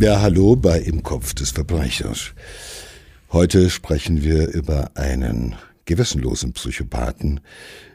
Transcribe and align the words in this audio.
Ja, 0.00 0.22
hallo 0.22 0.56
bei 0.56 0.78
Im 0.80 1.02
Kopf 1.02 1.34
des 1.34 1.50
Verbrechers. 1.50 2.32
Heute 3.32 3.68
sprechen 3.68 4.22
wir 4.22 4.48
über 4.48 4.92
einen 4.94 5.56
gewissenlosen 5.84 6.54
Psychopathen, 6.54 7.40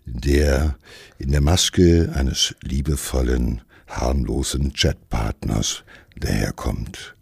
der 0.06 0.78
in 1.18 1.32
der 1.32 1.42
Maske 1.42 2.12
eines 2.14 2.54
liebevollen, 2.62 3.64
harmlosen 3.88 4.72
Chatpartners 4.74 5.84
daherkommt. 6.16 7.16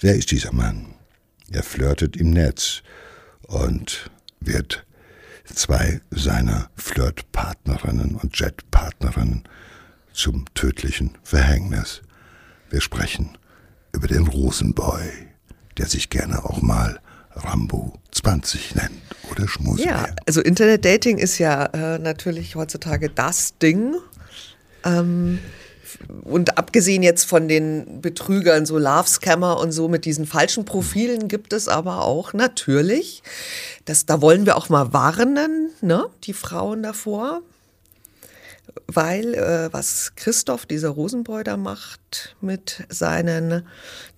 Wer 0.00 0.14
ist 0.14 0.30
dieser 0.30 0.54
Mann? 0.54 0.94
Er 1.50 1.62
flirtet 1.62 2.16
im 2.16 2.30
Netz 2.30 2.82
und 3.42 4.10
wird 4.40 4.86
zwei 5.44 6.00
seiner 6.10 6.70
Flirtpartnerinnen 6.76 8.16
und 8.16 8.40
Jetpartnerinnen 8.40 9.44
zum 10.14 10.46
tödlichen 10.54 11.10
Verhängnis. 11.22 12.00
Wir 12.70 12.80
sprechen 12.80 13.36
über 13.94 14.08
den 14.08 14.26
Rosenboy, 14.26 15.02
der 15.78 15.86
sich 15.86 16.10
gerne 16.10 16.44
auch 16.44 16.60
mal 16.60 17.00
Rambo 17.34 17.94
20 18.12 18.74
nennt 18.76 18.90
oder 19.30 19.48
Schmusi. 19.48 19.84
Ja, 19.84 20.06
also 20.26 20.40
Internet-Dating 20.40 21.18
ist 21.18 21.38
ja 21.38 21.66
äh, 21.66 21.98
natürlich 21.98 22.54
heutzutage 22.54 23.08
das 23.08 23.58
Ding. 23.58 23.94
Ähm, 24.84 25.38
und 26.24 26.58
abgesehen 26.58 27.02
jetzt 27.02 27.24
von 27.24 27.48
den 27.48 28.00
Betrügern, 28.00 28.66
so 28.66 28.78
Love-Scammer 28.78 29.58
und 29.58 29.72
so 29.72 29.88
mit 29.88 30.04
diesen 30.04 30.26
falschen 30.26 30.64
Profilen 30.64 31.28
gibt 31.28 31.52
es 31.52 31.68
aber 31.68 32.02
auch 32.02 32.32
natürlich, 32.32 33.22
das, 33.84 34.06
da 34.06 34.20
wollen 34.20 34.44
wir 34.44 34.56
auch 34.56 34.68
mal 34.68 34.92
warnen, 34.92 35.70
ne, 35.80 36.06
die 36.24 36.32
Frauen 36.32 36.82
davor, 36.82 37.42
weil 38.86 39.34
äh, 39.34 39.72
was 39.72 40.12
Christoph, 40.16 40.66
dieser 40.66 40.90
Rosenbräu, 40.90 41.42
da 41.42 41.56
macht 41.56 42.36
mit 42.40 42.84
seinen 42.88 43.66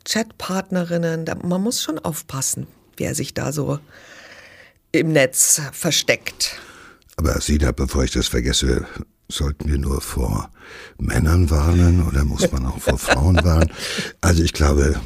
Chatpartnerinnen, 0.05 1.25
da, 1.25 1.35
man 1.37 1.63
muss 1.63 1.83
schon 1.83 1.99
aufpassen, 1.99 2.67
wer 2.97 3.15
sich 3.15 3.35
da 3.35 3.53
so 3.53 3.79
im 4.93 5.13
Netz 5.13 5.61
versteckt. 5.73 6.59
Aber 7.17 7.41
Sina, 7.41 7.73
bevor 7.73 8.05
ich 8.05 8.11
das 8.11 8.29
vergesse, 8.29 8.87
sollten 9.29 9.69
wir 9.69 9.79
nur 9.79 10.01
vor 10.01 10.51
Männern 10.99 11.51
warnen 11.51 12.07
oder 12.07 12.25
muss 12.25 12.51
man 12.53 12.67
auch 12.67 12.79
vor 12.79 12.99
Frauen 12.99 13.43
warnen? 13.43 13.73
Also 14.21 14.43
ich 14.43 14.53
glaube, 14.53 15.01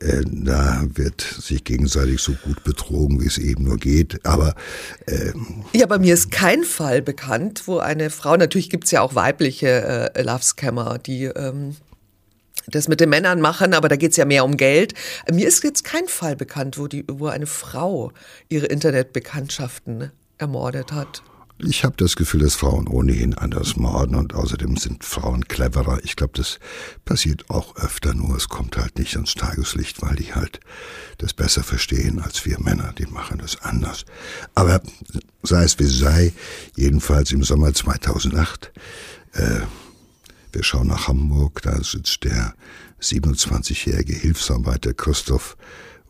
äh, 0.00 0.22
da 0.24 0.84
wird 0.94 1.20
sich 1.20 1.64
gegenseitig 1.64 2.20
so 2.20 2.32
gut 2.32 2.64
betrogen, 2.64 3.20
wie 3.20 3.26
es 3.26 3.38
eben 3.38 3.64
nur 3.64 3.76
geht. 3.76 4.24
Aber 4.24 4.54
äh, 5.06 5.32
ja, 5.72 5.86
bei 5.86 5.98
mir 5.98 6.14
ist 6.14 6.30
kein 6.30 6.64
Fall 6.64 7.02
bekannt, 7.02 7.62
wo 7.66 7.78
eine 7.78 8.10
Frau, 8.10 8.36
natürlich 8.36 8.70
gibt's 8.70 8.90
ja 8.90 9.02
auch 9.02 9.14
weibliche 9.14 10.12
äh, 10.14 10.22
Love-Scammer, 10.22 10.98
die 10.98 11.24
ähm, 11.24 11.76
das 12.66 12.88
mit 12.88 13.00
den 13.00 13.08
Männern 13.08 13.40
machen, 13.40 13.74
aber 13.74 13.88
da 13.88 13.96
geht's 13.96 14.16
ja 14.16 14.24
mehr 14.24 14.44
um 14.44 14.56
Geld. 14.56 14.94
Mir 15.30 15.48
ist 15.48 15.64
jetzt 15.64 15.84
kein 15.84 16.06
Fall 16.06 16.36
bekannt, 16.36 16.78
wo, 16.78 16.86
die, 16.86 17.04
wo 17.10 17.26
eine 17.26 17.46
Frau 17.46 18.12
ihre 18.48 18.66
Internetbekanntschaften 18.66 20.10
ermordet 20.38 20.92
hat. 20.92 21.22
Ich 21.60 21.84
habe 21.84 21.96
das 21.96 22.14
Gefühl, 22.14 22.42
dass 22.42 22.54
Frauen 22.54 22.86
ohnehin 22.86 23.34
anders 23.34 23.74
morden 23.74 24.14
und 24.14 24.32
außerdem 24.32 24.76
sind 24.76 25.02
Frauen 25.02 25.48
cleverer. 25.48 25.98
Ich 26.04 26.14
glaube, 26.14 26.34
das 26.36 26.60
passiert 27.04 27.50
auch 27.50 27.74
öfter, 27.74 28.14
nur 28.14 28.36
es 28.36 28.48
kommt 28.48 28.76
halt 28.76 28.96
nicht 28.96 29.16
ans 29.16 29.34
Tageslicht, 29.34 30.00
weil 30.00 30.14
die 30.14 30.34
halt 30.34 30.60
das 31.18 31.34
besser 31.34 31.64
verstehen 31.64 32.20
als 32.20 32.46
wir 32.46 32.60
Männer. 32.60 32.94
Die 32.96 33.06
machen 33.06 33.38
das 33.38 33.60
anders. 33.60 34.04
Aber 34.54 34.80
sei 35.42 35.64
es 35.64 35.80
wie 35.80 35.86
sei, 35.86 36.32
jedenfalls 36.76 37.32
im 37.32 37.42
Sommer 37.42 37.74
2008, 37.74 38.72
äh, 39.32 39.60
wir 40.52 40.62
schauen 40.62 40.86
nach 40.86 41.08
Hamburg, 41.08 41.62
da 41.62 41.82
sitzt 41.82 42.22
der 42.22 42.54
27-jährige 43.02 44.14
Hilfsarbeiter 44.14 44.94
Christoph 44.94 45.56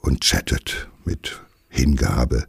und 0.02 0.20
chattet 0.20 0.88
mit 1.06 1.40
Hingabe 1.68 2.46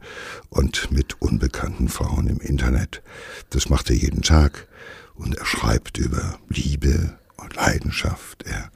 und 0.48 0.90
mit 0.90 1.20
unbekannten 1.20 1.88
Frauen 1.88 2.26
im 2.26 2.40
Internet. 2.40 3.02
Das 3.50 3.68
macht 3.68 3.90
er 3.90 3.96
jeden 3.96 4.22
Tag 4.22 4.66
und 5.14 5.36
er 5.36 5.46
schreibt 5.46 5.98
über 5.98 6.38
Liebe 6.48 7.18
und 7.36 7.54
Leidenschaft, 7.56 8.44
er 8.44 8.70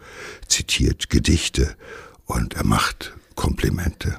zitiert 0.49 1.11
Gedichte 1.11 1.75
und 2.27 2.55
er 2.55 2.65
macht 2.65 3.15
Komplimente. 3.35 4.19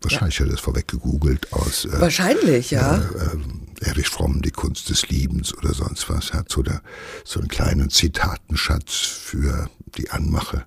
Wahrscheinlich 0.00 0.38
ja. 0.38 0.44
hat 0.44 0.50
er 0.50 0.52
das 0.52 0.60
vorweg 0.60 0.88
gegoogelt 0.88 1.52
aus. 1.52 1.84
Äh, 1.84 2.00
Wahrscheinlich, 2.00 2.70
ja. 2.72 2.96
Äh, 2.96 3.00
äh, 3.00 3.38
Erich 3.82 4.08
Fromm, 4.08 4.42
die 4.42 4.50
Kunst 4.50 4.88
des 4.90 5.08
Liebens 5.08 5.56
oder 5.56 5.74
sonst 5.74 6.08
was. 6.08 6.32
Hat 6.32 6.50
so, 6.50 6.62
der, 6.62 6.82
so 7.24 7.40
einen 7.40 7.48
kleinen 7.48 7.90
Zitatenschatz 7.90 8.94
für 8.94 9.68
die 9.96 10.10
Anmache. 10.10 10.64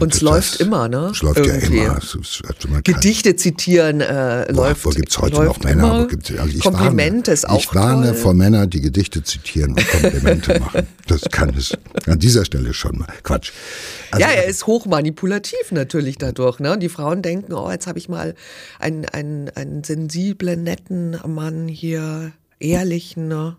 Und 0.00 0.14
es 0.14 0.22
läuft 0.22 0.60
immer, 0.60 0.88
ne? 0.88 1.10
Es 1.12 1.22
läuft 1.22 1.38
Irgendwie. 1.38 1.76
ja 1.76 1.84
immer. 1.84 1.98
Es, 1.98 2.14
es, 2.14 2.42
also 2.46 2.80
Gedichte 2.82 3.36
zitieren 3.36 4.00
äh, 4.00 4.46
Boah, 4.48 4.68
läuft. 4.68 4.84
Wo 4.86 4.90
gibt's 4.90 5.18
heute 5.18 5.44
noch 5.44 5.62
Männer? 5.62 6.02
Wo 6.02 6.06
gibt's, 6.06 6.30
also 6.30 6.46
ich 6.46 6.60
Komplimente 6.60 7.30
warne, 7.30 7.34
ist 7.34 7.48
auch 7.48 7.58
Ich 7.58 7.74
warne 7.74 8.06
toll. 8.06 8.14
vor 8.14 8.34
Männern, 8.34 8.70
die 8.70 8.80
Gedichte 8.80 9.22
zitieren 9.22 9.72
und 9.72 9.86
Komplimente 9.86 10.60
machen. 10.60 10.86
Das 11.08 11.22
kann 11.30 11.50
es 11.50 11.76
an 12.06 12.18
dieser 12.18 12.44
Stelle 12.44 12.72
schon 12.72 12.98
mal. 12.98 13.12
Quatsch. 13.22 13.52
Also, 14.12 14.24
ja, 14.26 14.32
er 14.32 14.46
ist 14.46 14.66
hochmanipulativ 14.66 15.72
natürlich 15.72 16.16
dadurch. 16.16 16.58
Ne? 16.58 16.72
Und 16.72 16.80
die 16.80 16.88
Frauen 16.88 17.20
denken, 17.20 17.52
oh, 17.52 17.70
jetzt 17.70 17.86
habe 17.86 17.98
ich 17.98 18.08
mal 18.08 18.34
einen, 18.78 19.04
einen, 19.04 19.50
einen 19.50 19.84
sensiblen, 19.84 20.62
netten 20.62 21.18
Mann 21.26 21.68
hier, 21.68 22.21
ehrlichen. 22.62 23.28
Ne? 23.28 23.56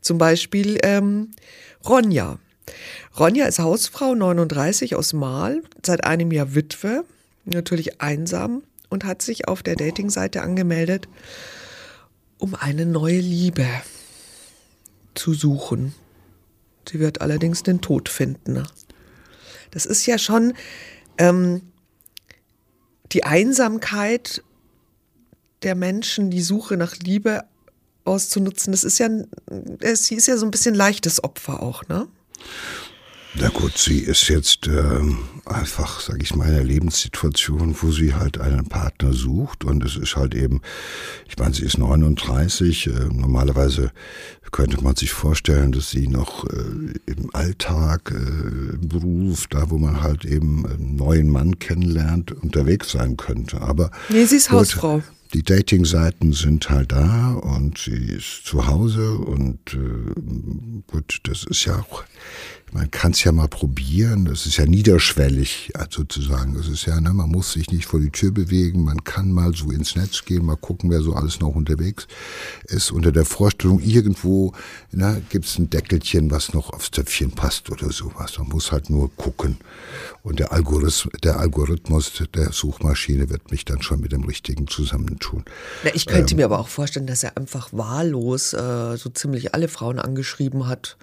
Zum 0.00 0.18
Beispiel 0.18 0.78
ähm, 0.82 1.30
Ronja. 1.86 2.38
Ronja 3.18 3.46
ist 3.46 3.58
Hausfrau, 3.58 4.14
39 4.14 4.94
aus 4.94 5.12
Mahl, 5.12 5.62
seit 5.84 6.04
einem 6.04 6.30
Jahr 6.32 6.54
Witwe, 6.54 7.04
natürlich 7.44 8.00
einsam 8.00 8.62
und 8.90 9.04
hat 9.04 9.22
sich 9.22 9.48
auf 9.48 9.62
der 9.62 9.76
Datingseite 9.76 10.42
angemeldet, 10.42 11.08
um 12.38 12.54
eine 12.54 12.86
neue 12.86 13.20
Liebe 13.20 13.66
zu 15.14 15.34
suchen. 15.34 15.94
Sie 16.88 17.00
wird 17.00 17.20
allerdings 17.20 17.62
den 17.62 17.80
Tod 17.80 18.08
finden. 18.08 18.62
Das 19.70 19.84
ist 19.84 20.06
ja 20.06 20.18
schon 20.18 20.54
ähm, 21.18 21.62
die 23.12 23.24
Einsamkeit 23.24 24.42
der 25.62 25.74
Menschen, 25.74 26.30
die 26.30 26.40
Suche 26.40 26.76
nach 26.76 26.96
Liebe 26.96 27.44
auszunutzen. 28.08 28.72
Das 28.72 28.84
ist 28.84 28.98
ja, 28.98 29.08
sie 29.94 30.14
ist 30.14 30.26
ja 30.26 30.36
so 30.36 30.46
ein 30.46 30.50
bisschen 30.50 30.74
leichtes 30.74 31.22
Opfer 31.22 31.62
auch, 31.62 31.86
ne? 31.88 32.08
Na 33.34 33.48
gut, 33.50 33.76
sie 33.76 33.98
ist 34.00 34.28
jetzt 34.28 34.66
äh, 34.66 35.00
einfach, 35.44 36.00
sag 36.00 36.22
ich 36.22 36.34
mal, 36.34 36.48
in 36.48 36.54
einer 36.54 36.64
Lebenssituation, 36.64 37.76
wo 37.80 37.92
sie 37.92 38.14
halt 38.14 38.40
einen 38.40 38.66
Partner 38.66 39.12
sucht 39.12 39.64
und 39.64 39.84
es 39.84 39.96
ist 39.96 40.16
halt 40.16 40.34
eben, 40.34 40.60
ich 41.28 41.38
meine, 41.38 41.54
sie 41.54 41.64
ist 41.64 41.78
39, 41.78 42.86
äh, 42.86 42.90
normalerweise 43.12 43.92
könnte 44.50 44.82
man 44.82 44.96
sich 44.96 45.12
vorstellen, 45.12 45.72
dass 45.72 45.90
sie 45.90 46.08
noch 46.08 46.46
äh, 46.46 46.94
im 47.06 47.30
Alltag, 47.34 48.12
äh, 48.12 48.74
im 48.74 48.88
Beruf, 48.88 49.46
da 49.48 49.70
wo 49.70 49.76
man 49.76 50.02
halt 50.02 50.24
eben 50.24 50.66
einen 50.66 50.96
neuen 50.96 51.28
Mann 51.28 51.58
kennenlernt, 51.58 52.32
unterwegs 52.32 52.92
sein 52.92 53.16
könnte. 53.16 53.60
Aber 53.60 53.90
nee, 54.08 54.24
sie 54.24 54.36
ist 54.36 54.48
gut, 54.48 54.60
Hausfrau 54.60 55.02
die 55.34 55.42
Dating-Seiten 55.42 56.32
sind 56.32 56.70
halt 56.70 56.92
da 56.92 57.32
und 57.32 57.78
sie 57.78 58.12
ist 58.12 58.44
zu 58.44 58.66
Hause 58.66 59.12
und 59.12 59.74
äh, 59.74 60.82
gut, 60.86 61.20
das 61.24 61.44
ist 61.44 61.64
ja 61.64 61.78
auch, 61.78 62.04
man 62.72 62.90
kann 62.90 63.12
es 63.12 63.24
ja 63.24 63.32
mal 63.32 63.48
probieren, 63.48 64.26
das 64.26 64.46
ist 64.46 64.56
ja 64.56 64.66
niederschwellig 64.66 65.72
sozusagen, 65.90 66.54
das 66.54 66.68
ist 66.68 66.86
ja, 66.86 67.00
ne, 67.00 67.12
man 67.12 67.30
muss 67.30 67.52
sich 67.52 67.70
nicht 67.70 67.86
vor 67.86 68.00
die 68.00 68.10
Tür 68.10 68.30
bewegen, 68.30 68.84
man 68.84 69.04
kann 69.04 69.32
mal 69.32 69.54
so 69.54 69.70
ins 69.70 69.96
Netz 69.96 70.24
gehen, 70.24 70.44
mal 70.44 70.56
gucken, 70.56 70.90
wer 70.90 71.00
so 71.00 71.14
alles 71.14 71.40
noch 71.40 71.54
unterwegs 71.54 72.06
ist, 72.66 72.92
unter 72.92 73.12
der 73.12 73.24
Vorstellung, 73.24 73.80
irgendwo 73.80 74.52
ne, 74.92 75.22
gibt 75.30 75.46
es 75.46 75.58
ein 75.58 75.70
Deckelchen, 75.70 76.30
was 76.30 76.52
noch 76.52 76.72
aufs 76.72 76.90
Töpfchen 76.90 77.30
passt 77.30 77.70
oder 77.70 77.90
sowas, 77.90 78.38
man 78.38 78.48
muss 78.48 78.72
halt 78.72 78.90
nur 78.90 79.14
gucken. 79.16 79.58
Und 80.22 80.38
der 80.38 80.52
Algorithmus, 80.52 81.08
der 81.22 81.38
Algorithmus 81.38 82.12
der 82.34 82.52
Suchmaschine 82.52 83.30
wird 83.30 83.50
mich 83.50 83.64
dann 83.64 83.82
schon 83.82 84.00
mit 84.00 84.12
dem 84.12 84.24
Richtigen 84.24 84.66
zusammentun. 84.66 85.44
Na, 85.84 85.90
ich 85.94 86.06
könnte 86.06 86.34
ähm, 86.34 86.38
mir 86.38 86.44
aber 86.44 86.58
auch 86.58 86.68
vorstellen, 86.68 87.06
dass 87.06 87.22
er 87.22 87.36
einfach 87.36 87.68
wahllos 87.72 88.52
äh, 88.52 88.96
so 88.96 89.08
ziemlich 89.10 89.54
alle 89.54 89.68
Frauen 89.68 89.98
angeschrieben 89.98 90.66
hat, 90.66 90.96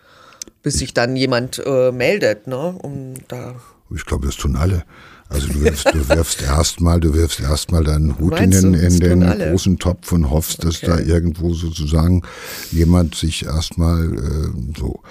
bis 0.66 0.80
sich 0.80 0.96
dann 0.96 1.16
jemand 1.16 1.62
äh, 1.64 1.92
meldet, 1.92 2.48
ne? 2.48 2.76
Um 2.82 3.14
da 3.28 3.56
ich 3.94 4.06
glaube, 4.06 4.26
das 4.26 4.36
tun 4.36 4.56
alle. 4.56 4.84
Also 5.28 5.48
du 5.48 5.62
wirfst, 5.62 5.88
du 5.92 6.08
wirfst 6.10 6.42
erstmal, 6.44 7.00
du 7.00 7.14
wirfst 7.14 7.40
erstmal 7.40 7.84
deinen 7.84 8.20
Hut 8.20 8.40
in 8.40 8.52
den, 8.52 8.74
in 8.76 9.00
den 9.00 9.22
großen 9.22 9.80
Topf 9.80 10.12
und 10.12 10.30
hoffst, 10.30 10.64
dass 10.64 10.84
okay. 10.84 10.86
da 10.86 11.00
irgendwo 11.00 11.54
sozusagen 11.54 12.22
jemand 12.72 13.16
sich 13.16 13.46
erstmal 13.46 14.14
äh, 14.14 14.78
so. 14.78 15.02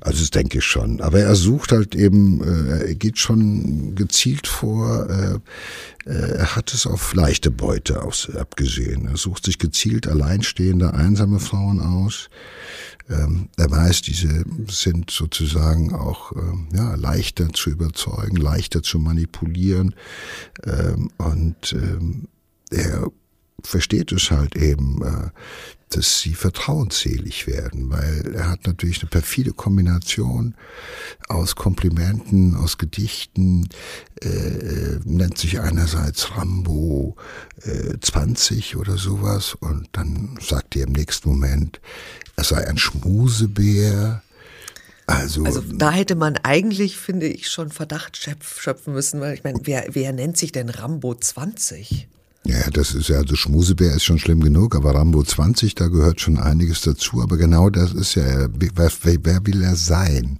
Also 0.00 0.20
das 0.20 0.30
denke 0.30 0.58
ich 0.58 0.64
schon. 0.64 1.02
Aber 1.02 1.20
er 1.20 1.34
sucht 1.34 1.72
halt 1.72 1.94
eben, 1.94 2.42
äh, 2.42 2.88
er 2.88 2.94
geht 2.94 3.18
schon 3.18 3.94
gezielt 3.94 4.46
vor. 4.46 5.06
Äh, 5.10 6.10
äh, 6.10 6.38
er 6.38 6.56
hat 6.56 6.72
es 6.72 6.86
auf 6.86 7.12
leichte 7.14 7.50
Beute 7.50 8.02
aus, 8.02 8.30
abgesehen. 8.34 9.06
Er 9.06 9.18
sucht 9.18 9.44
sich 9.44 9.58
gezielt 9.58 10.06
alleinstehende, 10.06 10.94
einsame 10.94 11.40
Frauen 11.40 11.80
aus 11.80 12.30
ähm, 13.08 13.48
er 13.56 13.70
weiß, 13.70 14.02
diese 14.02 14.44
sind 14.68 15.10
sozusagen 15.10 15.94
auch 15.94 16.32
ähm, 16.32 16.68
ja, 16.72 16.94
leichter 16.94 17.48
zu 17.50 17.70
überzeugen, 17.70 18.36
leichter 18.36 18.82
zu 18.82 18.98
manipulieren. 18.98 19.94
Ähm, 20.64 21.10
und 21.16 21.72
ähm, 21.72 22.28
er 22.70 23.10
versteht 23.62 24.12
es 24.12 24.30
halt 24.30 24.56
eben, 24.56 25.02
äh, 25.02 25.30
dass 25.90 26.20
sie 26.20 26.34
vertrauensselig 26.34 27.46
werden, 27.46 27.90
weil 27.90 28.34
er 28.34 28.50
hat 28.50 28.66
natürlich 28.66 29.00
eine 29.00 29.08
perfide 29.08 29.52
Kombination 29.52 30.54
aus 31.28 31.56
Komplimenten, 31.56 32.56
aus 32.56 32.76
Gedichten, 32.76 33.68
äh, 34.22 34.28
äh 34.28 35.00
nennt 35.04 35.38
sich 35.38 35.60
einerseits 35.60 36.36
Rambo 36.36 37.16
äh, 37.62 37.98
20 38.00 38.76
oder 38.76 38.98
sowas 38.98 39.54
und 39.54 39.88
dann 39.92 40.38
sagt 40.40 40.76
er 40.76 40.86
im 40.86 40.92
nächsten 40.92 41.30
Moment, 41.30 41.80
er 42.36 42.44
sei 42.44 42.66
ein 42.66 42.78
Schmusebär. 42.78 44.22
Also, 45.06 45.44
also 45.44 45.62
da 45.62 45.90
hätte 45.90 46.16
man 46.16 46.36
eigentlich, 46.36 46.98
finde 46.98 47.28
ich, 47.28 47.48
schon 47.48 47.70
Verdacht 47.70 48.18
schöpfen 48.18 48.92
müssen, 48.92 49.22
weil 49.22 49.32
ich 49.32 49.42
meine, 49.42 49.60
wer, 49.62 49.86
wer 49.92 50.12
nennt 50.12 50.36
sich 50.36 50.52
denn 50.52 50.68
Rambo 50.68 51.14
20? 51.14 52.08
Ja, 52.48 52.70
das 52.70 52.94
ist 52.94 53.10
ja, 53.10 53.18
also 53.18 53.36
Schmusebär 53.36 53.94
ist 53.94 54.04
schon 54.04 54.18
schlimm 54.18 54.40
genug, 54.40 54.74
aber 54.74 54.94
Rambo 54.94 55.22
20, 55.22 55.74
da 55.74 55.88
gehört 55.88 56.22
schon 56.22 56.38
einiges 56.38 56.80
dazu. 56.80 57.20
Aber 57.20 57.36
genau 57.36 57.68
das 57.68 57.92
ist 57.92 58.14
ja, 58.14 58.48
wer, 58.58 58.90
wer 59.02 59.46
will 59.46 59.62
er 59.62 59.76
sein? 59.76 60.38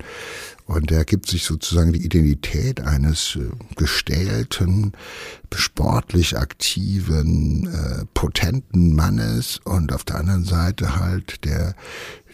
Und 0.64 0.90
er 0.90 1.05
gibt 1.05 1.28
sich 1.28 1.44
sozusagen 1.44 1.93
die 1.93 2.02
Identität 2.02 2.81
eines 2.81 3.37
äh, 3.37 3.50
gestählten, 3.76 4.93
sportlich 5.55 6.38
aktiven, 6.38 7.66
äh, 7.66 8.06
potenten 8.14 8.94
Mannes 8.94 9.61
und 9.64 9.93
auf 9.93 10.04
der 10.04 10.16
anderen 10.16 10.44
Seite 10.44 10.99
halt 10.99 11.44
der 11.44 11.75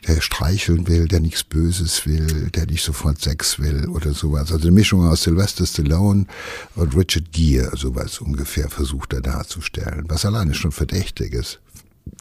der 0.06 0.20
streicheln 0.20 0.86
will, 0.86 1.08
der 1.08 1.20
nichts 1.20 1.44
Böses 1.44 2.06
will, 2.06 2.50
der 2.50 2.66
nicht 2.66 2.84
sofort 2.84 3.20
Sex 3.20 3.58
will 3.58 3.88
oder 3.88 4.12
sowas. 4.12 4.52
Also 4.52 4.62
eine 4.62 4.72
Mischung 4.72 5.06
aus 5.06 5.22
Sylvester 5.22 5.66
Stallone 5.66 6.26
und 6.74 6.96
Richard 6.96 7.32
Gere, 7.32 7.76
sowas 7.76 8.20
ungefähr 8.20 8.68
versucht 8.68 9.12
er 9.12 9.20
darzustellen, 9.20 10.04
was 10.08 10.24
alleine 10.24 10.54
schon 10.54 10.72
verdächtig 10.72 11.32
ist 11.32 11.60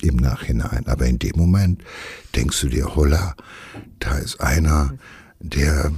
im 0.01 0.15
Nachhinein. 0.17 0.87
Aber 0.87 1.05
in 1.05 1.19
dem 1.19 1.37
Moment 1.37 1.83
denkst 2.35 2.61
du 2.61 2.69
dir, 2.69 2.95
holla, 2.95 3.35
da 3.99 4.17
ist 4.17 4.39
einer, 4.39 4.93
der 5.39 5.91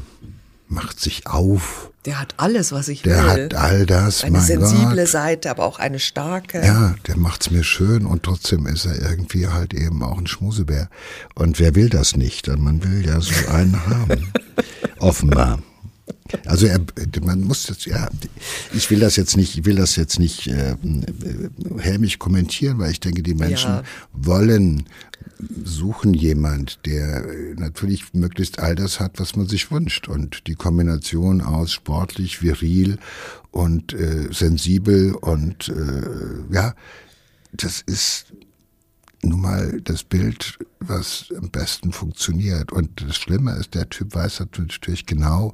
macht 0.67 0.99
sich 0.99 1.27
auf. 1.27 1.91
Der 2.05 2.19
hat 2.19 2.35
alles, 2.37 2.71
was 2.71 2.87
ich 2.87 3.01
der 3.01 3.17
will. 3.17 3.49
Der 3.49 3.59
hat 3.59 3.65
all 3.71 3.85
das. 3.85 4.23
Eine 4.23 4.41
sensible 4.41 4.95
Gott. 4.95 5.07
Seite, 5.07 5.49
aber 5.49 5.65
auch 5.65 5.79
eine 5.79 5.99
starke. 5.99 6.63
Ja, 6.63 6.95
der 7.07 7.17
macht's 7.17 7.49
mir 7.49 7.63
schön 7.63 8.05
und 8.05 8.23
trotzdem 8.23 8.67
ist 8.67 8.85
er 8.85 9.09
irgendwie 9.09 9.47
halt 9.47 9.73
eben 9.73 10.03
auch 10.03 10.17
ein 10.17 10.27
Schmusebär. 10.27 10.89
Und 11.33 11.59
wer 11.59 11.75
will 11.75 11.89
das 11.89 12.15
nicht? 12.15 12.47
Man 12.47 12.83
will 12.83 13.05
ja 13.05 13.19
so 13.21 13.33
einen 13.49 13.85
haben. 13.87 14.31
Offenbar. 14.99 15.59
Also 16.45 16.67
er, 16.67 16.79
man 17.21 17.41
muss 17.41 17.67
jetzt, 17.67 17.85
ja, 17.85 18.09
ich 18.73 18.89
will 18.89 18.99
das 18.99 19.15
jetzt 19.15 19.37
nicht, 19.37 19.57
ich 19.57 19.65
will 19.65 19.75
das 19.75 19.95
jetzt 19.95 20.19
nicht 20.19 20.47
äh, 20.47 20.75
hämisch 21.79 22.19
kommentieren, 22.19 22.79
weil 22.79 22.91
ich 22.91 22.99
denke, 22.99 23.23
die 23.23 23.35
Menschen 23.35 23.71
ja. 23.71 23.83
wollen 24.11 24.85
suchen 25.63 26.13
jemand, 26.13 26.85
der 26.85 27.25
natürlich 27.55 28.13
möglichst 28.13 28.59
all 28.59 28.75
das 28.75 28.99
hat, 28.99 29.19
was 29.19 29.35
man 29.35 29.47
sich 29.47 29.71
wünscht. 29.71 30.07
Und 30.07 30.47
die 30.47 30.55
Kombination 30.55 31.41
aus 31.41 31.71
sportlich, 31.71 32.41
viril 32.41 32.97
und 33.51 33.93
äh, 33.93 34.29
sensibel 34.31 35.13
und 35.15 35.69
äh, 35.69 36.53
ja, 36.53 36.73
das 37.53 37.81
ist 37.81 38.33
nun 39.21 39.41
mal 39.41 39.81
das 39.81 40.03
Bild, 40.03 40.59
was 40.79 41.33
am 41.37 41.49
besten 41.49 41.91
funktioniert. 41.91 42.71
Und 42.71 43.01
das 43.01 43.15
Schlimme 43.15 43.53
ist, 43.55 43.73
der 43.73 43.89
Typ 43.89 44.13
weiß 44.13 44.41
natürlich 44.57 45.05
genau, 45.05 45.53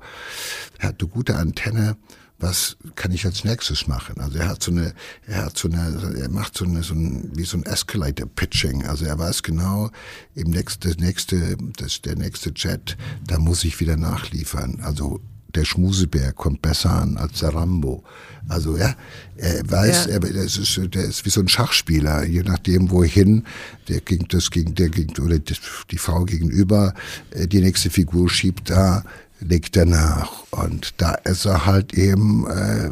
er 0.79 0.89
hat 0.89 1.01
eine 1.01 1.09
gute 1.09 1.35
Antenne, 1.35 1.95
was 2.41 2.77
kann 2.95 3.11
ich 3.11 3.25
als 3.25 3.43
nächstes 3.43 3.87
machen? 3.87 4.19
Also 4.19 4.39
er 4.39 4.49
hat 4.49 4.63
so 4.63 4.71
eine, 4.71 4.93
er 5.27 5.45
hat 5.45 5.57
so 5.57 5.69
eine, 5.69 6.17
er 6.19 6.29
macht 6.29 6.57
so 6.57 6.65
eine, 6.65 6.83
so 6.83 6.93
ein, 6.93 7.31
wie 7.35 7.43
so 7.43 7.57
ein 7.57 7.63
Escalator 7.63 8.27
Pitching. 8.27 8.85
Also 8.85 9.05
er 9.05 9.17
weiß 9.17 9.43
genau, 9.43 9.89
im 10.35 10.49
nächsten, 10.49 10.89
das 10.89 10.97
nächste, 10.97 11.57
das, 11.77 12.01
der 12.01 12.15
nächste 12.15 12.51
Jet, 12.55 12.97
da 13.27 13.37
muss 13.37 13.63
ich 13.63 13.79
wieder 13.79 13.95
nachliefern. 13.95 14.79
Also 14.81 15.21
der 15.55 15.65
Schmusebär 15.65 16.31
kommt 16.31 16.61
besser 16.61 16.91
an 16.91 17.17
als 17.17 17.39
der 17.39 17.53
Rambo. 17.53 18.03
Also 18.47 18.77
ja, 18.77 18.95
er 19.37 19.69
weiß, 19.69 20.05
ja. 20.05 20.13
er, 20.13 20.19
das 20.19 20.57
ist, 20.57 20.79
der 20.93 21.05
ist 21.05 21.25
wie 21.25 21.29
so 21.29 21.41
ein 21.41 21.47
Schachspieler, 21.47 22.25
je 22.25 22.43
nachdem 22.43 22.89
wohin, 22.89 23.45
der 23.87 24.01
gegen 24.01 24.27
das 24.29 24.49
gegen 24.49 24.75
der 24.75 24.89
gegen 24.89 25.21
oder 25.23 25.39
die, 25.39 25.55
die 25.91 25.97
Frau 25.97 26.25
gegenüber 26.25 26.93
äh, 27.31 27.47
die 27.47 27.61
nächste 27.61 27.89
Figur 27.89 28.29
schiebt, 28.29 28.69
da 28.69 29.03
legt 29.41 29.75
er 29.75 29.85
nach 29.85 30.43
und 30.51 30.93
da 30.97 31.13
ist 31.13 31.45
er 31.45 31.65
halt 31.65 31.93
eben 31.93 32.47
äh, 32.47 32.91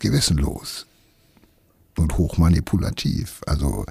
gewissenlos 0.00 0.86
und 1.96 2.16
hochmanipulativ. 2.16 3.40
Also 3.46 3.84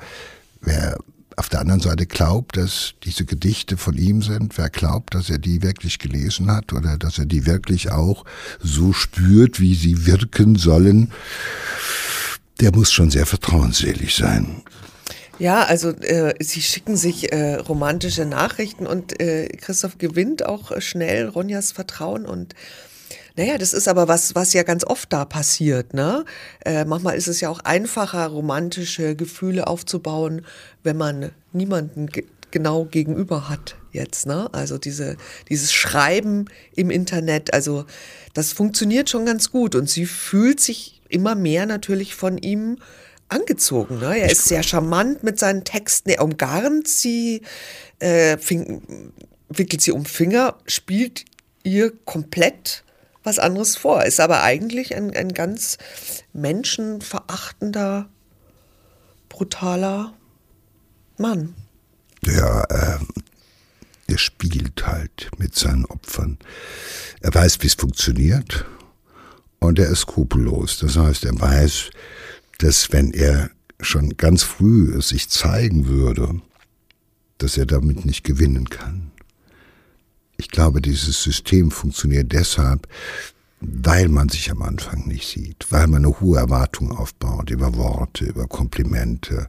wer 0.62 0.98
auf 1.36 1.50
der 1.50 1.62
anderen 1.62 1.82
Seite 1.82 2.06
glaubt, 2.06 2.58
dass 2.58 2.94
diese 3.04 3.26
Gedichte 3.26 3.78
von 3.78 3.98
ihm 3.98 4.22
sind, 4.22 4.58
wer 4.58 4.70
glaubt, 4.70 5.16
dass 5.16 5.30
er 5.30 5.40
die 5.40 5.64
wirklich 5.64 5.98
gelesen 5.98 6.52
hat 6.52 6.74
oder 6.74 6.98
dass 6.98 7.18
er 7.18 7.26
die 7.26 7.46
wirklich 7.46 7.92
auch 7.92 8.24
so 8.62 8.94
spürt, 8.94 9.60
wie 9.60 9.74
sie 9.74 10.06
wirken 10.06 10.56
sollen, 10.56 11.12
der 12.60 12.74
muss 12.74 12.92
schon 12.92 13.10
sehr 13.10 13.26
vertrauensselig 13.26 14.16
sein. 14.16 14.62
Ja, 15.40 15.64
also 15.64 15.90
äh, 15.90 16.36
sie 16.40 16.62
schicken 16.62 16.96
sich 16.96 17.32
äh, 17.32 17.56
romantische 17.56 18.26
Nachrichten 18.26 18.86
und 18.86 19.20
äh, 19.20 19.48
Christoph 19.48 19.98
gewinnt 19.98 20.46
auch 20.46 20.80
schnell 20.80 21.28
Ronjas 21.28 21.72
Vertrauen 21.72 22.26
und 22.26 22.54
naja, 23.36 23.58
das 23.58 23.74
ist 23.74 23.88
aber 23.88 24.08
was, 24.08 24.36
was 24.36 24.54
ja 24.54 24.62
ganz 24.62 24.84
oft 24.84 25.12
da 25.12 25.26
passiert. 25.26 25.96
Ne? 25.96 26.24
Äh, 26.66 26.86
manchmal 26.86 27.16
ist 27.16 27.28
es 27.28 27.42
ja 27.42 27.50
auch 27.50 27.62
einfacher, 27.62 28.28
romantische 28.28 29.16
Gefühle 29.16 29.66
aufzubauen, 29.66 30.46
wenn 30.84 30.98
man 30.98 31.32
niemanden 31.52 32.08
ge 32.08 32.26
genau 32.52 32.86
gegenüber 32.86 33.50
hat 33.50 33.78
jetzt. 33.94 34.28
Ne? 34.28 34.48
Also 34.54 34.78
diese, 34.78 35.18
dieses 35.50 35.74
Schreiben 35.74 36.46
im 36.76 36.92
Internet, 36.92 37.52
also 37.52 37.86
das 38.36 38.54
funktioniert 38.54 39.10
schon 39.10 39.26
ganz 39.26 39.50
gut 39.50 39.74
und 39.74 39.90
sie 39.90 40.06
fühlt 40.06 40.60
sich 40.60 41.02
immer 41.10 41.34
mehr 41.34 41.66
natürlich 41.66 42.14
von 42.14 42.38
ihm 42.38 42.78
angezogen. 43.34 44.00
Ne? 44.00 44.20
Er 44.20 44.32
ist 44.32 44.46
sehr 44.46 44.64
charmant 44.64 45.24
mit 45.24 45.40
seinen 45.40 45.64
Texten. 45.64 46.10
Er 46.10 46.24
umgarnt 46.24 46.88
sie, 46.88 47.42
äh, 48.00 48.38
fing, 48.38 49.12
wickelt 49.50 49.82
sie 49.82 49.92
um 49.92 50.06
Finger, 50.06 50.58
spielt 50.66 51.26
ihr 51.64 51.92
komplett 52.06 52.84
was 53.24 53.40
anderes 53.40 53.76
vor. 53.76 54.04
Ist 54.04 54.20
aber 54.20 54.44
eigentlich 54.44 54.96
ein, 54.96 55.16
ein 55.16 55.34
ganz 55.34 55.78
menschenverachtender, 56.34 58.10
brutaler 59.30 60.14
Mann. 61.18 61.56
Ja, 62.26 62.64
äh, 62.64 63.00
er 64.08 64.18
spielt 64.18 64.86
halt 64.86 65.32
mit 65.38 65.56
seinen 65.56 65.86
Opfern. 65.86 66.38
Er 67.22 67.34
weiß, 67.34 67.62
wie 67.62 67.68
es 67.68 67.74
funktioniert 67.74 68.66
und 69.60 69.80
er 69.80 69.88
ist 69.88 70.02
skrupellos. 70.02 70.80
Das 70.80 70.98
heißt, 70.98 71.26
er 71.26 71.40
weiß, 71.40 71.90
dass 72.60 72.92
wenn 72.92 73.12
er 73.12 73.50
schon 73.80 74.18
ganz 74.18 74.44
früh 74.44 75.02
sich 75.02 75.30
zeigen 75.30 75.88
würde, 75.88 76.42
dass 77.38 77.58
er 77.58 77.66
damit 77.66 78.06
nicht 78.06 78.24
gewinnen 78.24 78.70
kann. 78.70 79.12
Ich 80.38 80.50
glaube, 80.50 80.82
dieses 80.82 81.22
System 81.22 81.72
funktioniert 81.72 82.32
deshalb, 82.32 82.88
weil 83.60 84.10
man 84.10 84.30
sich 84.30 84.52
am 84.52 84.62
Anfang 84.62 85.08
nicht 85.08 85.28
sieht, 85.28 85.68
weil 85.70 85.88
man 85.88 86.06
eine 86.06 86.20
hohe 86.20 86.38
Erwartung 86.38 86.92
aufbaut 86.92 87.50
über 87.50 87.76
Worte, 87.76 88.26
über 88.26 88.48
Komplimente, 88.48 89.48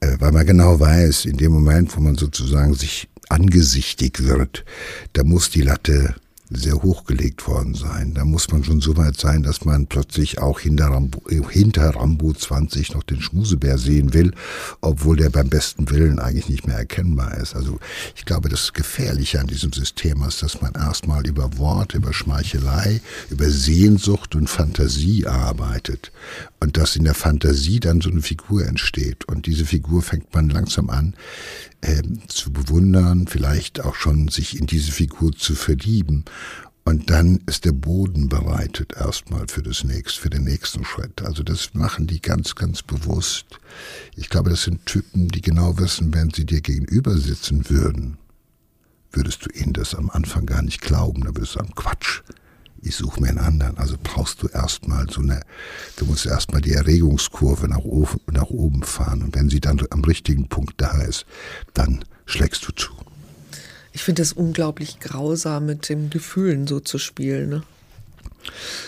äh, 0.00 0.16
weil 0.18 0.32
man 0.32 0.46
genau 0.46 0.80
weiß, 0.80 1.26
in 1.26 1.36
dem 1.36 1.52
Moment, 1.52 1.96
wo 1.96 2.00
man 2.00 2.16
sozusagen 2.16 2.74
sich 2.74 3.08
angesichtig 3.28 4.24
wird, 4.24 4.64
da 5.12 5.24
muss 5.24 5.50
die 5.50 5.62
Latte 5.62 6.14
sehr 6.50 6.82
hochgelegt 6.82 7.46
worden 7.48 7.74
sein. 7.74 8.14
Da 8.14 8.24
muss 8.24 8.50
man 8.52 8.62
schon 8.62 8.80
so 8.80 8.96
weit 8.96 9.18
sein, 9.18 9.42
dass 9.42 9.64
man 9.64 9.86
plötzlich 9.86 10.38
auch 10.38 10.60
hinter 10.60 10.86
Rambo, 10.86 11.20
hinter 11.50 11.90
Rambo 11.96 12.32
20 12.32 12.94
noch 12.94 13.02
den 13.02 13.20
Schmusebär 13.20 13.78
sehen 13.78 14.14
will, 14.14 14.32
obwohl 14.80 15.16
der 15.16 15.30
beim 15.30 15.48
besten 15.48 15.90
Willen 15.90 16.20
eigentlich 16.20 16.48
nicht 16.48 16.66
mehr 16.66 16.76
erkennbar 16.76 17.36
ist. 17.38 17.56
Also 17.56 17.78
ich 18.14 18.24
glaube, 18.24 18.48
das 18.48 18.72
Gefährliche 18.72 19.40
an 19.40 19.48
diesem 19.48 19.72
System 19.72 20.22
ist, 20.22 20.42
dass 20.42 20.60
man 20.60 20.74
erstmal 20.74 21.26
über 21.26 21.58
Worte, 21.58 21.96
über 21.96 22.12
Schmeichelei, 22.12 23.00
über 23.30 23.50
Sehnsucht 23.50 24.36
und 24.36 24.48
Fantasie 24.48 25.26
arbeitet 25.26 26.12
und 26.60 26.76
dass 26.76 26.94
in 26.94 27.04
der 27.04 27.14
Fantasie 27.14 27.80
dann 27.80 28.00
so 28.00 28.10
eine 28.10 28.22
Figur 28.22 28.64
entsteht 28.64 29.26
und 29.26 29.46
diese 29.46 29.64
Figur 29.64 30.02
fängt 30.02 30.32
man 30.32 30.48
langsam 30.48 30.90
an 30.90 31.14
äh, 31.86 32.02
zu 32.28 32.52
bewundern, 32.52 33.26
vielleicht 33.26 33.84
auch 33.84 33.94
schon 33.94 34.28
sich 34.28 34.58
in 34.58 34.66
diese 34.66 34.92
Figur 34.92 35.32
zu 35.32 35.54
verlieben. 35.54 36.24
Und 36.84 37.10
dann 37.10 37.40
ist 37.46 37.64
der 37.64 37.72
Boden 37.72 38.28
bereitet 38.28 38.92
erstmal 38.96 39.48
für 39.48 39.62
das 39.62 39.82
nächste, 39.82 40.20
für 40.20 40.30
den 40.30 40.44
nächsten 40.44 40.84
Schritt. 40.84 41.22
Also 41.22 41.42
das 41.42 41.74
machen 41.74 42.06
die 42.06 42.22
ganz, 42.22 42.54
ganz 42.54 42.82
bewusst. 42.82 43.46
Ich 44.14 44.28
glaube, 44.28 44.50
das 44.50 44.62
sind 44.62 44.86
Typen, 44.86 45.28
die 45.28 45.40
genau 45.40 45.78
wissen, 45.78 46.14
wenn 46.14 46.30
sie 46.30 46.46
dir 46.46 46.60
gegenüber 46.60 47.18
sitzen 47.18 47.68
würden, 47.68 48.18
würdest 49.10 49.44
du 49.44 49.50
ihnen 49.50 49.72
das 49.72 49.96
am 49.96 50.10
Anfang 50.10 50.46
gar 50.46 50.62
nicht 50.62 50.80
glauben. 50.80 51.22
Da 51.22 51.34
würdest 51.34 51.56
du 51.56 51.58
sagen, 51.58 51.74
Quatsch. 51.74 52.22
Ich 52.82 52.96
suche 52.96 53.20
mir 53.20 53.28
einen 53.28 53.38
anderen. 53.38 53.78
Also 53.78 53.96
brauchst 54.02 54.42
du 54.42 54.48
erstmal 54.48 55.08
so 55.10 55.20
eine, 55.20 55.40
du 55.96 56.04
musst 56.04 56.26
erstmal 56.26 56.60
die 56.60 56.72
Erregungskurve 56.72 57.68
nach 57.68 57.84
oben, 57.84 58.20
nach 58.30 58.50
oben 58.50 58.82
fahren. 58.82 59.22
Und 59.22 59.34
wenn 59.34 59.48
sie 59.48 59.60
dann 59.60 59.80
am 59.90 60.04
richtigen 60.04 60.48
Punkt 60.48 60.74
da 60.76 61.02
ist, 61.02 61.26
dann 61.74 62.04
schlägst 62.26 62.66
du 62.66 62.72
zu. 62.72 62.92
Ich 63.92 64.02
finde 64.02 64.22
es 64.22 64.32
unglaublich 64.32 65.00
grausam, 65.00 65.66
mit 65.66 65.88
den 65.88 66.10
Gefühlen 66.10 66.66
so 66.66 66.80
zu 66.80 66.98
spielen. 66.98 67.48
Ne? 67.48 67.62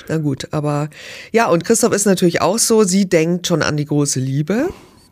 Na 0.09 0.19
gut, 0.19 0.49
aber 0.53 0.91
ja, 1.33 1.49
und 1.49 1.65
Christoph 1.65 1.93
ist 1.93 2.05
natürlich 2.05 2.41
auch 2.41 2.59
so, 2.59 2.85
sie 2.85 3.09
denkt 3.09 3.47
schon 3.47 3.63
an 3.63 3.77
die 3.77 3.87
große 3.87 4.21
Liebe. 4.21 4.69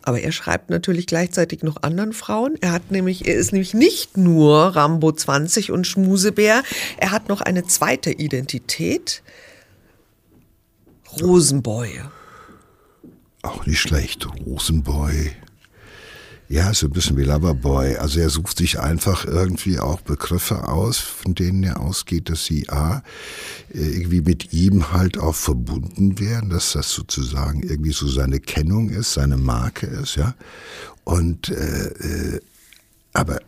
Aber 0.07 0.21
er 0.21 0.31
schreibt 0.31 0.69
natürlich 0.69 1.05
gleichzeitig 1.05 1.63
noch 1.63 1.83
anderen 1.83 2.13
Frauen. 2.13 2.55
Er 2.61 2.71
hat 2.71 2.91
nämlich, 2.91 3.27
er 3.27 3.35
ist 3.35 3.51
nämlich 3.51 3.73
nicht 3.73 4.15
nur 4.15 4.55
Rambo 4.55 5.11
20 5.11 5.73
und 5.73 5.85
Schmusebär. 5.85 6.63
Er 6.95 7.11
hat 7.11 7.27
noch 7.27 7.41
eine 7.41 7.65
zweite 7.65 8.11
Identität. 8.11 9.21
Rosenboy. 11.19 11.89
Auch 13.41 13.65
nicht 13.65 13.81
schlecht. 13.81 14.25
Rosenboy. 14.45 15.33
Ja, 16.49 16.73
so 16.73 16.87
ein 16.87 16.91
bisschen 16.91 17.17
wie 17.17 17.23
Loverboy. 17.23 17.97
Also 17.97 18.21
er 18.21 18.29
sucht 18.29 18.57
sich 18.57 18.79
einfach 18.79 19.25
irgendwie 19.25 19.79
auch 19.79 19.99
Begriffe 19.99 20.69
aus, 20.69 20.97
von 20.97 21.35
denen 21.35 21.63
er 21.63 21.81
ausgeht, 21.81 22.29
dass 22.29 22.45
sie 22.45 22.69
A, 22.69 23.03
irgendwie 23.69 24.21
mit 24.21 24.53
ihm 24.53 24.93
halt 24.93 25.17
auch 25.17 25.35
verbunden 25.35 26.19
werden, 26.19 26.49
dass 26.49 26.71
das 26.71 26.91
sozusagen 26.91 27.63
irgendwie 27.63 27.91
so 27.91 28.07
seine 28.07 28.39
Kennung 28.39 28.89
ist, 28.89 29.13
seine 29.13 29.35
Marke 29.35 29.87
ist, 29.87 30.15
ja. 30.15 30.35
Und 31.03 31.49
äh, 31.49 32.35
äh 32.35 32.41
aber 33.11 33.39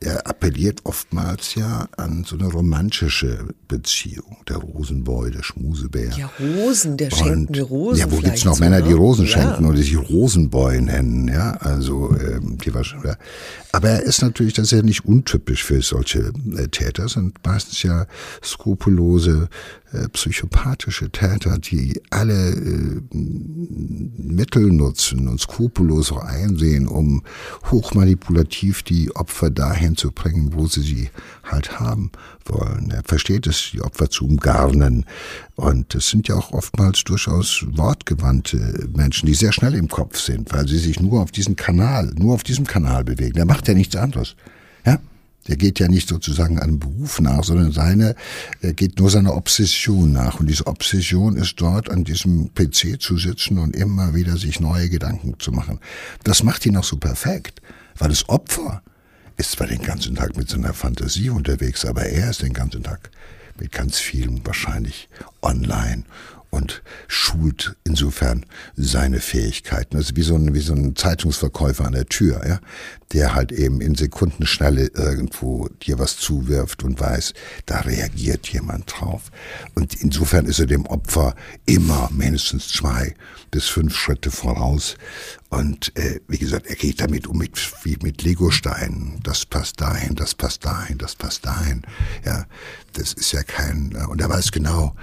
er 0.00 0.26
appelliert 0.26 0.80
oftmals 0.84 1.54
ja 1.54 1.88
an 1.96 2.24
so 2.24 2.36
eine 2.36 2.46
romantische 2.46 3.48
Beziehung. 3.68 4.38
Der 4.48 4.56
Rosenboy, 4.56 5.30
der 5.30 5.42
Schmusebär. 5.42 6.10
Ja, 6.16 6.30
Rosen, 6.40 6.96
der 6.96 7.10
schenkt 7.10 7.50
mir 7.50 7.62
Rosen. 7.62 8.00
Ja, 8.00 8.10
wo 8.10 8.16
gibt's 8.18 8.44
noch 8.44 8.58
Männer, 8.58 8.82
die 8.82 8.92
Rosen 8.92 9.26
schenken 9.26 9.64
ja. 9.64 9.68
oder 9.68 9.78
sich 9.78 9.96
Rosenboy 9.96 10.80
nennen, 10.80 11.28
ja? 11.28 11.52
Also, 11.52 12.14
ähm, 12.16 12.58
die 12.58 12.74
war 12.74 12.84
schon, 12.84 13.02
ja. 13.04 13.16
Aber 13.72 13.90
er 13.90 14.02
ist 14.02 14.22
natürlich, 14.22 14.54
das 14.54 14.66
ist 14.66 14.72
ja 14.72 14.82
nicht 14.82 15.04
untypisch 15.04 15.64
für 15.64 15.82
solche 15.82 16.32
äh, 16.56 16.68
Täter, 16.68 17.08
sind 17.08 17.38
meistens 17.44 17.82
ja 17.82 18.06
skrupellose, 18.42 19.48
äh, 19.96 20.08
psychopathische 20.08 21.10
Täter, 21.10 21.58
die 21.58 22.00
alle 22.10 22.50
äh, 22.50 23.00
Mittel 23.12 24.72
nutzen 24.72 25.28
und 25.28 25.40
skrupellos 25.40 26.12
einsehen, 26.12 26.86
um 26.86 27.22
hochmanipulativ 27.70 28.82
die 28.82 29.14
Opfer 29.14 29.50
dahin 29.50 29.96
zu 29.96 30.12
bringen, 30.12 30.52
wo 30.52 30.66
sie 30.66 30.82
sie 30.82 31.10
halt 31.44 31.80
haben 31.80 32.10
wollen. 32.44 32.90
Er 32.90 33.02
versteht 33.04 33.46
es, 33.46 33.70
die 33.72 33.82
Opfer 33.82 34.10
zu 34.10 34.26
umgarnen. 34.26 35.04
Und 35.54 35.94
es 35.94 36.10
sind 36.10 36.28
ja 36.28 36.34
auch 36.34 36.52
oftmals 36.52 37.04
durchaus 37.04 37.64
wortgewandte 37.70 38.88
Menschen, 38.94 39.26
die 39.26 39.34
sehr 39.34 39.52
schnell 39.52 39.74
im 39.74 39.88
Kopf 39.88 40.18
sind, 40.18 40.52
weil 40.52 40.68
sie 40.68 40.78
sich 40.78 41.00
nur 41.00 41.22
auf 41.22 41.32
diesen 41.32 41.56
Kanal, 41.56 42.12
nur 42.16 42.34
auf 42.34 42.42
diesem 42.42 42.66
Kanal 42.66 43.04
bewegen. 43.04 43.34
Der 43.34 43.46
macht 43.46 43.66
ja 43.68 43.74
nichts 43.74 43.96
anderes. 43.96 44.36
Der 45.48 45.56
geht 45.56 45.78
ja 45.78 45.88
nicht 45.88 46.08
sozusagen 46.08 46.58
einem 46.58 46.78
Beruf 46.78 47.20
nach, 47.20 47.44
sondern 47.44 47.72
seine, 47.72 48.14
er 48.60 48.72
geht 48.72 48.98
nur 48.98 49.10
seiner 49.10 49.36
Obsession 49.36 50.12
nach. 50.12 50.40
Und 50.40 50.46
diese 50.46 50.66
Obsession 50.66 51.36
ist 51.36 51.60
dort 51.60 51.90
an 51.90 52.04
diesem 52.04 52.52
PC 52.54 53.00
zu 53.00 53.16
sitzen 53.18 53.58
und 53.58 53.76
immer 53.76 54.14
wieder 54.14 54.36
sich 54.36 54.60
neue 54.60 54.88
Gedanken 54.88 55.34
zu 55.38 55.52
machen. 55.52 55.80
Das 56.24 56.42
macht 56.42 56.66
ihn 56.66 56.76
auch 56.76 56.84
so 56.84 56.96
perfekt, 56.96 57.60
weil 57.98 58.08
das 58.08 58.28
Opfer 58.28 58.82
ist 59.36 59.52
zwar 59.52 59.66
den 59.66 59.82
ganzen 59.82 60.14
Tag 60.14 60.36
mit 60.36 60.48
seiner 60.48 60.72
Fantasie 60.72 61.30
unterwegs, 61.30 61.84
aber 61.84 62.06
er 62.06 62.30
ist 62.30 62.42
den 62.42 62.52
ganzen 62.52 62.82
Tag 62.82 63.10
mit 63.58 63.72
ganz 63.72 63.98
vielen 63.98 64.44
wahrscheinlich 64.46 65.08
online 65.42 66.04
und 66.56 66.82
schult 67.06 67.76
insofern 67.84 68.46
seine 68.76 69.20
Fähigkeiten. 69.20 69.96
Das 69.96 70.06
ist 70.06 70.16
wie 70.16 70.22
so 70.22 70.34
ein, 70.34 70.54
wie 70.54 70.60
so 70.60 70.72
ein 70.72 70.96
Zeitungsverkäufer 70.96 71.84
an 71.84 71.92
der 71.92 72.06
Tür, 72.06 72.40
ja, 72.46 72.60
der 73.12 73.34
halt 73.34 73.52
eben 73.52 73.80
in 73.80 73.94
Sekundenschnelle 73.94 74.88
irgendwo 74.94 75.68
dir 75.82 75.98
was 75.98 76.16
zuwirft 76.16 76.82
und 76.82 76.98
weiß, 76.98 77.34
da 77.66 77.80
reagiert 77.80 78.48
jemand 78.48 78.90
drauf. 78.90 79.30
Und 79.74 79.94
insofern 80.02 80.46
ist 80.46 80.58
er 80.58 80.66
dem 80.66 80.86
Opfer 80.86 81.34
immer 81.66 82.08
mindestens 82.10 82.68
zwei 82.68 83.14
bis 83.50 83.68
fünf 83.68 83.94
Schritte 83.94 84.30
voraus. 84.30 84.96
Und 85.50 85.96
äh, 85.96 86.20
wie 86.26 86.38
gesagt, 86.38 86.66
er 86.66 86.74
geht 86.74 87.00
damit 87.00 87.26
um 87.26 87.38
mit, 87.38 87.58
wie 87.84 87.98
mit 88.02 88.22
Legosteinen. 88.22 89.20
Das 89.22 89.46
passt 89.46 89.80
dahin, 89.80 90.14
das 90.14 90.34
passt 90.34 90.64
dahin, 90.64 90.98
das 90.98 91.14
passt 91.14 91.44
dahin. 91.46 91.82
Ja, 92.24 92.46
das 92.94 93.12
ist 93.12 93.32
ja 93.32 93.42
kein. 93.42 93.94
Und 94.08 94.20
er 94.20 94.30
weiß 94.30 94.52
genau, 94.52 94.94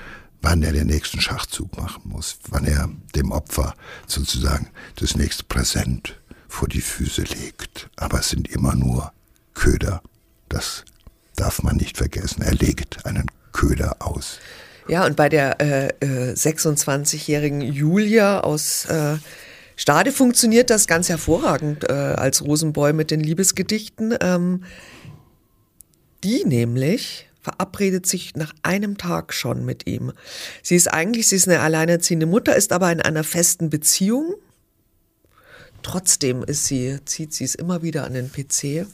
wann 0.43 0.61
er 0.61 0.73
den 0.73 0.87
nächsten 0.87 1.19
Schachzug 1.19 1.75
machen 1.77 2.03
muss, 2.05 2.37
wann 2.49 2.65
er 2.65 2.89
dem 3.15 3.31
Opfer 3.31 3.73
sozusagen 4.05 4.67
das 4.97 5.15
nächste 5.15 5.45
Präsent 5.45 6.19
vor 6.47 6.67
die 6.67 6.81
Füße 6.81 7.23
legt. 7.23 7.89
Aber 7.95 8.19
es 8.19 8.29
sind 8.29 8.47
immer 8.49 8.75
nur 8.75 9.11
Köder. 9.55 10.03
Das 10.49 10.83
darf 11.35 11.63
man 11.63 11.77
nicht 11.77 11.97
vergessen. 11.97 12.43
Er 12.43 12.53
legt 12.53 13.05
einen 13.05 13.25
Köder 13.53 13.95
aus. 13.99 14.39
Ja, 14.87 15.05
und 15.05 15.15
bei 15.15 15.29
der 15.29 15.61
äh, 15.61 15.87
äh, 16.01 16.33
26-jährigen 16.33 17.61
Julia 17.61 18.41
aus 18.41 18.85
äh, 18.85 19.15
Stade 19.77 20.11
funktioniert 20.11 20.69
das 20.69 20.87
ganz 20.87 21.09
hervorragend 21.09 21.89
äh, 21.89 21.93
als 21.93 22.43
Rosenboy 22.43 22.93
mit 22.93 23.11
den 23.11 23.21
Liebesgedichten. 23.21 24.15
Ähm, 24.21 24.65
die 26.23 26.43
nämlich 26.45 27.29
verabredet 27.43 28.07
sich 28.07 28.35
nach 28.35 28.53
einem 28.63 28.97
Tag 28.97 29.33
schon 29.33 29.65
mit 29.65 29.85
ihm. 29.85 30.13
Sie 30.63 30.75
ist 30.75 30.87
eigentlich, 30.87 31.27
sie 31.27 31.35
ist 31.35 31.47
eine 31.47 31.59
alleinerziehende 31.59 32.25
Mutter, 32.25 32.55
ist 32.55 32.71
aber 32.71 32.91
in 32.91 33.01
einer 33.01 33.23
festen 33.23 33.69
Beziehung. 33.69 34.35
Trotzdem 35.83 36.43
ist 36.43 36.65
sie, 36.65 36.99
zieht 37.05 37.33
sie 37.33 37.43
es 37.43 37.55
immer 37.55 37.83
wieder 37.83 38.05
an 38.05 38.13
den 38.13 38.31
PC 38.31 38.87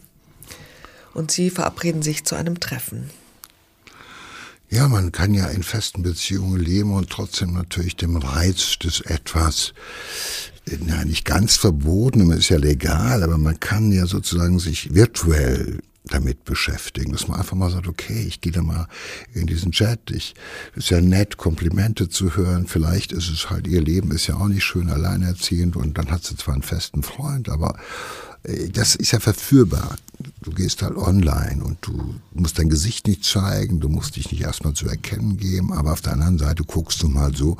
und 1.14 1.30
sie 1.30 1.52
verabreden 1.52 2.02
sich 2.02 2.26
zu 2.26 2.36
einem 2.36 2.60
Treffen. 2.60 3.12
Ja, 4.72 4.88
man 4.88 5.12
kann 5.12 5.34
ja 5.34 5.48
in 5.48 5.64
festen 5.64 6.04
Beziehungen 6.04 6.60
leben 6.60 6.94
und 6.94 7.10
trotzdem 7.10 7.54
natürlich 7.54 7.96
dem 7.96 8.18
Reiz 8.18 8.78
des 8.80 9.02
etwas, 9.02 9.74
na, 10.86 11.06
nicht 11.06 11.26
ganz 11.26 11.56
verboten, 11.56 12.32
ist 12.32 12.50
ja 12.50 12.58
legal, 12.58 13.24
aber 13.24 13.38
man 13.38 13.60
kann 13.60 13.92
ja 13.92 14.06
sozusagen 14.06 14.60
sich 14.60 14.94
virtuell 14.94 15.80
damit 16.10 16.46
beschäftigen, 16.46 17.12
dass 17.12 17.28
man 17.28 17.40
einfach 17.40 17.56
mal 17.56 17.72
sagt, 17.72 17.88
okay, 17.88 18.26
ich 18.28 18.42
gehe 18.42 18.52
da 18.52 18.62
mal 18.62 18.88
in 19.34 19.48
diesen 19.48 19.72
Chat. 19.72 20.12
Ich 20.12 20.36
ist 20.76 20.90
ja 20.90 21.02
nett, 21.02 21.38
Komplimente 21.38 22.10
zu 22.10 22.36
hören. 22.36 22.68
Vielleicht 22.68 23.12
ist 23.12 23.30
es 23.30 23.50
halt, 23.50 23.68
ihr 23.68 23.82
Leben 23.82 24.12
ist 24.12 24.28
ja 24.28 24.36
auch 24.36 24.48
nicht 24.48 24.64
schön 24.64 24.90
alleinerziehend 24.90 25.76
und 25.76 25.98
dann 25.98 26.12
hat 26.12 26.24
sie 26.24 26.36
zwar 26.36 26.54
einen 26.54 26.64
festen 26.64 27.04
Freund, 27.04 27.50
aber 27.50 27.76
äh, 28.44 28.70
das 28.70 28.96
ist 28.96 29.12
ja 29.12 29.20
verführbar. 29.20 29.96
Du 30.42 30.52
gehst 30.52 30.82
halt 30.82 30.98
online 30.98 31.64
und 31.64 31.78
du 31.82 32.16
musst 32.34 32.60
dein 32.60 32.70
Gesicht 32.70 33.08
nicht 33.08 33.24
zeigen, 33.24 33.80
du 33.80 33.88
musst 33.88 34.16
dich 34.16 34.32
nicht 34.32 34.42
erstmal 34.42 34.74
zu 34.74 34.88
erkennen 34.88 35.38
geben, 35.38 35.72
aber 35.72 35.94
auf 35.94 36.02
der 36.02 36.14
anderen 36.14 36.38
Seite 36.38 36.64
guckst 36.64 37.02
du 37.02 37.08
mal 37.08 37.34
so, 37.36 37.58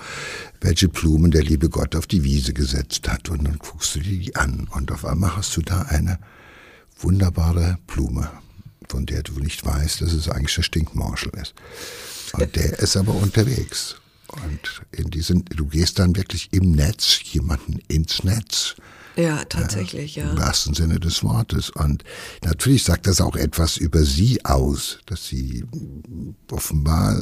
welche 0.60 0.90
Blumen 0.90 1.32
der 1.32 1.44
liebe 1.44 1.70
Gott 1.70 1.96
auf 1.96 2.08
die 2.08 2.24
Wiese 2.24 2.54
gesetzt 2.54 3.08
hat 3.08 3.30
und 3.30 3.46
dann 3.46 3.60
guckst 3.60 3.96
du 3.96 4.00
dir 4.00 4.20
die 4.20 4.36
an 4.36 4.68
und 4.72 4.92
auf 4.92 5.06
einmal 5.06 5.38
hast 5.38 5.56
du 5.56 5.62
da 5.62 5.84
eine 5.84 6.20
wunderbare 7.00 7.78
Blume, 7.88 8.30
von 8.88 9.06
der 9.06 9.24
du 9.24 9.40
nicht 9.40 9.66
weißt, 9.66 10.02
dass 10.02 10.14
es 10.14 10.30
eigentlich 10.30 10.56
der 10.56 10.64
Stinkmorschel 10.64 11.32
ist. 11.42 11.54
Und 12.34 12.56
der 12.56 12.80
ist 12.80 12.98
aber 12.98 13.14
unterwegs. 13.14 13.96
Und 14.28 14.84
in 14.92 15.10
diesen, 15.10 15.46
du 15.46 15.66
gehst 15.66 15.98
dann 15.98 16.16
wirklich 16.16 16.50
im 16.52 16.72
Netz 16.72 17.20
jemanden 17.24 17.80
ins 17.88 18.24
Netz. 18.24 18.76
Ja, 19.16 19.44
tatsächlich, 19.44 20.16
ja. 20.16 20.30
Im 20.30 20.38
wahrsten 20.38 20.74
Sinne 20.74 21.00
des 21.00 21.24
Wortes. 21.24 21.70
Und 21.72 22.04
natürlich 22.44 22.84
sagt 22.84 23.06
das 23.06 23.20
auch 23.20 23.36
etwas 23.36 23.76
über 23.76 24.04
sie 24.04 24.46
aus, 24.46 25.00
dass 25.08 25.26
sie 25.28 25.66
offenbar 26.50 27.20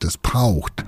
das 0.00 0.16
braucht, 0.16 0.84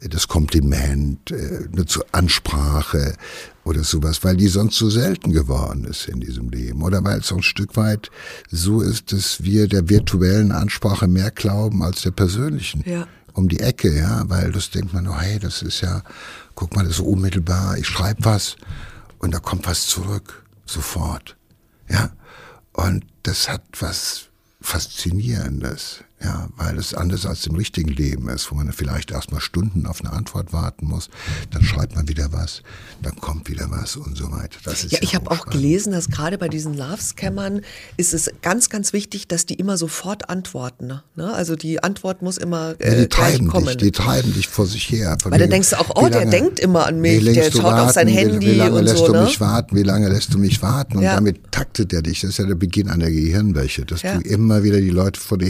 das 0.00 0.26
Kompliment, 0.26 1.30
äh, 1.30 1.68
eine 1.72 1.84
Ansprache, 2.10 3.14
oder 3.64 3.84
sowas, 3.84 4.24
weil 4.24 4.36
die 4.36 4.48
sonst 4.48 4.76
so 4.76 4.90
selten 4.90 5.32
geworden 5.32 5.84
ist 5.84 6.08
in 6.08 6.20
diesem 6.20 6.50
Leben. 6.50 6.82
Oder 6.82 7.04
weil 7.04 7.20
es 7.20 7.30
auch 7.32 7.36
ein 7.36 7.42
Stück 7.42 7.76
weit 7.76 8.10
so 8.50 8.80
ist, 8.80 9.12
dass 9.12 9.42
wir 9.42 9.68
der 9.68 9.88
virtuellen 9.88 10.52
Ansprache 10.52 11.06
mehr 11.06 11.30
glauben 11.30 11.82
als 11.82 12.02
der 12.02 12.10
persönlichen. 12.10 12.82
Ja. 12.88 13.06
Um 13.34 13.48
die 13.48 13.60
Ecke, 13.60 13.96
ja, 13.96 14.24
weil 14.28 14.52
das 14.52 14.70
denkt 14.70 14.92
man, 14.92 15.08
oh, 15.08 15.18
hey, 15.18 15.38
das 15.38 15.62
ist 15.62 15.80
ja, 15.80 16.02
guck 16.54 16.74
mal, 16.74 16.82
das 16.82 16.92
ist 16.92 16.96
so 16.98 17.04
unmittelbar, 17.04 17.78
ich 17.78 17.86
schreibe 17.86 18.24
was 18.24 18.56
und 19.18 19.32
da 19.32 19.38
kommt 19.38 19.66
was 19.66 19.86
zurück, 19.86 20.44
sofort. 20.66 21.36
Ja. 21.88 22.10
Und 22.72 23.04
das 23.22 23.48
hat 23.48 23.62
was 23.80 24.28
Faszinierendes. 24.60 26.04
Ja, 26.24 26.48
weil 26.56 26.78
es 26.78 26.94
anders 26.94 27.26
als 27.26 27.46
im 27.46 27.56
richtigen 27.56 27.90
Leben 27.90 28.28
ist, 28.28 28.50
wo 28.50 28.54
man 28.54 28.72
vielleicht 28.72 29.10
erstmal 29.10 29.40
Stunden 29.40 29.86
auf 29.86 30.00
eine 30.00 30.12
Antwort 30.12 30.52
warten 30.52 30.86
muss, 30.86 31.10
dann 31.50 31.64
schreibt 31.64 31.96
man 31.96 32.08
wieder 32.08 32.32
was, 32.32 32.62
dann 33.02 33.16
kommt 33.16 33.48
wieder 33.48 33.70
was 33.70 33.96
und 33.96 34.16
so 34.16 34.30
weiter. 34.30 34.58
Das 34.64 34.84
ist 34.84 34.92
ja, 34.92 34.98
ja 34.98 35.02
ich 35.02 35.14
habe 35.16 35.30
auch 35.30 35.46
gelesen, 35.46 35.92
dass 35.92 36.10
gerade 36.10 36.38
bei 36.38 36.48
diesen 36.48 36.74
Love-Scammern 36.74 37.62
ist 37.96 38.14
es 38.14 38.30
ganz, 38.40 38.70
ganz 38.70 38.92
wichtig, 38.92 39.26
dass 39.26 39.46
die 39.46 39.54
immer 39.54 39.76
sofort 39.76 40.30
antworten. 40.30 40.86
Ne? 40.86 41.02
ne? 41.16 41.32
Also 41.32 41.56
die 41.56 41.82
Antwort 41.82 42.22
muss 42.22 42.38
immer 42.38 42.76
äh, 42.78 42.90
ja, 42.90 43.00
die 43.02 43.08
treiben 43.08 43.48
kommen. 43.48 43.66
Dich, 43.66 43.76
die 43.78 43.92
treiben 43.92 44.32
dich 44.32 44.46
vor 44.46 44.66
sich 44.66 44.90
her. 44.90 45.16
Weil 45.24 45.40
dann 45.40 45.50
denkst 45.50 45.70
du 45.70 45.80
auch, 45.80 45.90
oh, 45.96 46.08
der 46.08 46.26
denkt 46.26 46.60
immer 46.60 46.86
an 46.86 47.00
mich, 47.00 47.24
der 47.24 47.50
schaut 47.50 47.64
warten, 47.64 47.86
auf 47.86 47.92
sein 47.92 48.06
Handy 48.06 48.46
wie, 48.46 48.52
wie 48.52 48.56
lange 48.56 48.78
und 48.78 48.84
lässt 48.84 48.98
so. 48.98 49.06
Du 49.06 49.12
ne? 49.12 49.22
mich 49.24 49.40
warten, 49.40 49.74
wie 49.74 49.82
lange 49.82 50.08
lässt 50.08 50.32
du 50.32 50.38
mich 50.38 50.62
warten? 50.62 50.98
Und 50.98 51.02
ja. 51.02 51.16
damit 51.16 51.50
taktet 51.50 51.92
er 51.92 52.02
dich. 52.02 52.20
Das 52.20 52.30
ist 52.30 52.38
ja 52.38 52.46
der 52.46 52.54
Beginn 52.54 52.88
einer 52.88 53.10
Gehirnwäsche, 53.10 53.84
dass 53.84 54.02
du 54.02 54.20
immer 54.20 54.62
wieder 54.62 54.80
die 54.80 54.90
Leute 54.90 55.18
vor 55.18 55.38
dir 55.38 55.48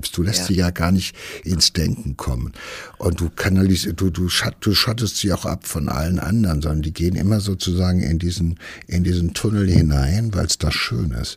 hertreibst. 0.00 0.16
Du 0.16 0.22
lässt 0.22 0.46
sie 0.46 0.54
ja 0.54 0.70
gar 0.70 0.92
nicht 0.92 1.14
ins 1.44 1.72
Denken 1.72 2.16
kommen. 2.16 2.52
Und 2.98 3.20
du 3.20 3.30
kanalisierst, 3.30 4.00
du, 4.00 4.10
du, 4.10 4.28
schatt, 4.28 4.56
du 4.60 4.74
schottest 4.74 5.18
sie 5.18 5.32
auch 5.32 5.44
ab 5.44 5.66
von 5.66 5.88
allen 5.88 6.18
anderen, 6.18 6.62
sondern 6.62 6.82
die 6.82 6.92
gehen 6.92 7.16
immer 7.16 7.40
sozusagen 7.40 8.00
in 8.02 8.18
diesen, 8.18 8.58
in 8.86 9.04
diesen 9.04 9.34
Tunnel 9.34 9.70
hinein, 9.70 10.34
weil 10.34 10.46
es 10.46 10.58
da 10.58 10.70
schön 10.70 11.12
ist. 11.12 11.36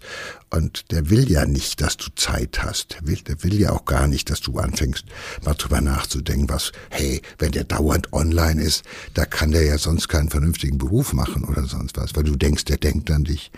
Und 0.50 0.92
der 0.92 1.10
will 1.10 1.32
ja 1.32 1.46
nicht, 1.46 1.82
dass 1.82 1.98
du 1.98 2.12
Zeit 2.16 2.64
hast. 2.64 2.94
Der 2.94 3.08
will, 3.08 3.20
der 3.28 3.44
will 3.44 3.60
ja 3.60 3.72
auch 3.72 3.86
gar 3.86 4.08
nicht, 4.08 4.30
dass 4.30 4.42
du 4.42 4.60
anfängst, 4.60 5.06
mal 5.44 5.56
drüber 5.56 5.82
nachzudenken, 5.82 6.50
was, 6.50 6.72
hey, 6.90 7.22
wenn 7.40 7.52
der 7.52 7.64
dauernd 7.64 8.14
online 8.14 8.62
ist, 8.62 8.84
da 9.16 9.26
kann 9.26 9.52
der 9.52 9.64
ja 9.64 9.78
sonst 9.78 10.10
keinen 10.10 10.30
vernünftigen 10.30 10.78
Beruf 10.78 11.14
machen 11.14 11.44
oder 11.46 11.66
sonst 11.66 11.98
was, 11.98 12.16
weil 12.16 12.24
du 12.24 12.36
denkst, 12.36 12.66
der 12.66 12.78
denkt 12.78 13.10
an 13.10 13.24
dich. 13.24 13.52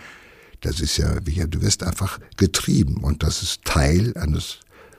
Das 0.62 0.80
ist 0.80 0.96
ja, 0.96 1.14
wie, 1.24 1.44
du 1.46 1.60
wirst 1.60 1.82
einfach 1.82 2.18
getrieben 2.36 3.04
und 3.04 3.22
das 3.22 3.42
ist 3.42 3.64
Teil 3.64 4.16
eines 4.16 4.58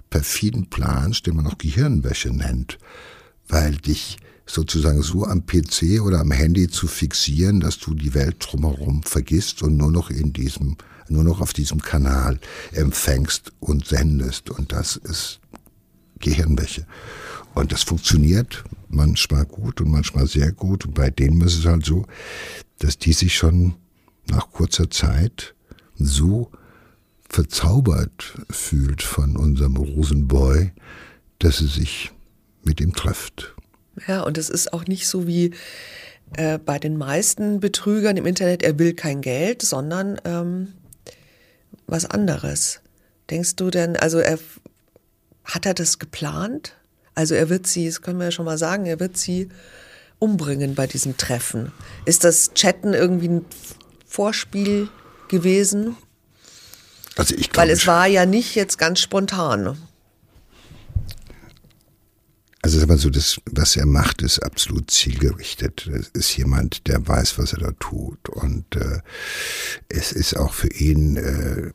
perfiden 0.10 0.70
Plans, 0.70 1.22
den 1.22 1.36
man 1.36 1.48
auch 1.48 1.58
Gehirnwäsche 1.58 2.30
nennt, 2.30 2.78
weil 3.48 3.76
dich 3.76 4.18
sozusagen 4.46 5.02
so 5.02 5.26
am 5.26 5.46
PC 5.46 6.02
oder 6.02 6.22
am 6.22 6.32
Handy 6.32 6.70
zu 6.70 6.88
fixieren, 6.88 7.60
dass 7.60 7.80
du 7.80 7.94
die 7.94 8.14
Welt 8.14 8.38
drumherum 8.40 9.04
vergisst 9.04 9.62
und 9.62 9.78
nur 9.78 9.92
noch 9.92 10.10
in 10.10 10.34
diesem, 10.34 10.78
nur 11.10 11.24
noch 11.24 11.42
auf 11.42 11.54
diesem 11.54 11.82
Kanal 11.82 12.40
empfängst 12.72 13.52
und 13.60 13.86
sendest. 13.86 14.50
Und 14.50 14.72
das 14.72 14.96
ist 14.96 15.40
Gehirnwäsche. 16.20 16.86
Und 17.54 17.72
das 17.72 17.84
funktioniert 17.84 18.64
manchmal 18.90 19.46
gut 19.46 19.82
und 19.82 19.92
manchmal 19.92 20.28
sehr 20.28 20.52
gut. 20.52 20.86
Und 20.86 20.94
bei 20.94 21.10
denen 21.10 21.42
ist 21.42 21.58
es 21.58 21.66
halt 21.66 21.86
so, 21.86 22.06
dass 22.80 22.98
die 22.98 23.14
sich 23.14 23.36
schon 23.36 23.76
nach 24.30 24.52
kurzer 24.52 24.90
Zeit 24.90 25.56
so 25.96 26.52
verzaubert 27.30 28.36
fühlt 28.50 29.02
von 29.02 29.36
unserem 29.36 29.78
Rosenboy, 29.78 30.72
dass 31.40 31.58
sie 31.58 31.68
sich 31.68 32.12
mit 32.64 32.82
ihm 32.82 32.94
trifft. 32.94 33.56
Ja, 34.08 34.22
und 34.22 34.38
es 34.38 34.50
ist 34.50 34.74
auch 34.74 34.86
nicht 34.86 35.08
so 35.08 35.28
wie 35.28 35.52
äh, 36.36 36.58
bei 36.58 36.78
den 36.80 36.98
meisten 36.98 37.60
Betrügern 37.60 38.18
im 38.18 38.26
Internet, 38.26 38.64
er 38.64 38.78
will 38.80 38.94
kein 38.94 39.22
Geld, 39.22 39.62
sondern 39.62 40.20
ähm, 40.26 40.74
was 41.88 42.06
anderes. 42.06 42.82
Denkst 43.30 43.56
du 43.56 43.70
denn, 43.70 43.96
also 43.98 44.20
er 44.20 44.40
hat 45.46 45.66
er 45.66 45.74
das 45.74 46.00
geplant? 46.00 46.76
Also 47.16 47.34
er 47.34 47.50
wird 47.50 47.66
sie, 47.66 47.88
das 47.88 48.02
können 48.02 48.20
wir 48.20 48.26
ja 48.26 48.32
schon 48.32 48.46
mal 48.46 48.58
sagen, 48.58 48.86
er 48.86 49.00
wird 49.00 49.18
sie 49.18 49.50
umbringen 50.20 50.76
bei 50.76 50.88
diesem 50.88 51.18
Treffen. 51.18 51.72
Ist 52.06 52.24
das 52.24 52.54
Chatten 52.54 52.94
irgendwie 52.94 53.30
ein 53.30 53.46
Vorspiel 54.06 54.90
gewesen? 55.30 55.96
Also 57.18 57.36
ich 57.36 57.50
Weil 57.54 57.72
es 57.72 57.88
war 57.88 58.08
ja 58.08 58.26
nicht 58.26 58.56
jetzt 58.56 58.78
ganz 58.78 59.00
spontan. 59.00 59.78
Also 62.62 62.80
sag 62.80 62.90
mal 62.90 62.98
so, 62.98 63.10
das, 63.10 63.40
was 63.52 63.76
er 63.76 63.86
macht, 63.86 64.22
ist 64.22 64.40
absolut 64.40 64.92
zielgerichtet. 64.92 65.88
Es 65.88 66.10
ist 66.10 66.38
jemand, 66.38 66.88
der 66.88 67.08
weiß, 67.08 67.38
was 67.38 67.54
er 67.54 67.60
da 67.60 67.72
tut. 67.80 68.30
Und 68.30 68.76
äh, 68.76 69.00
es 69.90 70.12
ist 70.12 70.36
auch 70.36 70.54
für 70.54 70.72
ihn, 70.74 71.18
äh, 71.18 71.72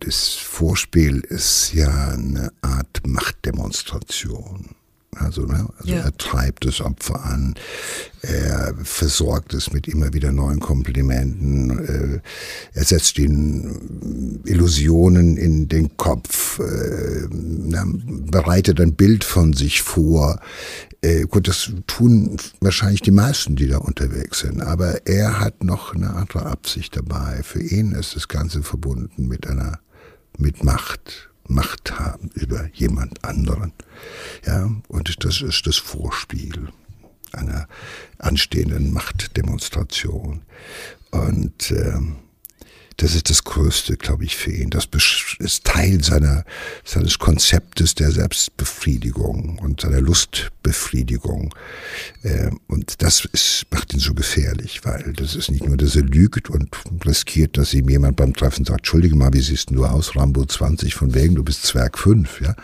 das 0.00 0.30
Vorspiel 0.30 1.20
ist 1.20 1.72
ja 1.74 2.08
eine 2.08 2.52
Art 2.62 3.06
Machtdemonstration. 3.06 4.74
Also, 5.18 5.42
ne? 5.44 5.68
also 5.78 5.92
ja. 5.92 6.00
er 6.00 6.16
treibt 6.16 6.64
das 6.64 6.80
Opfer 6.80 7.22
an, 7.22 7.54
er 8.22 8.74
versorgt 8.82 9.52
es 9.52 9.70
mit 9.70 9.86
immer 9.86 10.14
wieder 10.14 10.32
neuen 10.32 10.58
Komplimenten, 10.58 11.78
äh, 11.86 12.20
er 12.72 12.84
setzt 12.84 13.18
ihnen 13.18 14.40
Illusionen 14.46 15.36
in 15.36 15.68
den 15.68 15.98
Kopf, 15.98 16.60
äh, 16.60 17.28
na, 17.30 17.84
bereitet 17.86 18.80
ein 18.80 18.94
Bild 18.94 19.22
von 19.22 19.52
sich 19.52 19.82
vor. 19.82 20.40
Äh, 21.02 21.24
gut, 21.24 21.46
das 21.46 21.72
tun 21.86 22.38
wahrscheinlich 22.60 23.02
die 23.02 23.10
meisten, 23.10 23.54
die 23.54 23.68
da 23.68 23.78
unterwegs 23.78 24.40
sind, 24.40 24.62
aber 24.62 25.06
er 25.06 25.40
hat 25.40 25.62
noch 25.62 25.94
eine 25.94 26.14
andere 26.14 26.46
Absicht 26.46 26.96
dabei. 26.96 27.42
Für 27.42 27.60
ihn 27.60 27.92
ist 27.92 28.16
das 28.16 28.28
Ganze 28.28 28.62
verbunden 28.62 29.28
mit 29.28 29.46
einer, 29.46 29.78
mit 30.38 30.64
Macht, 30.64 31.31
Macht 31.52 31.98
haben 31.98 32.30
über 32.34 32.68
jemand 32.72 33.24
anderen. 33.24 33.72
Ja, 34.46 34.70
und 34.88 35.24
das 35.24 35.40
ist 35.42 35.66
das 35.66 35.76
Vorspiel 35.76 36.68
einer 37.32 37.66
anstehenden 38.18 38.92
Machtdemonstration. 38.92 40.42
Und 41.10 41.70
ähm, 41.70 42.16
das 42.96 43.14
ist 43.14 43.30
das 43.30 43.44
Größte, 43.44 43.96
glaube 43.96 44.24
ich, 44.24 44.36
für 44.36 44.50
ihn. 44.50 44.70
Das 44.70 44.88
ist 45.38 45.64
Teil 45.64 46.02
seiner, 46.02 46.44
seines 46.84 47.18
Konzeptes 47.18 47.94
der 47.94 48.10
Selbstbefriedigung 48.10 49.58
und 49.58 49.80
seiner 49.80 50.00
Lustbefriedigung. 50.00 51.54
Ähm, 52.24 52.60
und 52.68 53.02
das 53.02 53.28
ist, 53.32 53.66
macht 53.70 53.94
ihn 53.94 54.00
so 54.00 54.14
gefährlich, 54.14 54.84
weil 54.84 55.12
das 55.14 55.34
ist 55.34 55.50
nicht 55.50 55.66
nur, 55.66 55.76
dass 55.76 55.96
er 55.96 56.02
lügt 56.02 56.50
und 56.50 56.68
riskiert, 57.04 57.56
dass 57.58 57.74
ihm 57.74 57.88
jemand 57.88 58.16
beim 58.16 58.34
Treffen 58.34 58.64
sagt, 58.64 58.80
Entschuldige 58.80 59.16
mal, 59.16 59.32
wie 59.32 59.40
siehst 59.40 59.70
du 59.70 59.84
aus, 59.84 60.16
Rambo 60.16 60.44
20, 60.44 60.94
von 60.94 61.14
wegen, 61.14 61.34
du 61.34 61.44
bist 61.44 61.64
Zwerg 61.64 61.98
5, 61.98 62.40
ja? 62.40 62.54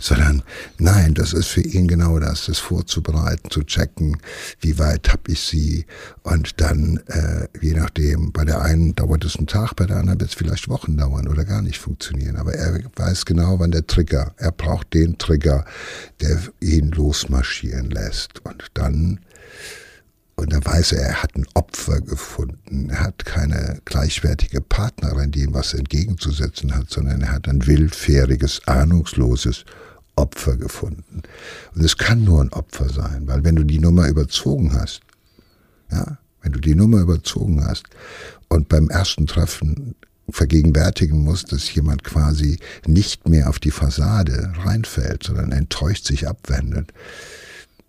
Sondern, 0.00 0.42
nein, 0.78 1.14
das 1.14 1.32
ist 1.32 1.48
für 1.48 1.60
ihn 1.60 1.88
genau 1.88 2.18
das, 2.18 2.46
das 2.46 2.58
vorzubereiten, 2.58 3.50
zu 3.50 3.62
checken, 3.62 4.18
wie 4.60 4.78
weit 4.78 5.08
habe 5.10 5.30
ich 5.30 5.40
sie 5.40 5.86
und 6.22 6.60
dann, 6.60 7.00
äh, 7.06 7.46
je 7.60 7.74
nachdem, 7.74 8.32
bei 8.32 8.44
der 8.44 8.62
einen 8.62 8.94
dauert 8.94 9.24
es 9.24 9.36
einen 9.36 9.46
Tag, 9.46 9.67
bei 9.74 9.86
der 9.86 9.96
anderen 9.96 10.20
wird 10.20 10.30
es 10.30 10.36
vielleicht 10.36 10.68
Wochen 10.68 10.96
dauern 10.96 11.28
oder 11.28 11.44
gar 11.44 11.62
nicht 11.62 11.78
funktionieren. 11.78 12.36
Aber 12.36 12.54
er 12.54 12.80
weiß 12.96 13.24
genau, 13.24 13.58
wann 13.58 13.70
der 13.70 13.86
Trigger, 13.86 14.32
er 14.36 14.52
braucht 14.52 14.94
den 14.94 15.18
Trigger, 15.18 15.64
der 16.20 16.38
ihn 16.60 16.90
losmarschieren 16.90 17.90
lässt. 17.90 18.44
Und 18.44 18.66
dann, 18.74 19.20
und 20.36 20.52
dann 20.52 20.64
weiß 20.64 20.92
er, 20.92 21.02
er 21.02 21.22
hat 21.22 21.36
ein 21.36 21.46
Opfer 21.54 22.00
gefunden. 22.00 22.90
Er 22.90 23.00
hat 23.00 23.24
keine 23.24 23.80
gleichwertige 23.84 24.60
Partnerin, 24.60 25.30
die 25.30 25.42
ihm 25.42 25.54
was 25.54 25.74
entgegenzusetzen 25.74 26.74
hat, 26.74 26.90
sondern 26.90 27.22
er 27.22 27.32
hat 27.32 27.48
ein 27.48 27.66
willfähriges, 27.66 28.66
ahnungsloses 28.66 29.64
Opfer 30.16 30.56
gefunden. 30.56 31.22
Und 31.74 31.84
es 31.84 31.96
kann 31.96 32.24
nur 32.24 32.42
ein 32.42 32.52
Opfer 32.52 32.88
sein, 32.88 33.26
weil 33.26 33.44
wenn 33.44 33.56
du 33.56 33.64
die 33.64 33.78
Nummer 33.78 34.08
überzogen 34.08 34.72
hast, 34.74 35.00
ja, 35.90 36.18
wenn 36.42 36.52
du 36.52 36.60
die 36.60 36.74
Nummer 36.74 37.00
überzogen 37.00 37.64
hast 37.64 37.84
und 38.48 38.68
beim 38.68 38.88
ersten 38.88 39.26
Treffen 39.26 39.94
vergegenwärtigen 40.30 41.22
musst, 41.22 41.52
dass 41.52 41.72
jemand 41.74 42.04
quasi 42.04 42.58
nicht 42.86 43.28
mehr 43.28 43.48
auf 43.48 43.58
die 43.58 43.70
Fassade 43.70 44.52
reinfällt, 44.58 45.24
sondern 45.24 45.52
enttäuscht 45.52 46.04
sich 46.04 46.28
abwendet, 46.28 46.92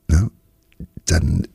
ne, 0.07 0.31
dann 1.05 1.47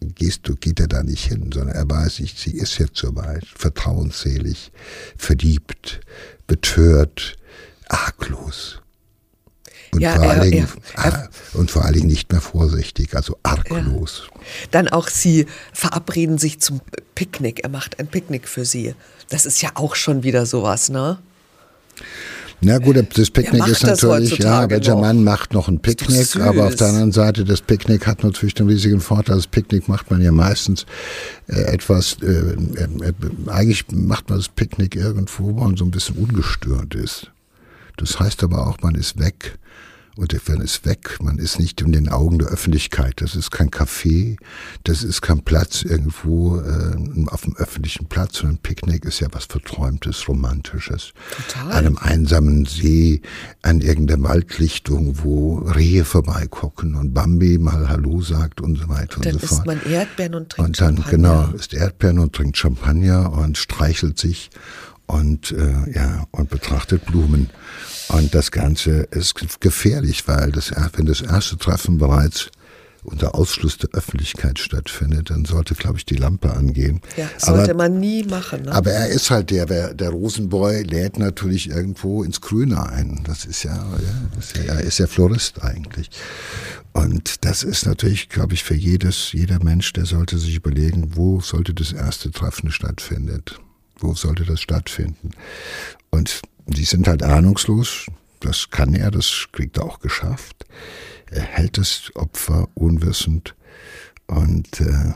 gehst 0.00 0.48
du, 0.48 0.56
geht 0.56 0.80
er 0.80 0.88
da 0.88 1.02
nicht 1.02 1.26
hin, 1.26 1.50
sondern 1.52 1.74
er 1.74 1.88
weiß 1.88 2.20
nicht, 2.20 2.38
sie 2.38 2.52
ist 2.52 2.78
jetzt 2.78 2.96
soweit, 2.96 3.46
vertrauensselig, 3.46 4.72
verliebt, 5.16 6.00
betört, 6.46 7.36
arglos. 7.88 8.80
Und, 9.92 10.00
ja, 10.00 10.14
vor 10.14 10.24
er, 10.24 10.30
allen 10.30 10.50
Dingen, 10.50 10.68
er, 10.96 11.28
und 11.54 11.70
vor 11.70 11.84
allen 11.84 11.94
Dingen 11.94 12.08
nicht 12.08 12.30
mehr 12.30 12.40
vorsichtig, 12.40 13.14
also 13.14 13.38
arglos. 13.42 14.24
Ja. 14.32 14.40
Dann 14.72 14.88
auch 14.88 15.08
sie 15.08 15.46
verabreden 15.72 16.38
sich 16.38 16.60
zum 16.60 16.80
Picknick. 17.14 17.60
Er 17.64 17.70
macht 17.70 17.98
ein 17.98 18.06
Picknick 18.06 18.48
für 18.48 18.64
sie. 18.64 18.94
Das 19.28 19.46
ist 19.46 19.62
ja 19.62 19.70
auch 19.74 19.94
schon 19.94 20.22
wieder 20.22 20.46
sowas, 20.46 20.88
ne? 20.88 21.18
Na 22.62 22.78
gut, 22.78 22.96
das 22.96 23.30
Picknick 23.30 23.66
ist 23.66 23.82
natürlich, 23.82 24.38
ja, 24.38 24.68
welcher 24.70 24.96
Mann 24.96 25.22
macht 25.22 25.52
noch 25.52 25.68
ein 25.68 25.78
Picknick, 25.80 26.36
aber 26.36 26.66
auf 26.66 26.74
der 26.74 26.88
anderen 26.88 27.12
Seite, 27.12 27.44
das 27.44 27.60
Picknick 27.60 28.06
hat 28.06 28.24
natürlich 28.24 28.54
den 28.54 28.66
riesigen 28.66 29.00
Vorteil, 29.00 29.36
das 29.36 29.46
Picknick 29.46 29.88
macht 29.88 30.10
man 30.10 30.22
ja 30.22 30.32
meistens 30.32 30.86
äh, 31.48 31.60
etwas, 31.60 32.16
äh, 32.22 32.26
äh, 32.26 33.12
eigentlich 33.46 33.84
macht 33.92 34.30
man 34.30 34.38
das 34.38 34.48
Picknick 34.48 34.96
irgendwo, 34.96 35.44
wo 35.44 35.64
man 35.64 35.76
so 35.76 35.84
ein 35.84 35.90
bisschen 35.90 36.16
ungestört 36.16 36.94
ist. 36.94 37.30
Das 37.98 38.18
heißt 38.18 38.42
aber 38.42 38.66
auch, 38.66 38.78
man 38.80 38.94
ist 38.94 39.18
weg 39.18 39.58
und 40.16 40.48
man 40.48 40.60
ist 40.62 40.86
weg. 40.86 41.18
Man 41.20 41.38
ist 41.38 41.60
nicht 41.60 41.80
in 41.82 41.92
den 41.92 42.08
Augen 42.08 42.38
der 42.38 42.48
Öffentlichkeit. 42.48 43.20
Das 43.20 43.34
ist 43.34 43.50
kein 43.50 43.70
Café, 43.70 44.38
das 44.84 45.02
ist 45.02 45.20
kein 45.20 45.42
Platz 45.42 45.82
irgendwo 45.82 46.58
äh, 46.58 46.96
auf 47.26 47.42
dem 47.42 47.54
öffentlichen 47.56 48.06
Platz, 48.06 48.38
sondern 48.38 48.58
Picknick 48.58 49.04
ist 49.04 49.20
ja 49.20 49.28
was 49.32 49.44
Verträumtes, 49.44 50.26
Romantisches. 50.26 51.12
Total. 51.36 51.70
An 51.70 51.72
einem 51.72 51.98
einsamen 51.98 52.64
See, 52.64 53.20
an 53.62 53.80
irgendeiner 53.82 54.22
Waldlichtung, 54.22 55.22
wo 55.22 55.58
Rehe 55.58 56.04
vorbeigucken 56.04 56.94
und 56.94 57.12
Bambi 57.12 57.58
mal 57.58 57.88
Hallo 57.88 58.22
sagt 58.22 58.60
und 58.62 58.78
so 58.78 58.88
weiter 58.88 59.18
und, 59.18 59.26
und 59.26 59.40
so 59.40 59.46
fort. 59.46 59.66
Dann 59.66 59.76
isst 59.76 59.84
man 59.84 59.92
Erdbeeren 59.92 60.34
und 60.34 60.48
trinkt 60.50 60.68
Und 60.68 60.80
dann, 60.80 60.96
Champagner. 60.96 61.44
genau, 61.44 61.56
isst 61.56 61.74
Erdbeeren 61.74 62.18
und 62.20 62.32
trinkt 62.32 62.56
Champagner 62.56 63.32
und 63.32 63.58
streichelt 63.58 64.18
sich 64.18 64.50
und 65.06 65.52
äh, 65.52 65.92
ja 65.92 66.26
und 66.32 66.50
betrachtet 66.50 67.04
Blumen. 67.06 67.50
Und 68.08 68.34
das 68.34 68.50
Ganze 68.50 69.02
ist 69.10 69.34
gefährlich, 69.60 70.26
weil 70.28 70.52
das, 70.52 70.72
wenn 70.94 71.06
das 71.06 71.20
erste 71.20 71.56
Treffen 71.56 71.98
bereits 71.98 72.50
unter 73.06 73.34
Ausschluss 73.34 73.78
der 73.78 73.90
Öffentlichkeit 73.92 74.58
stattfindet, 74.58 75.30
dann 75.30 75.44
sollte, 75.44 75.74
glaube 75.74 75.98
ich, 75.98 76.04
die 76.04 76.16
Lampe 76.16 76.52
angehen. 76.52 77.00
Ja, 77.16 77.28
sollte 77.38 77.70
aber, 77.70 77.88
man 77.88 78.00
nie 78.00 78.24
machen. 78.24 78.62
Ne? 78.62 78.72
Aber 78.72 78.90
er 78.90 79.08
ist 79.08 79.30
halt 79.30 79.50
der, 79.50 79.94
der 79.94 80.10
Rosenboy 80.10 80.82
lädt 80.82 81.18
natürlich 81.18 81.70
irgendwo 81.70 82.24
ins 82.24 82.40
Grüne 82.40 82.88
ein. 82.88 83.22
Das 83.24 83.44
ist 83.44 83.62
ja, 83.62 83.76
ja, 83.76 84.28
das 84.34 84.46
ist 84.46 84.56
ja 84.56 84.74
er 84.74 84.80
ist 84.80 84.98
ja 84.98 85.06
Florist 85.06 85.62
eigentlich. 85.62 86.10
Und 86.92 87.44
das 87.44 87.62
ist 87.62 87.86
natürlich, 87.86 88.28
glaube 88.28 88.54
ich, 88.54 88.64
für 88.64 88.74
jedes, 88.74 89.32
jeder 89.32 89.62
Mensch, 89.62 89.92
der 89.92 90.06
sollte 90.06 90.38
sich 90.38 90.56
überlegen, 90.56 91.12
wo 91.14 91.40
sollte 91.40 91.74
das 91.74 91.92
erste 91.92 92.30
Treffen 92.30 92.72
stattfinden? 92.72 93.42
Wo 93.98 94.14
sollte 94.14 94.44
das 94.44 94.60
stattfinden? 94.60 95.30
Und 96.10 96.40
die 96.66 96.84
sind 96.84 97.08
halt 97.08 97.22
ahnungslos. 97.22 98.06
Das 98.40 98.70
kann 98.70 98.94
er, 98.94 99.10
das 99.10 99.46
kriegt 99.52 99.78
er 99.78 99.84
auch 99.84 100.00
geschafft. 100.00 100.66
Er 101.30 101.42
hält 101.42 101.78
das 101.78 102.10
Opfer 102.14 102.68
unwissend. 102.74 103.54
Und 104.26 104.80
äh, 104.80 105.14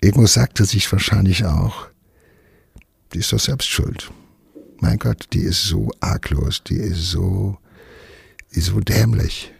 irgendwo 0.00 0.26
sagt 0.26 0.60
er 0.60 0.66
sich 0.66 0.90
wahrscheinlich 0.92 1.44
auch, 1.44 1.88
die 3.12 3.18
ist 3.18 3.32
doch 3.32 3.40
selbst 3.40 3.68
schuld. 3.68 4.10
Mein 4.80 4.98
Gott, 4.98 5.28
die 5.32 5.40
ist 5.40 5.64
so 5.64 5.90
arglos, 6.00 6.62
die 6.62 6.76
ist 6.76 7.10
so, 7.10 7.58
ist 8.50 8.66
so 8.66 8.80
dämlich. 8.80 9.52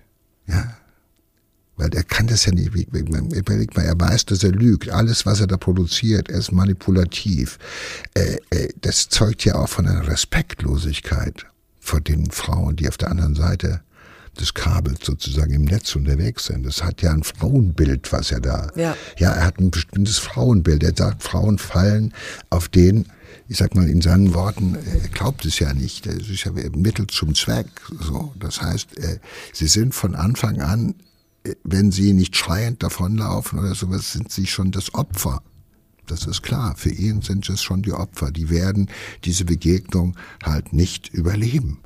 Ja, 0.46 0.77
weil 1.78 1.94
er 1.94 2.02
kann 2.02 2.26
das 2.26 2.44
ja 2.44 2.52
nicht, 2.52 2.74
überlegt 2.74 3.76
mal, 3.76 3.84
er 3.84 3.98
weiß, 3.98 4.26
dass 4.26 4.42
er 4.42 4.50
lügt. 4.50 4.90
Alles, 4.90 5.24
was 5.24 5.40
er 5.40 5.46
da 5.46 5.56
produziert, 5.56 6.28
er 6.28 6.40
ist 6.40 6.52
manipulativ. 6.52 7.58
Äh, 8.14 8.36
äh, 8.50 8.68
das 8.80 9.08
zeugt 9.08 9.44
ja 9.44 9.54
auch 9.54 9.68
von 9.68 9.86
einer 9.86 10.06
Respektlosigkeit 10.06 11.46
vor 11.80 12.00
den 12.00 12.30
Frauen, 12.30 12.76
die 12.76 12.88
auf 12.88 12.98
der 12.98 13.10
anderen 13.10 13.36
Seite 13.36 13.80
des 14.38 14.54
Kabels 14.54 15.00
sozusagen 15.04 15.52
im 15.52 15.64
Netz 15.64 15.94
unterwegs 15.96 16.46
sind. 16.46 16.66
Das 16.66 16.82
hat 16.82 17.00
ja 17.02 17.12
ein 17.12 17.22
Frauenbild, 17.22 18.12
was 18.12 18.30
er 18.32 18.40
da. 18.40 18.70
Ja. 18.74 18.96
ja, 19.16 19.32
er 19.32 19.44
hat 19.44 19.58
ein 19.58 19.70
bestimmtes 19.70 20.18
Frauenbild. 20.18 20.82
Er 20.82 20.94
sagt, 20.96 21.22
Frauen 21.22 21.58
fallen 21.58 22.12
auf 22.50 22.68
den, 22.68 23.06
ich 23.48 23.56
sag 23.56 23.74
mal 23.74 23.88
in 23.88 24.00
seinen 24.00 24.34
Worten, 24.34 24.76
er 24.76 25.08
glaubt 25.08 25.44
es 25.44 25.58
ja 25.58 25.72
nicht. 25.74 26.06
Es 26.06 26.28
ist 26.28 26.44
ja 26.44 26.52
Mittel 26.76 27.06
zum 27.06 27.34
Zweck. 27.34 27.66
So, 28.00 28.32
das 28.38 28.60
heißt, 28.60 28.98
äh, 28.98 29.18
sie 29.52 29.68
sind 29.68 29.94
von 29.94 30.14
Anfang 30.14 30.60
an 30.60 30.94
wenn 31.64 31.92
sie 31.92 32.12
nicht 32.12 32.36
schreiend 32.36 32.82
davonlaufen 32.82 33.58
oder 33.58 33.74
sowas, 33.74 34.12
sind 34.12 34.30
sie 34.30 34.46
schon 34.46 34.70
das 34.70 34.94
Opfer. 34.94 35.42
Das 36.06 36.26
ist 36.26 36.42
klar. 36.42 36.74
Für 36.76 36.90
ihn 36.90 37.22
sind 37.22 37.48
es 37.48 37.62
schon 37.62 37.82
die 37.82 37.92
Opfer. 37.92 38.30
Die 38.30 38.50
werden 38.50 38.90
diese 39.24 39.44
Begegnung 39.44 40.16
halt 40.42 40.72
nicht 40.72 41.08
überleben. 41.08 41.80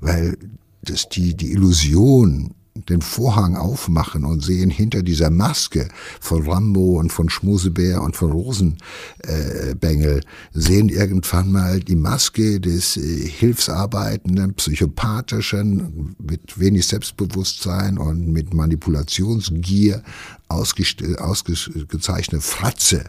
Weil 0.00 0.36
das 0.82 1.08
die, 1.08 1.34
die 1.34 1.52
Illusion 1.52 2.54
den 2.88 3.02
Vorhang 3.02 3.56
aufmachen 3.56 4.24
und 4.24 4.42
sehen 4.42 4.70
hinter 4.70 5.02
dieser 5.02 5.30
Maske 5.30 5.88
von 6.20 6.48
Rambo 6.48 6.98
und 6.98 7.12
von 7.12 7.28
Schmusebär 7.30 8.02
und 8.02 8.16
von 8.16 8.32
Rosenbengel, 8.32 10.22
sehen 10.52 10.88
irgendwann 10.88 11.52
mal 11.52 11.80
die 11.80 11.96
Maske 11.96 12.60
des 12.60 12.96
äh, 12.96 13.28
hilfsarbeitenden, 13.28 14.54
psychopathischen, 14.54 16.16
mit 16.18 16.58
wenig 16.58 16.86
Selbstbewusstsein 16.86 17.98
und 17.98 18.28
mit 18.28 18.54
Manipulationsgier 18.54 20.02
ausgezeichnete 20.48 22.40
Fratze, 22.40 23.04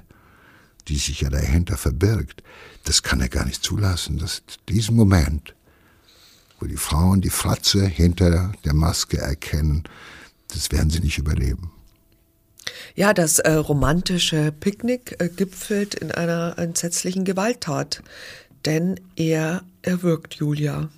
die 0.87 0.97
sich 0.97 1.21
ja 1.21 1.29
dahinter 1.29 1.77
verbirgt. 1.77 2.43
Das 2.85 3.03
kann 3.03 3.19
er 3.19 3.29
gar 3.29 3.45
nicht 3.45 3.63
zulassen. 3.63 4.17
dass 4.17 4.41
diesen 4.69 4.95
Moment 4.95 5.56
wo 6.59 6.65
die 6.65 6.77
Frauen 6.77 7.21
die 7.21 7.29
Fratze 7.29 7.85
hinter 7.85 8.51
der 8.65 8.73
Maske 8.73 9.17
erkennen, 9.17 9.83
das 10.49 10.71
werden 10.71 10.89
sie 10.89 10.99
nicht 10.99 11.17
überleben. 11.17 11.71
Ja, 12.95 13.13
das 13.13 13.39
äh, 13.39 13.53
romantische 13.53 14.51
Picknick 14.51 15.15
äh, 15.19 15.29
gipfelt 15.29 15.95
in 15.95 16.11
einer 16.11 16.55
entsetzlichen 16.57 17.25
Gewalttat, 17.25 18.01
denn 18.65 18.99
er 19.15 19.63
erwürgt 19.81 20.35
Julia. 20.35 20.89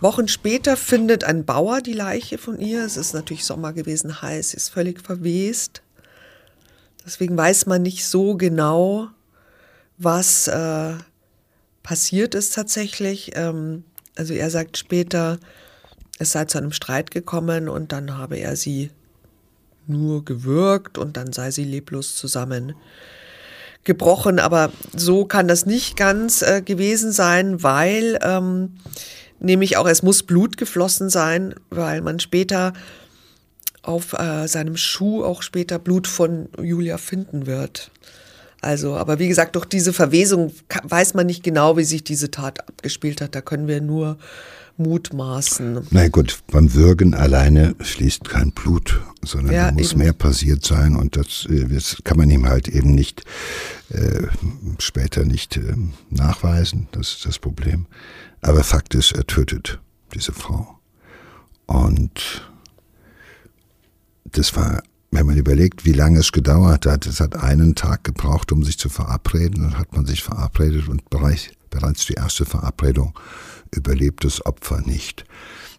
Wochen 0.00 0.26
später 0.26 0.76
findet 0.76 1.22
ein 1.22 1.44
Bauer 1.44 1.80
die 1.80 1.92
Leiche 1.92 2.36
von 2.36 2.58
ihr. 2.58 2.84
Es 2.84 2.96
ist 2.96 3.14
natürlich 3.14 3.44
Sommer 3.44 3.72
gewesen, 3.72 4.20
heiß, 4.20 4.50
sie 4.50 4.56
ist 4.56 4.70
völlig 4.70 5.00
verwest. 5.00 5.82
Deswegen 7.06 7.36
weiß 7.36 7.66
man 7.66 7.82
nicht 7.82 8.04
so 8.04 8.36
genau, 8.36 9.08
was 9.98 10.48
äh, 10.48 10.94
passiert 11.82 12.34
ist 12.34 12.54
tatsächlich. 12.54 13.32
Ähm, 13.34 13.84
also 14.16 14.34
er 14.34 14.50
sagt 14.50 14.76
später, 14.76 15.38
es 16.18 16.32
sei 16.32 16.44
zu 16.44 16.58
einem 16.58 16.72
Streit 16.72 17.10
gekommen 17.10 17.68
und 17.68 17.92
dann 17.92 18.16
habe 18.16 18.36
er 18.36 18.56
sie 18.56 18.90
nur 19.86 20.24
gewürgt 20.24 20.98
und 20.98 21.16
dann 21.16 21.32
sei 21.32 21.50
sie 21.50 21.64
leblos 21.64 22.16
zusammengebrochen. 22.16 24.38
Aber 24.38 24.70
so 24.94 25.24
kann 25.24 25.48
das 25.48 25.66
nicht 25.66 25.96
ganz 25.96 26.42
äh, 26.42 26.62
gewesen 26.62 27.12
sein, 27.12 27.62
weil 27.62 28.18
ähm, 28.22 28.76
nämlich 29.40 29.76
auch 29.76 29.88
es 29.88 30.02
muss 30.02 30.22
Blut 30.22 30.56
geflossen 30.56 31.10
sein, 31.10 31.54
weil 31.70 32.00
man 32.00 32.20
später 32.20 32.72
auf 33.82 34.12
äh, 34.12 34.46
seinem 34.46 34.76
Schuh 34.76 35.24
auch 35.24 35.42
später 35.42 35.80
Blut 35.80 36.06
von 36.06 36.48
Julia 36.60 36.98
finden 36.98 37.46
wird. 37.46 37.90
Also, 38.62 38.96
aber 38.96 39.18
wie 39.18 39.26
gesagt, 39.26 39.56
durch 39.56 39.64
diese 39.66 39.92
Verwesung 39.92 40.52
weiß 40.84 41.14
man 41.14 41.26
nicht 41.26 41.42
genau, 41.42 41.76
wie 41.76 41.84
sich 41.84 42.04
diese 42.04 42.30
Tat 42.30 42.60
abgespielt 42.68 43.20
hat. 43.20 43.34
Da 43.34 43.40
können 43.40 43.66
wir 43.66 43.80
nur 43.80 44.18
mutmaßen. 44.76 45.88
Na 45.90 46.08
gut, 46.08 46.38
beim 46.50 46.72
Würgen 46.72 47.12
alleine 47.12 47.74
fließt 47.80 48.28
kein 48.28 48.52
Blut, 48.52 49.00
sondern 49.24 49.54
ja, 49.54 49.66
da 49.66 49.72
muss 49.72 49.92
eben. 49.92 50.02
mehr 50.02 50.12
passiert 50.12 50.64
sein 50.64 50.94
und 50.94 51.16
das, 51.16 51.46
äh, 51.50 51.66
das, 51.66 51.96
kann 52.04 52.16
man 52.16 52.30
ihm 52.30 52.48
halt 52.48 52.68
eben 52.68 52.94
nicht 52.94 53.24
äh, 53.90 54.28
später 54.78 55.24
nicht 55.24 55.56
äh, 55.56 55.74
nachweisen. 56.10 56.86
Das 56.92 57.08
ist 57.08 57.26
das 57.26 57.40
Problem. 57.40 57.86
Aber 58.42 58.62
Fakt 58.62 58.94
ist, 58.94 59.10
er 59.12 59.26
tötet 59.26 59.80
diese 60.14 60.32
Frau. 60.32 60.78
Und 61.66 62.48
das 64.24 64.54
war 64.54 64.82
wenn 65.12 65.26
man 65.26 65.36
überlegt, 65.36 65.84
wie 65.84 65.92
lange 65.92 66.20
es 66.20 66.32
gedauert 66.32 66.86
hat, 66.86 67.06
es 67.06 67.20
hat 67.20 67.36
einen 67.36 67.74
Tag 67.74 68.02
gebraucht, 68.02 68.50
um 68.50 68.64
sich 68.64 68.78
zu 68.78 68.88
verabreden, 68.88 69.62
dann 69.62 69.78
hat 69.78 69.92
man 69.92 70.06
sich 70.06 70.22
verabredet 70.22 70.88
und 70.88 71.08
bereits, 71.10 72.06
die 72.06 72.14
erste 72.14 72.46
Verabredung 72.46 73.16
überlebt 73.70 74.24
das 74.24 74.44
Opfer 74.44 74.80
nicht. 74.80 75.26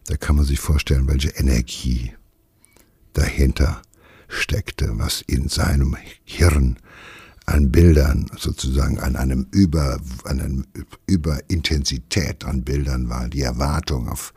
Da 0.06 0.18
kann 0.18 0.36
man 0.36 0.46
sich 0.46 0.60
vorstellen, 0.60 1.08
welche 1.08 1.30
Energie 1.30 2.14
dahinter 3.14 3.82
steckte, 4.28 4.92
was 4.94 5.22
in 5.22 5.50
seinem 5.50 5.98
Hirn 6.24 6.78
an 7.46 7.72
Bildern 7.72 8.30
sozusagen 8.38 9.00
an 9.00 9.16
einem 9.16 9.48
über 9.52 10.00
an 10.24 10.40
einem 10.40 10.66
Überintensität 11.08 12.46
an 12.46 12.64
Bildern 12.64 13.10
war, 13.10 13.28
die 13.28 13.42
Erwartung 13.42 14.08
auf 14.08 14.34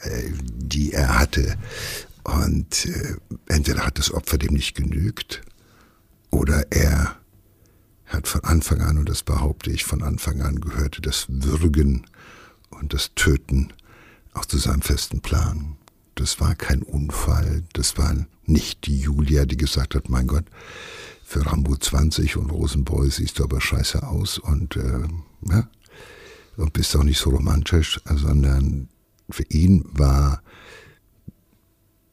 äh, 0.00 0.30
die 0.56 0.92
er 0.92 1.18
hatte 1.18 1.56
und 2.28 2.86
äh, 2.86 3.16
entweder 3.46 3.86
hat 3.86 3.98
das 3.98 4.12
Opfer 4.12 4.36
dem 4.36 4.52
nicht 4.52 4.74
genügt 4.74 5.40
oder 6.30 6.70
er 6.70 7.16
hat 8.06 8.28
von 8.28 8.44
Anfang 8.44 8.80
an, 8.80 8.98
und 8.98 9.08
das 9.08 9.22
behaupte 9.22 9.70
ich, 9.70 9.84
von 9.84 10.02
Anfang 10.02 10.42
an 10.42 10.60
gehörte 10.60 11.00
das 11.00 11.26
Würgen 11.28 12.06
und 12.70 12.92
das 12.92 13.14
Töten 13.14 13.72
auch 14.34 14.44
zu 14.44 14.58
seinem 14.58 14.82
festen 14.82 15.20
Plan. 15.20 15.76
Das 16.14 16.40
war 16.40 16.54
kein 16.54 16.82
Unfall, 16.82 17.64
das 17.72 17.96
war 17.96 18.14
nicht 18.44 18.86
die 18.86 19.00
Julia, 19.00 19.46
die 19.46 19.56
gesagt 19.56 19.94
hat, 19.94 20.08
mein 20.08 20.26
Gott, 20.26 20.44
für 21.24 21.46
Rambo 21.46 21.76
20 21.76 22.36
und 22.36 22.50
Rosenboy 22.50 23.10
siehst 23.10 23.38
du 23.38 23.44
aber 23.44 23.60
scheiße 23.60 24.06
aus 24.06 24.38
und, 24.38 24.76
äh, 24.76 25.06
ja, 25.50 25.68
und 26.56 26.72
bist 26.72 26.96
auch 26.96 27.04
nicht 27.04 27.18
so 27.18 27.30
romantisch, 27.30 28.00
sondern 28.04 28.88
für 29.30 29.44
ihn 29.44 29.84
war 29.92 30.42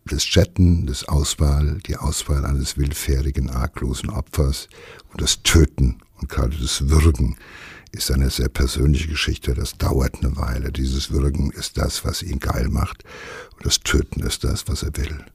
das 0.05 0.23
Chatten, 0.23 0.85
das 0.85 1.07
Auswahl, 1.07 1.79
die 1.87 1.97
Auswahl 1.97 2.45
eines 2.45 2.77
willfährigen, 2.77 3.49
arglosen 3.49 4.09
Opfers 4.09 4.67
und 5.11 5.21
das 5.21 5.41
Töten 5.41 5.99
und 6.21 6.29
gerade 6.29 6.55
das 6.55 6.89
Würgen 6.89 7.37
ist 7.91 8.11
eine 8.11 8.29
sehr 8.29 8.49
persönliche 8.49 9.07
Geschichte. 9.07 9.53
Das 9.53 9.77
dauert 9.77 10.15
eine 10.21 10.35
Weile. 10.35 10.71
Dieses 10.71 11.11
Würgen 11.11 11.51
ist 11.51 11.77
das, 11.77 12.03
was 12.03 12.21
ihn 12.21 12.39
geil 12.39 12.67
macht. 12.69 13.03
Und 13.55 13.65
das 13.65 13.79
Töten 13.79 14.21
ist 14.21 14.43
das, 14.43 14.67
was 14.67 14.83
er 14.83 14.95
will. 14.97 15.25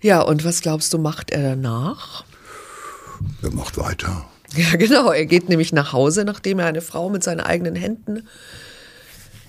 Ja, 0.00 0.20
und 0.20 0.44
was 0.44 0.60
glaubst 0.60 0.92
du, 0.92 0.98
macht 0.98 1.30
er 1.30 1.42
danach? 1.42 2.24
Er 3.42 3.52
macht 3.52 3.78
weiter. 3.78 4.28
Ja, 4.56 4.70
genau. 4.76 5.12
Er 5.12 5.26
geht 5.26 5.48
nämlich 5.48 5.72
nach 5.72 5.92
Hause, 5.92 6.24
nachdem 6.24 6.58
er 6.58 6.66
eine 6.66 6.82
Frau 6.82 7.08
mit 7.08 7.22
seinen 7.22 7.40
eigenen 7.40 7.76
Händen 7.76 8.26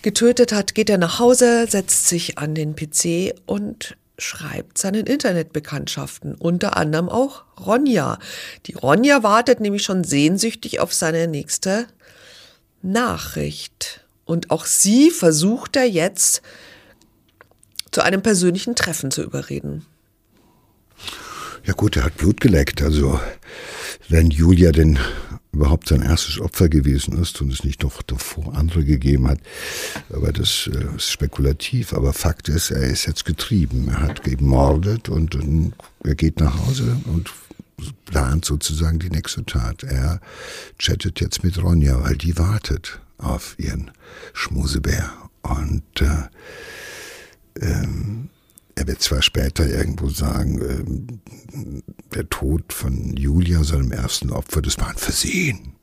getötet 0.01 0.53
hat, 0.53 0.75
geht 0.75 0.89
er 0.89 0.97
nach 0.97 1.19
Hause, 1.19 1.67
setzt 1.67 2.07
sich 2.07 2.37
an 2.37 2.55
den 2.55 2.75
PC 2.75 3.33
und 3.45 3.97
schreibt 4.17 4.77
seinen 4.77 5.05
Internetbekanntschaften, 5.05 6.35
unter 6.35 6.75
anderem 6.75 7.09
auch 7.09 7.43
Ronja. 7.59 8.17
Die 8.65 8.73
Ronja 8.73 9.21
wartet 9.23 9.59
nämlich 9.59 9.83
schon 9.83 10.03
sehnsüchtig 10.03 10.79
auf 10.79 10.93
seine 10.93 11.27
nächste 11.27 11.87
Nachricht. 12.81 14.05
Und 14.25 14.51
auch 14.51 14.65
sie 14.65 15.11
versucht 15.11 15.75
er 15.75 15.85
jetzt 15.85 16.41
zu 17.91 18.01
einem 18.01 18.21
persönlichen 18.21 18.75
Treffen 18.75 19.11
zu 19.11 19.23
überreden. 19.23 19.85
Ja 21.65 21.73
gut, 21.73 21.97
er 21.97 22.05
hat 22.05 22.17
Blut 22.17 22.41
geleckt. 22.41 22.81
Also 22.81 23.19
wenn 24.09 24.29
Julia 24.29 24.71
denn 24.71 24.99
überhaupt 25.51 25.87
sein 25.87 26.03
erstes 26.03 26.39
Opfer 26.39 26.69
gewesen 26.69 27.19
ist 27.19 27.41
und 27.41 27.51
es 27.51 27.63
nicht 27.63 27.81
noch 27.81 28.01
davor 28.03 28.55
andere 28.55 28.83
gegeben 28.83 29.27
hat. 29.27 29.39
Aber 30.13 30.31
das 30.31 30.69
äh, 30.71 30.95
ist 30.95 31.11
spekulativ. 31.11 31.93
Aber 31.93 32.13
Fakt 32.13 32.47
ist, 32.49 32.69
er 32.71 32.83
ist 32.83 33.07
jetzt 33.07 33.25
getrieben. 33.25 33.87
Er 33.89 34.01
hat 34.01 34.23
gemordet 34.23 35.09
und, 35.09 35.35
er 36.03 36.15
geht 36.15 36.39
nach 36.39 36.59
Hause 36.59 36.97
und 37.05 37.31
plant 38.05 38.45
sozusagen 38.45 38.99
die 38.99 39.09
nächste 39.09 39.45
Tat. 39.45 39.83
Er 39.83 40.21
chattet 40.77 41.19
jetzt 41.19 41.43
mit 41.43 41.61
Ronja, 41.61 42.03
weil 42.03 42.17
die 42.17 42.37
wartet 42.37 42.99
auf 43.17 43.55
ihren 43.57 43.91
Schmusebär. 44.33 45.11
Und 45.41 45.83
äh, 46.01 46.29
ähm, 47.61 48.29
er 48.77 48.87
wird 48.87 49.01
zwar 49.01 49.21
später 49.21 49.67
irgendwo 49.67 50.09
sagen, 50.09 50.61
äh, 50.61 52.15
der 52.15 52.29
Tod 52.29 52.71
von 52.71 53.15
Julia, 53.17 53.63
seinem 53.63 53.91
ersten 53.91 54.29
Opfer, 54.29 54.61
das 54.61 54.77
war 54.77 54.89
ein 54.89 54.97
Versehen. 54.97 55.73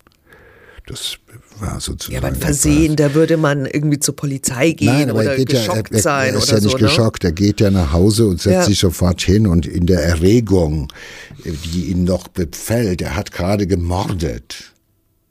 Das 0.86 1.16
war 1.58 1.80
sozusagen. 1.80 2.12
Ja, 2.12 2.18
aber 2.18 2.28
ein 2.28 2.36
Versehen, 2.36 2.94
da 2.94 3.14
würde 3.14 3.36
man 3.36 3.64
irgendwie 3.64 3.98
zur 3.98 4.14
Polizei 4.14 4.72
gehen 4.72 4.88
Nein, 4.88 5.10
aber 5.10 5.20
oder 5.20 5.32
er 5.32 5.36
geht 5.38 5.48
geschockt 5.48 5.90
ja, 5.90 5.96
er, 5.96 6.02
sein. 6.02 6.34
Er 6.34 6.38
ist 6.38 6.50
ja 6.50 6.60
nicht 6.60 6.70
so, 6.70 6.76
ne? 6.76 6.84
geschockt, 6.84 7.24
er 7.24 7.32
geht 7.32 7.60
ja 7.60 7.70
nach 7.70 7.92
Hause 7.92 8.26
und 8.26 8.40
setzt 8.40 8.54
ja. 8.54 8.64
sich 8.64 8.78
sofort 8.78 9.22
hin 9.22 9.46
und 9.46 9.66
in 9.66 9.86
der 9.86 10.04
Erregung, 10.04 10.92
die 11.44 11.86
ihn 11.86 12.04
noch 12.04 12.28
befällt, 12.28 13.00
er 13.02 13.16
hat 13.16 13.32
gerade 13.32 13.66
gemordet. 13.66 14.72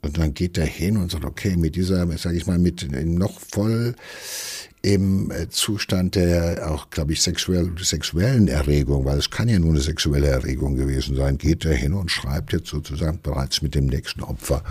Und 0.02 0.18
dann 0.18 0.34
geht 0.34 0.58
er 0.58 0.66
hin 0.66 0.98
und 0.98 1.12
sagt, 1.12 1.24
okay, 1.24 1.56
mit 1.56 1.76
dieser, 1.76 2.06
sag 2.18 2.34
ich 2.34 2.46
mal, 2.46 2.58
mit 2.58 2.86
noch 3.06 3.40
voll 3.40 3.94
im 4.84 5.30
äh, 5.30 5.48
Zustand 5.48 6.14
der 6.14 6.70
auch, 6.70 6.90
glaube 6.90 7.14
ich, 7.14 7.22
sexuell, 7.22 7.72
sexuellen 7.80 8.48
Erregung, 8.48 9.06
weil 9.06 9.18
es 9.18 9.30
kann 9.30 9.48
ja 9.48 9.58
nur 9.58 9.70
eine 9.70 9.80
sexuelle 9.80 10.26
Erregung 10.26 10.76
gewesen 10.76 11.16
sein, 11.16 11.38
geht 11.38 11.64
er 11.64 11.74
hin 11.74 11.94
und 11.94 12.10
schreibt 12.10 12.52
jetzt 12.52 12.68
sozusagen 12.68 13.18
bereits 13.22 13.62
mit 13.62 13.74
dem 13.74 13.86
nächsten 13.86 14.22
Opfer. 14.22 14.62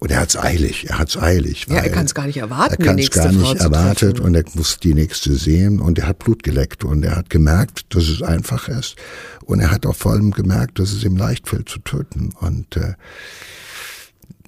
Und 0.00 0.10
er 0.10 0.20
hat 0.20 0.30
es 0.30 0.36
eilig, 0.36 0.90
er 0.90 0.98
hat 0.98 1.10
es 1.10 1.16
eilig. 1.16 1.66
Ja, 1.68 1.76
er 1.76 1.90
kann 1.90 2.06
es 2.06 2.14
gar 2.14 2.26
nicht 2.26 2.38
erwarten. 2.38 2.74
Er 2.80 2.84
kann 2.84 2.98
es 2.98 3.10
gar 3.10 3.30
nicht 3.30 3.56
erwartet 3.60 4.18
und 4.18 4.34
er 4.34 4.44
muss 4.54 4.78
die 4.80 4.94
nächste 4.94 5.34
sehen 5.34 5.80
und 5.80 5.98
er 6.00 6.08
hat 6.08 6.18
Blut 6.18 6.42
geleckt 6.42 6.82
und 6.82 7.04
er 7.04 7.14
hat 7.14 7.30
gemerkt, 7.30 7.94
dass 7.94 8.08
es 8.08 8.22
einfach 8.22 8.68
ist 8.68 8.96
und 9.44 9.60
er 9.60 9.70
hat 9.70 9.86
auch 9.86 9.94
vor 9.94 10.12
allem 10.12 10.32
gemerkt, 10.32 10.80
dass 10.80 10.92
es 10.92 11.04
ihm 11.04 11.16
leicht 11.16 11.48
fällt 11.48 11.68
zu 11.68 11.78
töten 11.78 12.32
und 12.40 12.76
äh, 12.76 12.94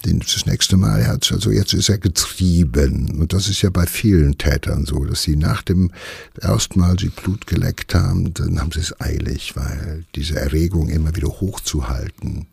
das 0.03 0.45
nächste 0.45 0.77
Mal, 0.77 1.01
er 1.01 1.07
hat 1.09 1.31
also 1.31 1.51
jetzt 1.51 1.73
ist 1.73 1.89
er 1.89 1.97
getrieben. 1.97 3.19
Und 3.19 3.33
das 3.33 3.47
ist 3.47 3.61
ja 3.61 3.69
bei 3.69 3.85
vielen 3.85 4.37
Tätern 4.37 4.85
so, 4.85 5.03
dass 5.03 5.23
sie 5.23 5.35
nach 5.35 5.61
dem 5.61 5.91
ersten 6.39 6.79
Mal 6.79 6.97
sie 6.99 7.09
Blut 7.09 7.47
geleckt 7.47 7.93
haben, 7.93 8.33
dann 8.33 8.59
haben 8.59 8.71
sie 8.71 8.79
es 8.79 8.99
eilig, 9.01 9.55
weil 9.55 10.05
diese 10.15 10.39
Erregung 10.39 10.89
immer 10.89 11.15
wieder 11.15 11.27
hochzuhalten 11.27 12.47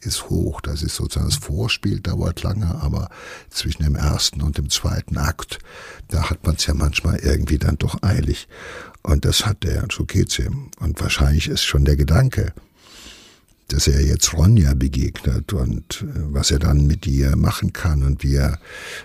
ist 0.00 0.28
hoch. 0.28 0.60
Das 0.60 0.82
ist 0.82 0.96
sozusagen 0.96 1.28
das 1.28 1.38
Vorspiel, 1.38 2.00
dauert 2.00 2.42
lange, 2.42 2.66
aber 2.80 3.10
zwischen 3.50 3.82
dem 3.82 3.96
ersten 3.96 4.42
und 4.42 4.58
dem 4.58 4.70
zweiten 4.70 5.16
Akt, 5.16 5.58
da 6.08 6.30
hat 6.30 6.44
man 6.46 6.56
es 6.56 6.66
ja 6.66 6.74
manchmal 6.74 7.16
irgendwie 7.16 7.58
dann 7.58 7.76
doch 7.76 8.02
eilig. 8.02 8.48
Und 9.02 9.24
das 9.24 9.46
hat 9.46 9.64
er, 9.64 9.86
so 9.92 10.04
geht's 10.04 10.38
ihm. 10.38 10.70
Und 10.78 11.00
wahrscheinlich 11.00 11.48
ist 11.48 11.64
schon 11.64 11.84
der 11.84 11.96
Gedanke, 11.96 12.52
dass 13.68 13.86
er 13.86 14.00
jetzt 14.00 14.32
Ronja 14.32 14.74
begegnet 14.74 15.52
und 15.52 16.02
äh, 16.02 16.06
was 16.32 16.50
er 16.50 16.58
dann 16.58 16.86
mit 16.86 17.06
ihr 17.06 17.36
machen 17.36 17.72
kann 17.72 18.02
und 18.02 18.22
wie 18.22 18.36
er 18.36 18.58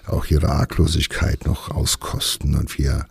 auch 0.08 0.26
ihre 0.28 0.50
Arglosigkeit 0.50 1.46
noch 1.46 1.70
auskosten 1.70 2.56
und 2.56 2.78
wie 2.78 2.86
er 2.86 3.08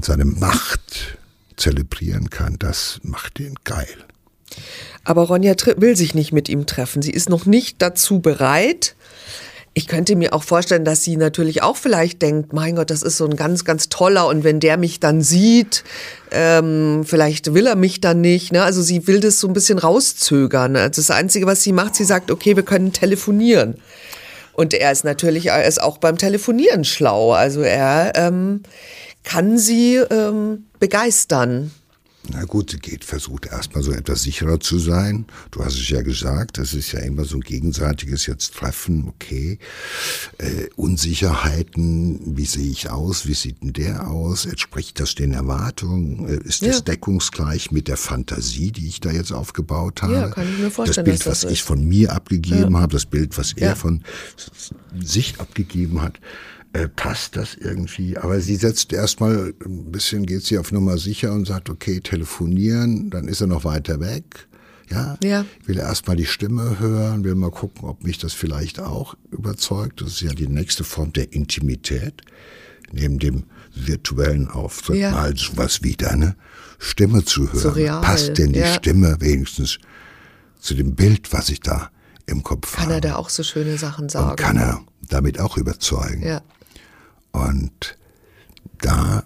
seine 0.00 0.24
Macht 0.24 1.18
zelebrieren 1.56 2.30
kann, 2.30 2.56
das 2.58 3.00
macht 3.02 3.40
ihn 3.40 3.54
geil. 3.64 3.96
Aber 5.04 5.22
Ronja 5.22 5.54
will 5.76 5.96
sich 5.96 6.14
nicht 6.14 6.32
mit 6.32 6.48
ihm 6.48 6.66
treffen. 6.66 7.02
Sie 7.02 7.10
ist 7.10 7.28
noch 7.28 7.46
nicht 7.46 7.80
dazu 7.80 8.20
bereit. 8.20 8.94
Ich 9.78 9.86
könnte 9.86 10.16
mir 10.16 10.32
auch 10.32 10.42
vorstellen, 10.42 10.84
dass 10.84 11.04
sie 11.04 11.16
natürlich 11.16 11.62
auch 11.62 11.76
vielleicht 11.76 12.20
denkt, 12.20 12.52
mein 12.52 12.74
Gott, 12.74 12.90
das 12.90 13.04
ist 13.04 13.16
so 13.16 13.26
ein 13.26 13.36
ganz, 13.36 13.64
ganz 13.64 13.88
toller 13.88 14.26
und 14.26 14.42
wenn 14.42 14.58
der 14.58 14.76
mich 14.76 14.98
dann 14.98 15.22
sieht, 15.22 15.84
ähm, 16.32 17.04
vielleicht 17.06 17.54
will 17.54 17.64
er 17.68 17.76
mich 17.76 18.00
dann 18.00 18.20
nicht. 18.20 18.50
Ne? 18.50 18.64
Also 18.64 18.82
sie 18.82 19.06
will 19.06 19.20
das 19.20 19.38
so 19.38 19.46
ein 19.46 19.52
bisschen 19.52 19.78
rauszögern. 19.78 20.74
Also 20.74 21.00
das 21.00 21.12
Einzige, 21.12 21.46
was 21.46 21.62
sie 21.62 21.72
macht, 21.72 21.94
sie 21.94 22.02
sagt, 22.02 22.32
okay, 22.32 22.56
wir 22.56 22.64
können 22.64 22.92
telefonieren. 22.92 23.76
Und 24.52 24.74
er 24.74 24.90
ist 24.90 25.04
natürlich 25.04 25.46
er 25.46 25.64
ist 25.64 25.80
auch 25.80 25.98
beim 25.98 26.18
Telefonieren 26.18 26.84
schlau. 26.84 27.30
Also 27.30 27.60
er 27.60 28.14
ähm, 28.16 28.64
kann 29.22 29.58
sie 29.58 29.94
ähm, 29.94 30.64
begeistern. 30.80 31.70
Na 32.30 32.44
gut, 32.44 32.82
geht, 32.82 33.04
versucht 33.04 33.46
erstmal 33.46 33.82
so 33.82 33.90
etwas 33.90 34.22
sicherer 34.22 34.60
zu 34.60 34.78
sein. 34.78 35.24
Du 35.50 35.64
hast 35.64 35.74
es 35.74 35.88
ja 35.88 36.02
gesagt, 36.02 36.58
das 36.58 36.74
ist 36.74 36.92
ja 36.92 37.00
immer 37.00 37.24
so 37.24 37.36
ein 37.36 37.40
gegenseitiges 37.40 38.26
jetzt 38.26 38.54
Treffen, 38.54 39.08
okay. 39.08 39.58
Äh, 40.36 40.68
Unsicherheiten, 40.76 42.36
wie 42.36 42.44
sehe 42.44 42.70
ich 42.70 42.90
aus, 42.90 43.26
wie 43.26 43.34
sieht 43.34 43.62
denn 43.62 43.72
der 43.72 44.08
aus? 44.08 44.44
Entspricht 44.44 45.00
das 45.00 45.14
den 45.14 45.32
Erwartungen? 45.32 46.28
Äh, 46.28 46.40
ist 46.44 46.62
das 46.62 46.76
ja. 46.76 46.80
deckungsgleich 46.82 47.70
mit 47.70 47.88
der 47.88 47.96
Fantasie, 47.96 48.72
die 48.72 48.88
ich 48.88 49.00
da 49.00 49.10
jetzt 49.10 49.32
aufgebaut 49.32 50.02
habe? 50.02 50.12
Ja, 50.12 50.28
kann 50.28 50.46
ich 50.52 50.58
mir 50.58 50.70
vorstellen. 50.70 51.06
Das 51.06 51.18
Bild, 51.18 51.26
was 51.26 51.40
das 51.40 51.52
ich 51.52 51.62
von 51.62 51.82
mir 51.86 52.12
abgegeben 52.12 52.74
ja. 52.74 52.80
habe, 52.80 52.92
das 52.92 53.06
Bild, 53.06 53.38
was 53.38 53.54
er 53.54 53.74
von 53.74 54.02
sich 55.00 55.40
abgegeben 55.40 56.02
hat 56.02 56.20
äh, 56.72 56.88
passt 56.88 57.36
das 57.36 57.54
irgendwie. 57.54 58.18
Aber 58.18 58.40
sie 58.40 58.56
setzt 58.56 58.92
erstmal 58.92 59.54
ein 59.64 59.90
bisschen, 59.90 60.26
geht 60.26 60.44
sie 60.44 60.58
auf 60.58 60.72
Nummer 60.72 60.98
sicher 60.98 61.32
und 61.32 61.46
sagt, 61.46 61.70
okay, 61.70 62.00
telefonieren, 62.00 63.10
dann 63.10 63.28
ist 63.28 63.40
er 63.40 63.46
noch 63.46 63.64
weiter 63.64 64.00
weg. 64.00 64.48
Ja, 64.90 65.18
ja. 65.22 65.44
will 65.66 65.78
erstmal 65.78 66.16
die 66.16 66.26
Stimme 66.26 66.78
hören, 66.78 67.22
will 67.22 67.34
mal 67.34 67.50
gucken, 67.50 67.86
ob 67.86 68.04
mich 68.04 68.16
das 68.16 68.32
vielleicht 68.32 68.80
auch 68.80 69.16
überzeugt. 69.30 70.00
Das 70.00 70.08
ist 70.08 70.20
ja 70.22 70.32
die 70.32 70.48
nächste 70.48 70.82
Form 70.82 71.12
der 71.12 71.32
Intimität. 71.32 72.22
Neben 72.90 73.18
dem 73.18 73.44
virtuellen 73.74 74.48
Auftritt 74.48 74.96
ja. 74.96 75.10
mal 75.10 75.36
sowas 75.36 75.82
wie 75.82 75.94
deine 75.94 76.36
Stimme 76.78 77.22
zu 77.24 77.52
hören. 77.52 77.60
Surreal. 77.60 78.00
Passt 78.00 78.38
denn 78.38 78.54
die 78.54 78.60
ja. 78.60 78.72
Stimme 78.72 79.16
wenigstens 79.20 79.78
zu 80.58 80.74
dem 80.74 80.94
Bild, 80.94 81.32
was 81.34 81.50
ich 81.50 81.60
da 81.60 81.90
im 82.24 82.42
Kopf 82.42 82.72
kann 82.72 82.84
habe? 82.84 82.92
Kann 82.92 82.96
er 82.96 83.00
da 83.02 83.16
auch 83.16 83.28
so 83.28 83.42
schöne 83.42 83.76
Sachen 83.76 84.08
sagen? 84.08 84.30
Und 84.30 84.36
kann 84.36 84.56
er 84.56 84.80
damit 85.06 85.38
auch 85.38 85.58
überzeugen? 85.58 86.22
Ja. 86.22 86.40
Und 87.38 87.96
da 88.80 89.24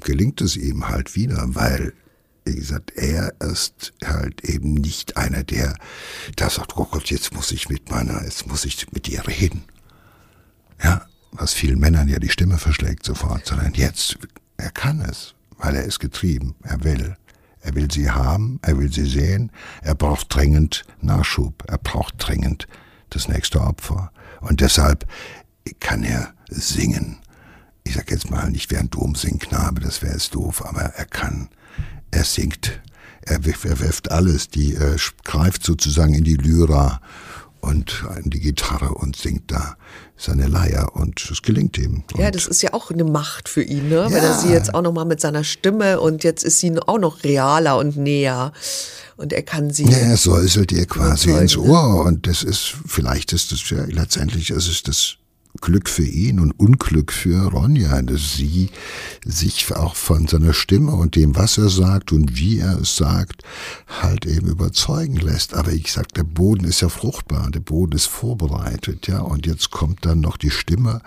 gelingt 0.00 0.40
es 0.40 0.56
ihm 0.56 0.88
halt 0.88 1.14
wieder, 1.14 1.42
weil, 1.54 1.92
wie 2.44 2.54
gesagt, 2.54 2.92
er 2.96 3.34
ist 3.40 3.92
halt 4.04 4.44
eben 4.44 4.74
nicht 4.74 5.16
einer, 5.16 5.44
der 5.44 5.74
da 6.36 6.50
sagt, 6.50 6.76
oh 6.76 6.86
Gott, 6.90 7.10
jetzt 7.10 7.34
muss 7.34 7.52
ich 7.52 7.68
mit 7.68 7.90
meiner, 7.90 8.22
jetzt 8.24 8.46
muss 8.46 8.64
ich 8.64 8.90
mit 8.92 9.08
ihr 9.08 9.26
reden. 9.26 9.64
Ja, 10.82 11.06
was 11.32 11.52
vielen 11.52 11.80
Männern 11.80 12.08
ja 12.08 12.18
die 12.18 12.28
Stimme 12.28 12.58
verschlägt 12.58 13.04
sofort, 13.04 13.46
sondern 13.46 13.74
jetzt, 13.74 14.18
er 14.56 14.70
kann 14.70 15.00
es, 15.00 15.34
weil 15.58 15.74
er 15.76 15.84
ist 15.84 15.98
getrieben, 15.98 16.54
er 16.62 16.84
will. 16.84 17.16
Er 17.60 17.74
will 17.74 17.90
sie 17.90 18.10
haben, 18.10 18.58
er 18.60 18.78
will 18.78 18.92
sie 18.92 19.06
sehen, 19.06 19.50
er 19.80 19.94
braucht 19.94 20.34
dringend 20.34 20.84
Nachschub, 21.00 21.64
er 21.66 21.78
braucht 21.78 22.14
dringend 22.18 22.68
das 23.08 23.26
nächste 23.26 23.62
Opfer. 23.62 24.12
Und 24.42 24.60
deshalb 24.60 25.06
kann 25.80 26.04
er 26.04 26.34
singen 26.50 27.23
ich 27.84 27.94
sag 27.94 28.10
jetzt 28.10 28.30
mal 28.30 28.50
nicht 28.50 28.70
wie 28.70 28.76
ein 28.76 28.90
Domsingknabe, 28.90 29.80
das 29.80 30.02
wäre 30.02 30.14
jetzt 30.14 30.34
doof, 30.34 30.64
aber 30.64 30.80
er 30.80 31.04
kann, 31.04 31.48
er 32.10 32.24
singt, 32.24 32.80
er, 33.22 33.44
wirft, 33.44 33.64
er 33.64 33.80
wirft 33.80 34.10
alles, 34.10 34.48
die 34.48 34.74
äh, 34.74 34.96
greift 35.24 35.64
sozusagen 35.64 36.14
in 36.14 36.24
die 36.24 36.36
Lyra 36.36 37.00
und 37.60 38.04
in 38.22 38.30
die 38.30 38.40
Gitarre 38.40 38.90
und 38.90 39.16
singt 39.16 39.50
da 39.50 39.76
seine 40.16 40.46
Leier 40.46 40.94
und 40.94 41.28
es 41.30 41.40
gelingt 41.40 41.78
ihm. 41.78 42.04
ja, 42.16 42.30
das 42.30 42.46
ist 42.46 42.62
ja 42.62 42.74
auch 42.74 42.90
eine 42.90 43.04
Macht 43.04 43.48
für 43.48 43.62
ihn, 43.62 43.88
ne? 43.88 43.96
Ja. 43.96 44.10
Weil 44.10 44.22
er 44.22 44.34
sie 44.34 44.50
jetzt 44.50 44.74
auch 44.74 44.82
noch 44.82 44.92
mal 44.92 45.06
mit 45.06 45.20
seiner 45.20 45.44
Stimme 45.44 46.00
und 46.00 46.24
jetzt 46.24 46.44
ist 46.44 46.60
sie 46.60 46.78
auch 46.86 46.98
noch 46.98 47.24
realer 47.24 47.78
und 47.78 47.96
näher. 47.96 48.52
Und 49.16 49.32
er 49.32 49.42
kann 49.42 49.70
sie. 49.70 49.84
Ja, 49.84 49.96
er 49.96 50.16
säuselt 50.16 50.72
ihr 50.72 50.86
quasi 50.86 51.30
ins? 51.30 51.56
Ohr. 51.56 52.04
Und 52.04 52.26
das 52.26 52.42
ist, 52.42 52.74
vielleicht 52.86 53.32
ist 53.32 53.52
das 53.52 53.68
ja, 53.70 53.84
letztendlich 53.84 54.50
ist 54.50 54.68
es 54.68 54.82
das 54.82 55.16
Glück 55.64 55.88
für 55.88 56.04
ihn 56.04 56.40
und 56.40 56.52
Unglück 56.60 57.10
für 57.10 57.50
Ronja, 57.50 58.02
dass 58.02 58.34
sie 58.34 58.68
sich 59.24 59.74
auch 59.74 59.96
von 59.96 60.26
seiner 60.28 60.52
Stimme 60.52 60.92
und 60.92 61.16
dem, 61.16 61.36
was 61.36 61.56
er 61.56 61.70
sagt 61.70 62.12
und 62.12 62.36
wie 62.36 62.58
er 62.58 62.82
es 62.82 62.96
sagt, 62.96 63.42
halt 64.02 64.26
eben 64.26 64.48
überzeugen 64.48 65.16
lässt. 65.16 65.54
Aber 65.54 65.72
ich 65.72 65.90
sag, 65.90 66.12
der 66.12 66.24
Boden 66.24 66.66
ist 66.66 66.82
ja 66.82 66.90
fruchtbar, 66.90 67.50
der 67.50 67.60
Boden 67.60 67.92
ist 67.92 68.06
vorbereitet, 68.06 69.06
ja. 69.06 69.20
Und 69.20 69.46
jetzt 69.46 69.70
kommt 69.70 70.04
dann 70.04 70.20
noch 70.20 70.36
die 70.36 70.50
Stimme 70.50 71.00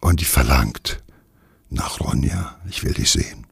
und 0.00 0.20
die 0.20 0.26
verlangt 0.26 1.02
nach 1.70 1.98
Ronja. 2.00 2.58
Ich 2.68 2.84
will 2.84 2.92
dich 2.92 3.10
sehen. 3.10 3.46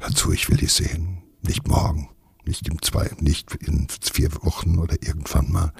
Dazu, 0.00 0.32
ich 0.32 0.50
will 0.50 0.56
dich 0.56 0.72
sehen. 0.72 1.18
Nicht 1.42 1.68
morgen, 1.68 2.08
nicht 2.46 2.68
in 2.68 2.80
zwei, 2.82 3.10
nicht 3.20 3.54
in 3.56 3.88
vier 4.00 4.30
Wochen 4.42 4.78
oder 4.78 4.96
irgendwann 5.02 5.50
mal. 5.50 5.72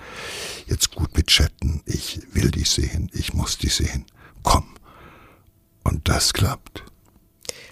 Jetzt 0.66 0.94
gut 0.94 1.16
mit 1.16 1.28
chatten. 1.28 1.82
Ich 1.86 2.20
will 2.32 2.50
dich 2.50 2.70
sehen. 2.70 3.10
Ich 3.12 3.34
muss 3.34 3.58
dich 3.58 3.74
sehen. 3.74 4.04
Komm. 4.42 4.64
Und 5.84 6.08
das 6.08 6.32
klappt. 6.32 6.82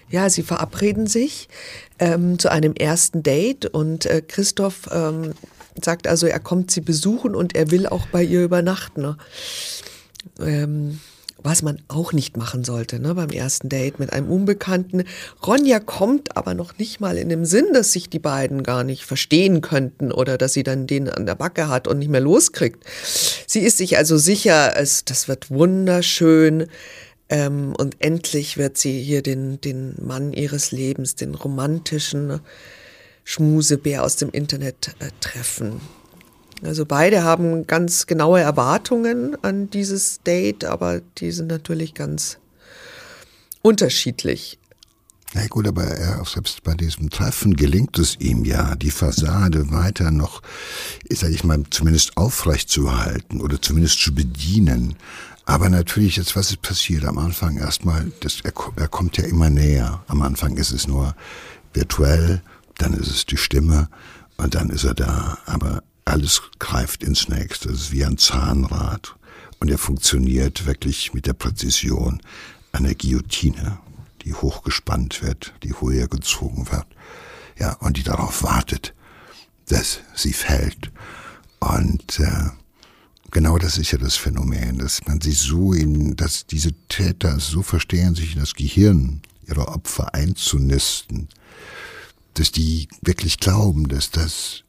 Ja, 0.09 0.29
sie 0.29 0.43
verabreden 0.43 1.07
sich 1.07 1.49
ähm, 1.99 2.39
zu 2.39 2.51
einem 2.51 2.73
ersten 2.73 3.23
Date 3.23 3.65
und 3.65 4.05
äh, 4.05 4.21
Christoph 4.21 4.87
ähm, 4.91 5.33
sagt 5.83 6.07
also, 6.07 6.27
er 6.27 6.39
kommt 6.39 6.71
sie 6.71 6.81
besuchen 6.81 7.35
und 7.35 7.55
er 7.55 7.71
will 7.71 7.87
auch 7.87 8.07
bei 8.07 8.23
ihr 8.23 8.43
übernachten. 8.43 9.01
Ne? 9.01 9.17
Ähm, 10.39 10.99
was 11.45 11.61
man 11.61 11.81
auch 11.87 12.11
nicht 12.11 12.35
machen 12.35 12.63
sollte 12.63 12.99
ne, 12.99 13.13
beim 13.13 13.29
ersten 13.29 13.69
Date 13.69 13.99
mit 13.99 14.11
einem 14.11 14.29
Unbekannten. 14.29 15.03
Ronja 15.45 15.79
kommt 15.79 16.35
aber 16.35 16.53
noch 16.55 16.77
nicht 16.77 16.99
mal 16.99 17.17
in 17.17 17.29
dem 17.29 17.45
Sinn, 17.45 17.67
dass 17.73 17.91
sich 17.91 18.09
die 18.09 18.19
beiden 18.19 18.63
gar 18.63 18.83
nicht 18.83 19.05
verstehen 19.05 19.61
könnten 19.61 20.11
oder 20.11 20.37
dass 20.37 20.53
sie 20.53 20.63
dann 20.63 20.87
den 20.87 21.07
an 21.07 21.25
der 21.25 21.35
Backe 21.35 21.69
hat 21.69 21.87
und 21.87 21.99
nicht 21.99 22.09
mehr 22.09 22.21
loskriegt. 22.21 22.83
Sie 23.47 23.59
ist 23.59 23.77
sich 23.77 23.97
also 23.97 24.17
sicher, 24.17 24.75
es, 24.75 25.05
das 25.05 25.27
wird 25.27 25.51
wunderschön. 25.51 26.67
Ähm, 27.29 27.73
und 27.77 27.97
endlich 27.99 28.57
wird 28.57 28.77
sie 28.77 29.01
hier 29.01 29.21
den, 29.21 29.61
den 29.61 29.95
Mann 29.99 30.33
ihres 30.33 30.71
Lebens, 30.71 31.15
den 31.15 31.33
romantischen 31.33 32.39
Schmusebär 33.23 34.03
aus 34.03 34.15
dem 34.15 34.29
Internet 34.29 34.95
äh, 34.99 35.09
treffen. 35.21 35.81
Also 36.63 36.85
beide 36.85 37.23
haben 37.23 37.67
ganz 37.67 38.07
genaue 38.07 38.39
Erwartungen 38.39 39.37
an 39.43 39.69
dieses 39.69 40.21
Date, 40.21 40.65
aber 40.65 41.01
die 41.17 41.31
sind 41.31 41.47
natürlich 41.47 41.93
ganz 41.93 42.37
unterschiedlich. 43.61 44.57
Na 45.33 45.45
gut, 45.47 45.67
aber 45.67 45.83
er, 45.83 46.23
selbst 46.25 46.63
bei 46.63 46.75
diesem 46.75 47.09
Treffen 47.09 47.57
gelingt 47.57 47.99
es 47.99 48.15
ihm 48.19 48.45
ja, 48.45 48.75
die 48.75 48.91
Fassade 48.91 49.69
weiter 49.69 50.09
noch, 50.09 50.41
sag 51.09 51.31
ich 51.31 51.43
mal, 51.43 51.61
zumindest 51.71 52.15
aufrecht 52.15 52.69
zu 52.69 52.97
halten 52.97 53.41
oder 53.41 53.61
zumindest 53.61 53.99
zu 53.99 54.15
bedienen. 54.15 54.95
Aber 55.45 55.69
natürlich, 55.69 56.15
jetzt 56.15 56.37
was 56.37 56.51
ist 56.51 56.61
passiert? 56.61 57.03
Am 57.03 57.17
Anfang 57.17 57.57
erstmal, 57.57 58.11
er, 58.21 58.53
er 58.77 58.87
kommt 58.87 59.17
ja 59.17 59.25
immer 59.25 59.49
näher. 59.49 60.03
Am 60.07 60.21
Anfang 60.21 60.55
ist 60.55 60.71
es 60.71 60.87
nur 60.87 61.15
virtuell, 61.73 62.41
dann 62.77 62.93
ist 62.93 63.09
es 63.09 63.25
die 63.25 63.37
Stimme 63.37 63.89
und 64.37 64.55
dann 64.55 64.69
ist 64.69 64.85
er 64.85 64.93
da. 64.93 65.37
Aber 65.45 65.83
alles 66.05 66.41
greift 66.59 67.03
ins 67.03 67.27
Nächste. 67.27 67.69
Es 67.69 67.81
ist 67.81 67.91
wie 67.91 68.05
ein 68.05 68.17
Zahnrad. 68.17 69.15
Und 69.59 69.71
er 69.71 69.77
funktioniert 69.77 70.65
wirklich 70.65 71.13
mit 71.13 71.25
der 71.25 71.33
Präzision 71.33 72.21
einer 72.71 72.93
Guillotine, 72.93 73.79
die 74.23 74.33
hochgespannt 74.33 75.21
wird, 75.21 75.53
die 75.63 75.73
höher 75.73 76.07
gezogen 76.07 76.71
wird. 76.71 76.85
Ja, 77.57 77.73
und 77.73 77.97
die 77.97 78.03
darauf 78.03 78.43
wartet, 78.43 78.93
dass 79.67 79.99
sie 80.13 80.33
fällt. 80.33 80.91
Und 81.59 82.19
äh, 82.19 82.49
genau 83.31 83.57
das 83.57 83.77
ist 83.77 83.91
ja 83.91 83.97
das 83.97 84.17
Phänomen, 84.17 84.77
dass 84.77 85.05
man 85.07 85.21
sich 85.21 85.39
so 85.39 85.73
in, 85.73 86.15
dass 86.15 86.45
diese 86.45 86.73
Täter 86.89 87.39
so 87.39 87.63
verstehen, 87.63 88.13
sich 88.13 88.33
in 88.33 88.39
das 88.39 88.53
Gehirn 88.53 89.21
ihrer 89.47 89.69
Opfer 89.69 90.13
einzunisten, 90.13 91.29
dass 92.33 92.51
die 92.51 92.89
wirklich 93.01 93.39
glauben, 93.39 93.87
dass 93.87 94.11
das 94.11 94.64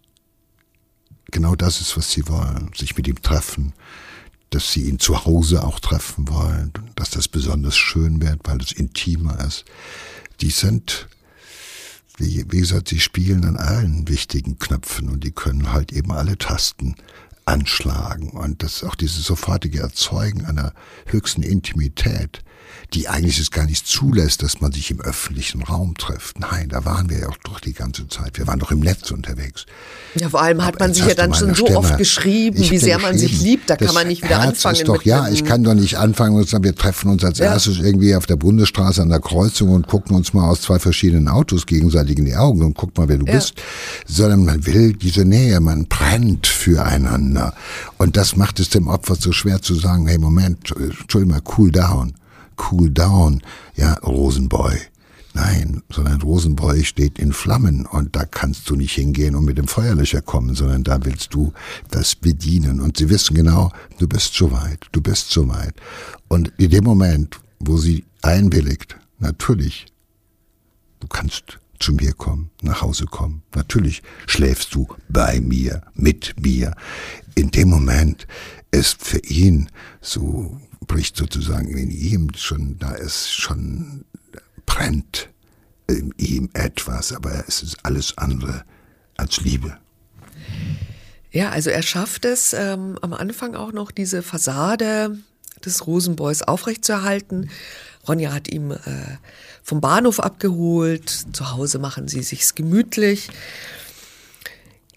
genau 1.30 1.54
das 1.54 1.80
ist, 1.80 1.96
was 1.96 2.10
sie 2.10 2.28
wollen, 2.28 2.70
sich 2.74 2.96
mit 2.96 3.08
ihm 3.08 3.20
treffen, 3.22 3.72
dass 4.50 4.72
sie 4.72 4.82
ihn 4.82 4.98
zu 4.98 5.24
Hause 5.24 5.64
auch 5.64 5.80
treffen 5.80 6.28
wollen, 6.28 6.72
dass 6.94 7.10
das 7.10 7.28
besonders 7.28 7.76
schön 7.76 8.22
wird, 8.22 8.40
weil 8.44 8.60
es 8.60 8.72
intimer 8.72 9.38
ist. 9.44 9.64
Die 10.40 10.50
sind, 10.50 11.08
wie, 12.16 12.44
wie 12.48 12.60
gesagt, 12.60 12.88
sie 12.88 13.00
spielen 13.00 13.44
an 13.44 13.56
allen 13.56 14.08
wichtigen 14.08 14.58
Knöpfen 14.58 15.08
und 15.08 15.24
die 15.24 15.32
können 15.32 15.72
halt 15.72 15.92
eben 15.92 16.12
alle 16.12 16.38
Tasten 16.38 16.94
anschlagen. 17.44 18.30
Und 18.30 18.62
das 18.62 18.84
auch 18.84 18.94
dieses 18.94 19.24
sofortige 19.24 19.80
Erzeugen 19.80 20.44
einer 20.44 20.72
höchsten 21.06 21.42
Intimität 21.42 22.42
die 22.94 23.08
eigentlich 23.08 23.38
es 23.40 23.50
gar 23.50 23.66
nicht 23.66 23.86
zulässt, 23.86 24.42
dass 24.42 24.60
man 24.60 24.72
sich 24.72 24.90
im 24.90 25.00
öffentlichen 25.00 25.62
Raum 25.62 25.94
trifft. 25.96 26.38
Nein, 26.38 26.68
da 26.68 26.84
waren 26.84 27.10
wir 27.10 27.18
ja 27.18 27.28
auch 27.28 27.36
doch 27.44 27.58
die 27.58 27.72
ganze 27.72 28.06
Zeit. 28.08 28.38
Wir 28.38 28.46
waren 28.46 28.60
doch 28.60 28.70
im 28.70 28.80
Netz 28.80 29.10
unterwegs. 29.10 29.66
Ja, 30.14 30.28
vor 30.28 30.40
allem 30.40 30.64
hat 30.64 30.78
man 30.78 30.94
sich 30.94 31.04
ja 31.04 31.14
dann 31.14 31.34
schon 31.34 31.54
so 31.54 31.66
Stimme. 31.66 31.78
oft 31.78 31.98
geschrieben, 31.98 32.58
wie 32.58 32.78
sehr 32.78 32.98
man 32.98 33.18
sich 33.18 33.40
liebt. 33.40 33.68
Da 33.68 33.76
kann 33.76 33.92
man 33.92 34.06
nicht 34.06 34.22
wieder 34.22 34.40
Herz 34.40 34.64
anfangen. 34.64 34.76
Ist 34.76 34.88
doch, 34.88 35.02
ja, 35.02 35.28
ich 35.28 35.44
kann 35.44 35.64
doch 35.64 35.74
nicht 35.74 35.98
anfangen 35.98 36.36
und 36.36 36.48
sagen, 36.48 36.64
wir 36.64 36.74
treffen 36.74 37.10
uns 37.10 37.24
als 37.24 37.38
ja. 37.38 37.46
erstes 37.46 37.78
irgendwie 37.78 38.14
auf 38.14 38.26
der 38.26 38.36
Bundesstraße 38.36 39.02
an 39.02 39.08
der 39.08 39.20
Kreuzung 39.20 39.70
und 39.70 39.88
gucken 39.88 40.14
uns 40.16 40.32
mal 40.32 40.48
aus 40.48 40.62
zwei 40.62 40.78
verschiedenen 40.78 41.28
Autos 41.28 41.66
gegenseitig 41.66 42.18
in 42.18 42.24
die 42.24 42.36
Augen 42.36 42.62
und 42.62 42.74
guck 42.74 42.96
mal, 42.96 43.08
wer 43.08 43.18
du 43.18 43.26
ja. 43.26 43.34
bist. 43.34 43.54
Sondern 44.06 44.44
man 44.44 44.64
will 44.64 44.92
diese 44.92 45.24
Nähe, 45.24 45.60
man 45.60 45.86
brennt 45.86 46.46
füreinander. 46.46 47.52
Und 47.98 48.16
das 48.16 48.36
macht 48.36 48.60
es 48.60 48.68
dem 48.68 48.86
Opfer 48.86 49.16
so 49.16 49.32
schwer 49.32 49.60
zu 49.60 49.74
sagen, 49.74 50.06
hey, 50.06 50.18
Moment, 50.18 50.70
Entschuldigung 50.70 51.34
mal, 51.34 51.42
cool 51.58 51.72
down 51.72 52.14
cool 52.70 52.90
down, 52.90 53.42
ja, 53.74 53.94
Rosenboy. 53.94 54.76
Nein, 55.34 55.82
sondern 55.90 56.22
Rosenboy 56.22 56.82
steht 56.84 57.18
in 57.18 57.34
Flammen 57.34 57.84
und 57.84 58.16
da 58.16 58.24
kannst 58.24 58.70
du 58.70 58.74
nicht 58.74 58.94
hingehen 58.94 59.36
und 59.36 59.44
mit 59.44 59.58
dem 59.58 59.68
Feuerlöcher 59.68 60.22
kommen, 60.22 60.54
sondern 60.54 60.82
da 60.82 61.04
willst 61.04 61.34
du 61.34 61.52
das 61.90 62.14
bedienen. 62.14 62.80
Und 62.80 62.96
sie 62.96 63.10
wissen 63.10 63.34
genau, 63.34 63.70
du 63.98 64.08
bist 64.08 64.32
so 64.32 64.50
weit, 64.50 64.86
du 64.92 65.02
bist 65.02 65.30
so 65.30 65.46
weit. 65.48 65.74
Und 66.28 66.52
in 66.56 66.70
dem 66.70 66.84
Moment, 66.84 67.38
wo 67.58 67.76
sie 67.76 68.04
einwilligt, 68.22 68.96
natürlich, 69.18 69.84
du 71.00 71.06
kannst 71.06 71.58
zu 71.78 71.92
mir 71.92 72.14
kommen, 72.14 72.50
nach 72.62 72.80
Hause 72.80 73.04
kommen. 73.04 73.42
Natürlich 73.54 74.02
schläfst 74.26 74.74
du 74.74 74.88
bei 75.10 75.40
mir, 75.40 75.82
mit 75.94 76.34
mir. 76.40 76.74
In 77.34 77.50
dem 77.50 77.68
Moment 77.68 78.26
ist 78.70 79.04
für 79.04 79.18
ihn 79.18 79.68
so 80.00 80.58
bricht 80.86 81.16
sozusagen 81.16 81.68
in 81.68 81.90
ihm 81.90 82.30
schon, 82.36 82.78
da 82.78 82.92
ist 82.92 83.32
schon 83.32 84.04
brennt 84.64 85.30
in 85.86 86.12
ihm 86.16 86.50
etwas, 86.52 87.12
aber 87.12 87.44
es 87.46 87.62
ist 87.62 87.78
alles 87.84 88.18
andere 88.18 88.64
als 89.16 89.40
Liebe. 89.40 89.76
Ja, 91.30 91.50
also 91.50 91.70
er 91.70 91.82
schafft 91.82 92.24
es 92.24 92.52
ähm, 92.52 92.98
am 93.02 93.12
Anfang 93.12 93.54
auch 93.54 93.72
noch 93.72 93.90
diese 93.90 94.22
Fassade 94.22 95.18
des 95.64 95.86
Rosenboys 95.86 96.42
aufrechtzuerhalten. 96.42 97.50
Ronja 98.08 98.32
hat 98.32 98.48
ihm 98.48 98.70
äh, 98.70 98.78
vom 99.62 99.80
Bahnhof 99.80 100.20
abgeholt. 100.20 101.08
Zu 101.32 101.52
Hause 101.52 101.78
machen 101.78 102.08
sie 102.08 102.22
sich's 102.22 102.54
gemütlich. 102.54 103.28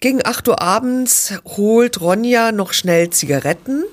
Gegen 0.00 0.24
8 0.24 0.48
Uhr 0.48 0.62
abends 0.62 1.34
holt 1.44 2.00
Ronja 2.00 2.52
noch 2.52 2.72
schnell 2.72 3.10
Zigaretten 3.10 3.84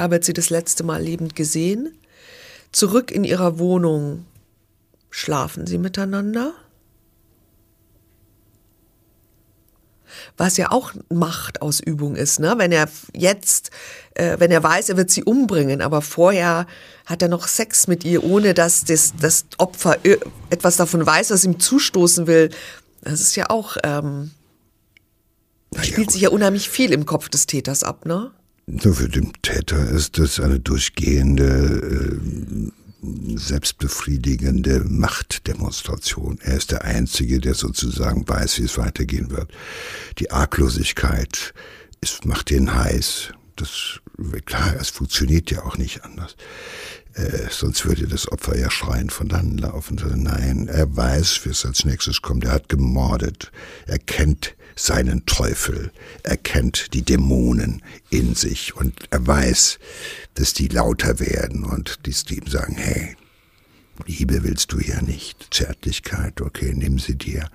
da 0.00 0.10
wird 0.10 0.24
sie 0.24 0.32
das 0.32 0.48
letzte 0.48 0.82
Mal 0.82 1.02
lebend 1.02 1.36
gesehen. 1.36 1.92
Zurück 2.72 3.10
in 3.10 3.22
ihrer 3.22 3.58
Wohnung 3.58 4.24
schlafen 5.10 5.66
sie 5.66 5.76
miteinander. 5.76 6.54
Was 10.38 10.56
ja 10.56 10.70
auch 10.70 10.94
Machtausübung 11.10 12.16
ist, 12.16 12.40
ne? 12.40 12.54
Wenn 12.56 12.72
er 12.72 12.88
jetzt, 13.12 13.72
äh, 14.14 14.40
wenn 14.40 14.50
er 14.50 14.62
weiß, 14.62 14.88
er 14.88 14.96
wird 14.96 15.10
sie 15.10 15.22
umbringen, 15.22 15.82
aber 15.82 16.00
vorher 16.00 16.66
hat 17.04 17.20
er 17.20 17.28
noch 17.28 17.46
Sex 17.46 17.86
mit 17.86 18.02
ihr, 18.02 18.24
ohne 18.24 18.54
dass 18.54 18.86
das, 18.86 19.12
das 19.20 19.44
Opfer 19.58 19.98
etwas 20.48 20.78
davon 20.78 21.04
weiß, 21.04 21.28
was 21.30 21.44
ihm 21.44 21.60
zustoßen 21.60 22.26
will. 22.26 22.48
Das 23.02 23.20
ist 23.20 23.36
ja 23.36 23.50
auch, 23.50 23.76
ähm, 23.84 24.30
ja, 25.74 25.84
spielt 25.84 26.10
sich 26.10 26.22
ja 26.22 26.30
unheimlich 26.30 26.70
viel 26.70 26.90
im 26.94 27.04
Kopf 27.04 27.28
des 27.28 27.44
Täters 27.44 27.84
ab, 27.84 28.06
ne? 28.06 28.32
Für 28.78 29.08
den 29.08 29.32
Täter 29.42 29.90
ist 29.90 30.18
das 30.18 30.38
eine 30.38 30.60
durchgehende, 30.60 31.44
äh, 31.44 33.36
selbstbefriedigende 33.36 34.84
Machtdemonstration. 34.84 36.38
Er 36.42 36.56
ist 36.56 36.70
der 36.70 36.84
Einzige, 36.84 37.40
der 37.40 37.54
sozusagen 37.54 38.28
weiß, 38.28 38.58
wie 38.58 38.64
es 38.64 38.78
weitergehen 38.78 39.30
wird. 39.30 39.50
Die 40.18 40.30
Arglosigkeit 40.30 41.54
ist, 42.00 42.26
macht 42.26 42.50
ihn 42.50 42.74
heiß. 42.74 43.32
Das, 43.56 44.00
klar, 44.44 44.76
es 44.78 44.90
funktioniert 44.90 45.50
ja 45.50 45.64
auch 45.64 45.76
nicht 45.76 46.04
anders. 46.04 46.36
Äh, 47.14 47.48
sonst 47.50 47.84
würde 47.86 48.06
das 48.06 48.30
Opfer 48.30 48.56
ja 48.56 48.70
schreien 48.70 49.10
von 49.10 49.28
dann 49.28 49.58
laufen. 49.58 50.00
Nein, 50.16 50.68
er 50.68 50.94
weiß, 50.94 51.44
wie 51.44 51.50
es 51.50 51.66
als 51.66 51.84
nächstes 51.84 52.22
kommt. 52.22 52.44
Er 52.44 52.52
hat 52.52 52.68
gemordet. 52.68 53.50
Er 53.86 53.98
kennt 53.98 54.54
seinen 54.84 55.26
Teufel. 55.26 55.92
Er 56.22 56.36
kennt 56.36 56.94
die 56.94 57.02
Dämonen 57.02 57.82
in 58.08 58.34
sich 58.34 58.74
und 58.76 58.94
er 59.10 59.26
weiß, 59.26 59.78
dass 60.34 60.54
die 60.54 60.68
lauter 60.68 61.20
werden 61.20 61.64
und 61.64 62.06
die 62.06 62.34
ihm 62.34 62.46
sagen, 62.46 62.76
hey, 62.76 63.16
Liebe 64.06 64.42
willst 64.42 64.72
du 64.72 64.80
ja 64.80 65.02
nicht, 65.02 65.48
Zärtlichkeit, 65.52 66.40
okay, 66.40 66.72
nimm 66.74 66.98
sie 66.98 67.16
dir. 67.16 67.48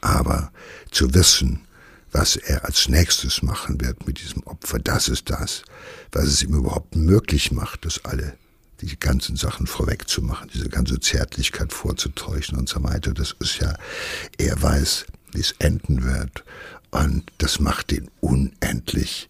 Aber 0.00 0.50
zu 0.90 1.12
wissen, 1.14 1.66
was 2.12 2.36
er 2.36 2.64
als 2.64 2.88
nächstes 2.88 3.42
machen 3.42 3.80
wird 3.80 4.06
mit 4.06 4.20
diesem 4.20 4.42
Opfer, 4.44 4.78
das 4.78 5.08
ist 5.08 5.30
das, 5.30 5.62
was 6.10 6.24
es 6.24 6.42
ihm 6.42 6.54
überhaupt 6.54 6.96
möglich 6.96 7.52
macht, 7.52 7.84
das 7.84 8.04
alle 8.04 8.36
die 8.80 8.98
ganzen 8.98 9.36
Sachen 9.36 9.66
vorwegzumachen, 9.66 10.50
diese 10.52 10.68
ganze 10.68 10.98
Zärtlichkeit 10.98 11.72
vorzutäuschen 11.72 12.58
und 12.58 12.68
so 12.68 12.82
weiter. 12.82 13.12
Das 13.12 13.36
ist 13.38 13.58
ja, 13.58 13.74
er 14.38 14.60
weiß, 14.60 15.04
wie 15.32 15.40
es 15.40 15.54
enden 15.58 16.04
wird. 16.04 16.44
Und 16.90 17.24
das 17.38 17.60
macht 17.60 17.92
ihn 17.92 18.08
unendlich. 18.20 19.28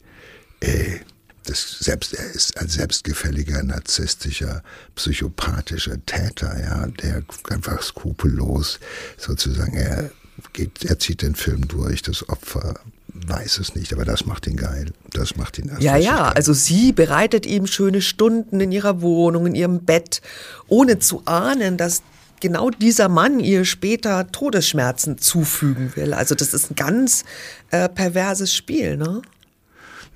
Äh, 0.60 1.00
das 1.44 1.78
selbst, 1.80 2.14
er 2.14 2.30
ist 2.30 2.58
ein 2.58 2.68
selbstgefälliger, 2.68 3.62
narzisstischer, 3.62 4.62
psychopathischer 4.94 6.04
Täter, 6.06 6.58
ja, 6.60 6.86
der 6.86 7.22
einfach 7.48 7.82
skrupellos 7.82 8.78
sozusagen, 9.16 9.74
er 9.76 10.10
geht, 10.52 10.84
er 10.84 10.98
zieht 10.98 11.22
den 11.22 11.34
Film 11.34 11.66
durch, 11.66 12.02
das 12.02 12.28
Opfer 12.28 12.80
weiß 13.12 13.58
es 13.58 13.74
nicht, 13.74 13.92
aber 13.92 14.04
das 14.04 14.26
macht 14.26 14.46
ihn 14.46 14.56
geil. 14.56 14.92
Das 15.12 15.36
macht 15.36 15.58
ihn 15.58 15.70
Ja, 15.80 15.96
ja, 15.96 16.16
geil. 16.24 16.32
also 16.36 16.52
sie 16.52 16.92
bereitet 16.92 17.46
ihm 17.46 17.66
schöne 17.66 18.02
Stunden 18.02 18.60
in 18.60 18.72
ihrer 18.72 19.02
Wohnung, 19.02 19.46
in 19.46 19.54
ihrem 19.54 19.84
Bett, 19.84 20.22
ohne 20.68 20.98
zu 20.98 21.22
ahnen, 21.26 21.76
dass 21.76 22.02
genau 22.40 22.70
dieser 22.70 23.08
Mann 23.08 23.40
ihr 23.40 23.64
später 23.64 24.30
Todesschmerzen 24.30 25.18
zufügen 25.18 25.94
will. 25.96 26.14
Also 26.14 26.34
das 26.34 26.54
ist 26.54 26.70
ein 26.70 26.74
ganz 26.74 27.24
äh, 27.70 27.88
perverses 27.88 28.54
Spiel, 28.54 28.96
ne? 28.96 29.22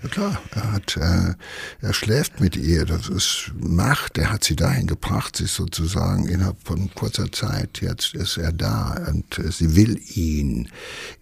Ja 0.04 0.10
klar, 0.10 0.42
er 0.54 0.72
hat, 0.72 0.96
äh, 0.98 1.34
er 1.80 1.94
schläft 1.94 2.38
mit 2.38 2.56
ihr, 2.56 2.84
das 2.84 3.08
ist 3.08 3.52
Macht, 3.58 4.18
er 4.18 4.30
hat 4.32 4.44
sie 4.44 4.54
dahin 4.54 4.86
gebracht, 4.86 5.34
sich 5.34 5.50
sozusagen 5.50 6.28
innerhalb 6.28 6.58
von 6.62 6.90
kurzer 6.94 7.32
Zeit, 7.32 7.80
jetzt 7.80 8.12
ist 8.12 8.36
er 8.36 8.52
da 8.52 9.02
und 9.08 9.38
äh, 9.38 9.50
sie 9.50 9.76
will 9.76 9.98
ihn, 10.14 10.68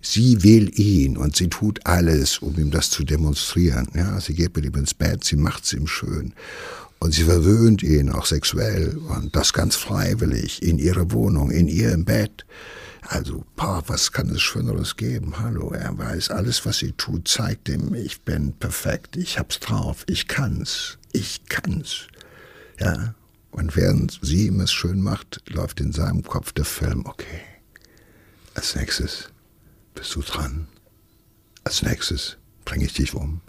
sie 0.00 0.42
will 0.42 0.68
ihn 0.80 1.16
und 1.16 1.36
sie 1.36 1.48
tut 1.48 1.86
alles, 1.86 2.38
um 2.38 2.59
ihm 2.59 2.72
das 2.72 2.90
zu 2.90 3.05
demonstrieren. 3.05 3.86
Ja, 3.94 4.20
sie 4.20 4.34
geht 4.34 4.57
mit 4.57 4.64
ihm 4.64 4.74
ins 4.74 4.94
Bett, 4.94 5.22
sie 5.22 5.36
macht 5.36 5.62
es 5.62 5.74
ihm 5.74 5.86
schön 5.86 6.34
und 7.03 7.11
sie 7.12 7.24
verwöhnt 7.24 7.82
ihn 7.82 8.11
auch 8.11 8.26
sexuell 8.26 8.96
und 8.96 9.34
das 9.34 9.53
ganz 9.53 9.74
freiwillig 9.74 10.62
in 10.62 10.78
ihrer 10.78 11.11
Wohnung, 11.11 11.50
in 11.50 11.66
ihrem 11.66 12.05
Bett. 12.05 12.46
Also, 13.09 13.44
boah, 13.57 13.82
was 13.88 14.12
kann 14.12 14.28
es 14.28 14.40
Schöneres 14.40 14.96
geben? 14.96 15.40
Hallo, 15.40 15.72
er 15.72 15.98
weiß, 15.98 16.30
alles, 16.30 16.64
was 16.64 16.78
sie 16.78 16.92
tut, 16.92 17.26
zeigt 17.26 17.68
ihm, 17.68 17.92
ich 17.94 18.22
bin 18.22 18.53
perfekt, 18.53 19.16
ich 19.16 19.36
hab's 19.36 19.59
drauf, 19.59 20.05
ich 20.07 20.28
kann's, 20.28 20.98
ich 21.11 21.40
kann's. 21.48 22.07
Ja, 22.78 23.16
und 23.50 23.74
während 23.74 24.20
sie 24.22 24.46
ihm 24.46 24.61
es 24.61 24.70
schön 24.70 25.00
macht, 25.00 25.42
läuft 25.48 25.80
in 25.80 25.90
seinem 25.90 26.22
Kopf 26.22 26.53
der 26.53 26.64
Film, 26.64 27.05
okay, 27.05 27.40
als 28.55 28.76
nächstes 28.76 29.28
bist 29.96 30.14
du 30.14 30.22
dran. 30.22 30.68
Als 31.64 31.82
nächstes 31.82 32.36
bringe 32.64 32.84
ich 32.84 32.92
dich 32.94 33.12
um. 33.12 33.40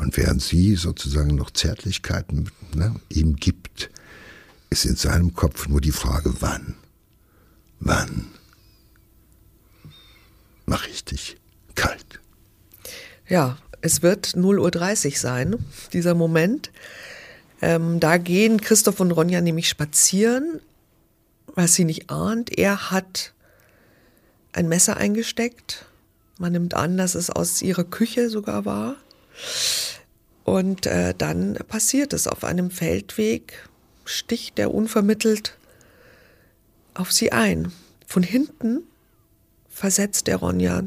Und 0.00 0.16
während 0.16 0.42
sie 0.42 0.76
sozusagen 0.76 1.34
noch 1.34 1.50
Zärtlichkeiten 1.50 2.50
ne, 2.74 2.94
ihm 3.10 3.36
gibt, 3.36 3.90
ist 4.70 4.86
in 4.86 4.96
seinem 4.96 5.34
Kopf 5.34 5.68
nur 5.68 5.80
die 5.80 5.92
Frage, 5.92 6.32
wann? 6.40 6.76
Wann? 7.80 8.26
mache 10.70 10.88
ich 10.88 11.04
dich 11.04 11.36
kalt. 11.74 12.20
Ja, 13.28 13.58
es 13.82 14.02
wird 14.02 14.28
0.30 14.28 15.06
Uhr 15.06 15.16
sein, 15.18 15.56
dieser 15.92 16.14
Moment. 16.14 16.70
Ähm, 17.60 17.98
da 17.98 18.16
gehen 18.16 18.60
Christoph 18.60 19.00
und 19.00 19.10
Ronja 19.10 19.40
nämlich 19.40 19.68
spazieren, 19.68 20.60
was 21.56 21.74
sie 21.74 21.84
nicht 21.84 22.08
ahnt. 22.08 22.56
Er 22.56 22.92
hat 22.92 23.34
ein 24.52 24.68
Messer 24.68 24.96
eingesteckt. 24.96 25.84
Man 26.38 26.52
nimmt 26.52 26.74
an, 26.74 26.96
dass 26.96 27.16
es 27.16 27.28
aus 27.30 27.60
ihrer 27.60 27.84
Küche 27.84 28.30
sogar 28.30 28.64
war. 28.64 28.96
Und 30.44 30.86
äh, 30.86 31.14
dann 31.16 31.54
passiert 31.68 32.12
es 32.12 32.26
auf 32.26 32.44
einem 32.44 32.70
Feldweg, 32.70 33.68
sticht 34.04 34.58
er 34.58 34.74
unvermittelt 34.74 35.56
auf 36.94 37.12
sie 37.12 37.32
ein. 37.32 37.72
Von 38.06 38.22
hinten 38.22 38.82
versetzt 39.68 40.26
der 40.26 40.36
Ronja 40.36 40.82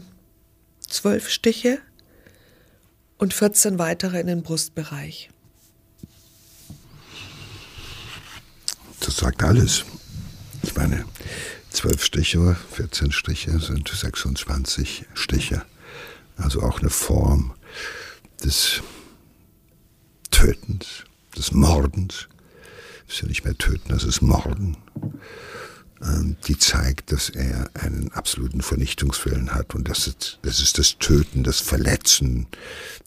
zwölf 0.88 1.30
Stiche 1.30 1.80
und 3.18 3.34
14 3.34 3.80
weitere 3.80 4.20
in 4.20 4.28
den 4.28 4.44
Brustbereich. 4.44 5.30
Das 9.00 9.18
sagt 9.18 9.44
alles. 9.44 9.86
Ich 10.62 10.76
meine, 10.76 11.06
zwölf 11.70 12.04
Stiche, 12.04 12.56
14 12.74 13.12
Stiche 13.12 13.60
sind 13.60 13.88
26 13.88 15.06
Stiche. 15.14 15.64
Also 16.38 16.62
auch 16.62 16.80
eine 16.80 16.90
Form 16.90 17.54
des 18.44 18.82
Tötens, 20.32 21.06
des 21.38 21.52
Mordens. 21.52 22.28
Das 23.06 23.16
ist 23.16 23.22
ja 23.22 23.28
nicht 23.28 23.46
mehr 23.46 23.58
töten, 23.58 23.90
das 23.90 24.04
ist 24.04 24.22
Morden. 24.22 24.78
Ähm, 26.02 26.36
die 26.48 26.58
zeigt, 26.58 27.12
dass 27.12 27.30
er 27.30 27.70
einen 27.76 28.12
absoluten 28.12 28.62
Vernichtungswillen 28.62 29.54
hat 29.54 29.76
und 29.76 29.88
dass 29.88 30.08
es, 30.08 30.40
dass 30.42 30.60
es 30.60 30.74
das 30.74 30.98
Töten, 30.98 31.44
das 31.44 31.62
Verletzen, 31.62 32.48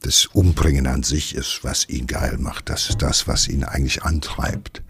das 0.03 0.26
Umbringen 0.26 0.87
an 0.87 1.03
sich 1.03 1.34
ist, 1.34 1.61
was 1.62 1.89
ihn 1.89 2.07
geil 2.07 2.39
macht. 2.39 2.70
Das 2.70 2.89
ist 2.89 3.03
das, 3.03 3.26
was 3.28 3.49
ihn 3.49 3.64
eigentlich 3.64 4.03
antreibt. 4.05 4.82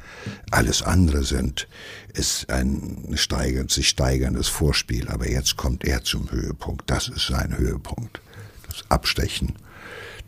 Alles 0.50 0.82
andere 0.82 1.24
sind, 1.24 1.68
ist 2.14 2.50
ein 2.50 3.12
steigend, 3.14 3.70
sich 3.70 3.88
steigerndes 3.88 4.48
Vorspiel, 4.48 5.08
aber 5.08 5.28
jetzt 5.28 5.56
kommt 5.56 5.84
er 5.84 6.02
zum 6.04 6.30
Höhepunkt. 6.30 6.88
Das 6.90 7.08
ist 7.08 7.26
sein 7.26 7.56
Höhepunkt. 7.56 8.20
Das 8.68 8.84
Abstechen, 8.88 9.54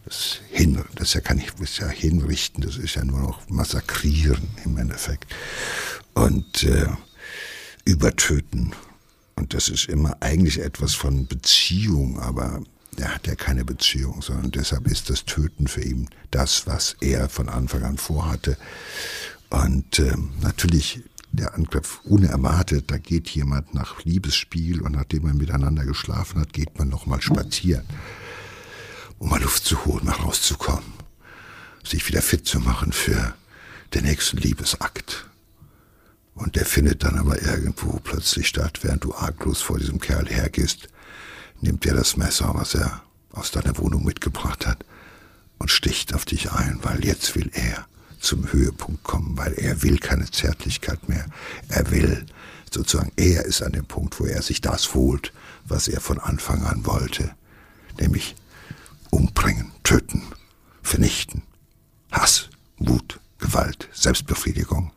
das 0.04 0.40
Hin, 0.50 0.82
das 0.94 1.08
ist 1.08 1.14
ja, 1.14 1.20
kann 1.20 1.38
ich, 1.38 1.50
das 1.58 1.78
ja 1.78 1.88
hinrichten, 1.88 2.62
das 2.62 2.76
ist 2.76 2.94
ja 2.94 3.04
nur 3.04 3.20
noch 3.20 3.48
massakrieren 3.48 4.48
im 4.64 4.76
Endeffekt. 4.76 5.26
Und 6.14 6.64
äh, 6.64 6.88
übertöten. 7.84 8.74
Und 9.36 9.54
das 9.54 9.68
ist 9.68 9.86
immer 9.86 10.16
eigentlich 10.20 10.60
etwas 10.60 10.94
von 10.94 11.26
Beziehung, 11.26 12.18
aber 12.18 12.60
er 12.96 13.14
hat 13.14 13.26
ja 13.26 13.34
keine 13.34 13.64
Beziehung, 13.64 14.20
sondern 14.20 14.50
deshalb 14.50 14.86
ist 14.88 15.08
das 15.08 15.24
Töten 15.24 15.68
für 15.68 15.82
ihn 15.82 16.08
das, 16.30 16.66
was 16.66 16.96
er 17.00 17.28
von 17.28 17.48
Anfang 17.48 17.84
an 17.84 17.96
vorhatte. 17.96 18.56
Und 19.50 19.98
äh, 20.00 20.16
natürlich 20.42 21.00
der 21.32 21.54
Angriff 21.54 22.00
unerwartet, 22.04 22.90
da 22.90 22.98
geht 22.98 23.28
jemand 23.28 23.74
nach 23.74 24.04
Liebesspiel 24.04 24.80
und 24.80 24.92
nachdem 24.92 25.22
man 25.24 25.36
miteinander 25.36 25.84
geschlafen 25.84 26.40
hat, 26.40 26.52
geht 26.52 26.78
man 26.78 26.88
nochmal 26.88 27.22
spazieren, 27.22 27.84
um 29.18 29.28
mal 29.28 29.42
Luft 29.42 29.64
zu 29.64 29.84
holen, 29.84 30.04
mal 30.04 30.12
rauszukommen, 30.12 30.92
sich 31.84 32.06
wieder 32.08 32.22
fit 32.22 32.46
zu 32.46 32.60
machen 32.60 32.92
für 32.92 33.34
den 33.94 34.04
nächsten 34.04 34.36
Liebesakt. 34.36 35.26
Und 36.34 36.54
der 36.56 36.66
findet 36.66 37.02
dann 37.02 37.18
aber 37.18 37.42
irgendwo 37.42 37.98
plötzlich 38.02 38.46
statt, 38.48 38.80
während 38.82 39.04
du 39.04 39.14
arglos 39.14 39.60
vor 39.60 39.78
diesem 39.78 39.98
Kerl 39.98 40.28
hergehst, 40.28 40.88
nimmt 41.60 41.84
er 41.86 41.94
das 41.94 42.16
Messer, 42.16 42.52
was 42.54 42.74
er 42.74 43.02
aus 43.32 43.50
deiner 43.50 43.76
Wohnung 43.78 44.04
mitgebracht 44.04 44.66
hat, 44.66 44.84
und 45.58 45.70
sticht 45.70 46.14
auf 46.14 46.24
dich 46.24 46.52
ein, 46.52 46.78
weil 46.82 47.04
jetzt 47.04 47.34
will 47.34 47.50
er 47.52 47.86
zum 48.20 48.52
Höhepunkt 48.52 49.02
kommen, 49.02 49.36
weil 49.36 49.54
er 49.54 49.82
will 49.82 49.98
keine 49.98 50.30
Zärtlichkeit 50.30 51.08
mehr. 51.08 51.26
Er 51.68 51.90
will 51.90 52.26
sozusagen, 52.72 53.12
er 53.16 53.44
ist 53.44 53.62
an 53.62 53.72
dem 53.72 53.86
Punkt, 53.86 54.20
wo 54.20 54.26
er 54.26 54.42
sich 54.42 54.60
das 54.60 54.94
holt, 54.94 55.32
was 55.64 55.88
er 55.88 56.00
von 56.00 56.18
Anfang 56.20 56.64
an 56.64 56.86
wollte, 56.86 57.32
nämlich 57.98 58.36
umbringen, 59.10 59.72
töten, 59.84 60.22
vernichten, 60.82 61.42
Hass, 62.10 62.48
Wut, 62.78 63.20
Gewalt, 63.38 63.88
Selbstbefriedigung. 63.92 64.92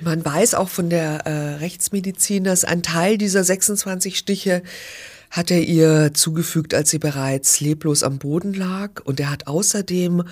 Man 0.00 0.24
weiß 0.24 0.54
auch 0.54 0.68
von 0.68 0.88
der 0.88 1.26
äh, 1.26 1.54
Rechtsmedizin, 1.56 2.44
dass 2.44 2.64
ein 2.64 2.82
Teil 2.82 3.18
dieser 3.18 3.44
26 3.44 4.16
Stiche 4.16 4.62
hat 5.30 5.50
er 5.50 5.62
ihr 5.62 6.12
zugefügt, 6.14 6.74
als 6.74 6.90
sie 6.90 6.98
bereits 6.98 7.60
leblos 7.60 8.02
am 8.02 8.18
Boden 8.18 8.54
lag. 8.54 9.00
Und 9.04 9.20
er 9.20 9.30
hat 9.30 9.46
außerdem 9.46 10.24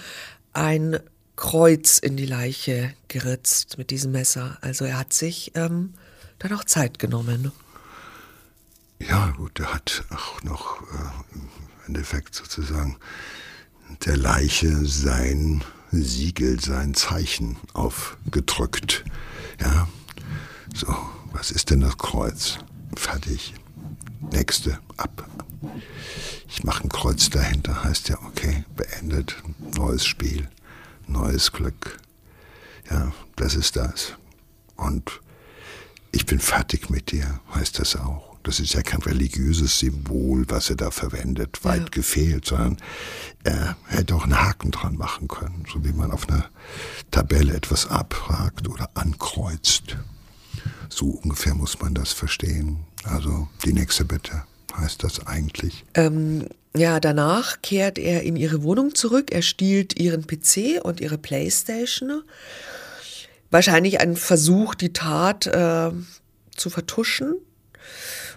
ein 0.53 0.99
Kreuz 1.37 1.99
in 1.99 2.17
die 2.17 2.27
Leiche 2.27 2.93
geritzt 3.07 3.79
mit 3.79 3.91
diesem 3.91 4.11
Messer. 4.13 4.59
Also 4.61 4.85
er 4.85 4.99
hat 4.99 5.13
sich 5.13 5.53
ähm, 5.55 5.95
dann 6.41 6.53
auch 6.53 6.65
Zeit 6.65 6.99
genommen. 6.99 7.53
Ja, 8.99 9.31
gut, 9.37 9.61
er 9.61 9.73
hat 9.75 10.05
auch 10.11 10.43
noch 10.43 10.83
äh, 10.83 11.35
im 11.35 11.49
Endeffekt 11.87 12.35
sozusagen 12.35 12.97
der 14.05 14.17
Leiche 14.17 14.85
sein 14.85 15.65
Siegel, 15.91 16.61
sein 16.61 16.95
Zeichen 16.95 17.57
aufgedrückt. 17.73 19.05
Ja, 19.61 19.89
so, 20.75 20.95
was 21.33 21.51
ist 21.51 21.71
denn 21.71 21.81
das 21.81 21.97
Kreuz? 21.97 22.59
Fertig. 22.97 23.55
Nächste, 24.33 24.79
ab. 24.97 25.29
Ich 26.49 26.65
mache 26.65 26.85
ein 26.85 26.89
Kreuz 26.89 27.31
dahinter, 27.31 27.85
heißt 27.85 28.09
ja, 28.09 28.19
okay, 28.27 28.65
beendet, 28.77 29.37
neues 29.77 30.05
Spiel, 30.05 30.49
neues 31.07 31.53
Glück. 31.53 31.99
Ja, 32.91 33.13
das 33.37 33.55
ist 33.55 33.77
das. 33.77 34.15
Und 34.77 35.21
ich 36.13 36.27
bin 36.27 36.41
fertig 36.41 36.91
mit 36.91 37.13
dir, 37.13 37.41
heißt 37.55 37.79
das 37.79 37.97
auch. 37.97 38.28
Das 38.43 38.61
ist 38.61 38.75
ja 38.75 38.83
kein 38.83 39.03
religiöses 39.03 39.79
Symbol, 39.79 40.45
was 40.49 40.71
er 40.71 40.77
da 40.77 40.91
verwendet, 40.91 41.65
weit 41.65 41.83
ja. 41.83 41.89
gefehlt, 41.91 42.47
sondern 42.47 42.77
er 43.45 43.77
hätte 43.87 44.15
auch 44.15 44.25
einen 44.25 44.41
Haken 44.41 44.71
dran 44.71 44.97
machen 44.97 45.29
können, 45.29 45.65
so 45.73 45.85
wie 45.85 45.93
man 45.93 46.11
auf 46.11 46.29
einer 46.29 46.47
Tabelle 47.11 47.55
etwas 47.55 47.87
abfragt 47.87 48.69
oder 48.69 48.91
ankreuzt. 48.95 49.97
So 50.89 51.07
ungefähr 51.07 51.55
muss 51.55 51.81
man 51.81 51.95
das 51.95 52.13
verstehen. 52.13 52.85
Also 53.05 53.49
die 53.65 53.73
nächste 53.73 54.05
Bitte 54.05 54.45
heißt 54.77 55.03
das 55.03 55.27
eigentlich. 55.27 55.85
Ähm, 55.95 56.47
ja, 56.77 57.01
danach 57.01 57.61
kehrt 57.63 57.99
er 57.99 58.23
in 58.23 58.37
ihre 58.37 58.63
Wohnung 58.63 58.95
zurück. 58.95 59.33
Er 59.33 59.43
stiehlt 59.43 59.99
ihren 59.99 60.27
PC 60.27 60.83
und 60.83 61.01
ihre 61.01 61.19
Playstation. 61.19 62.23
Wahrscheinlich 63.51 64.01
ein 64.01 64.17
Versuch, 64.17 64.75
die 64.75 64.93
Tat 64.93 65.47
äh, 65.47 65.91
zu 66.55 66.71
vertuschen. 66.71 67.37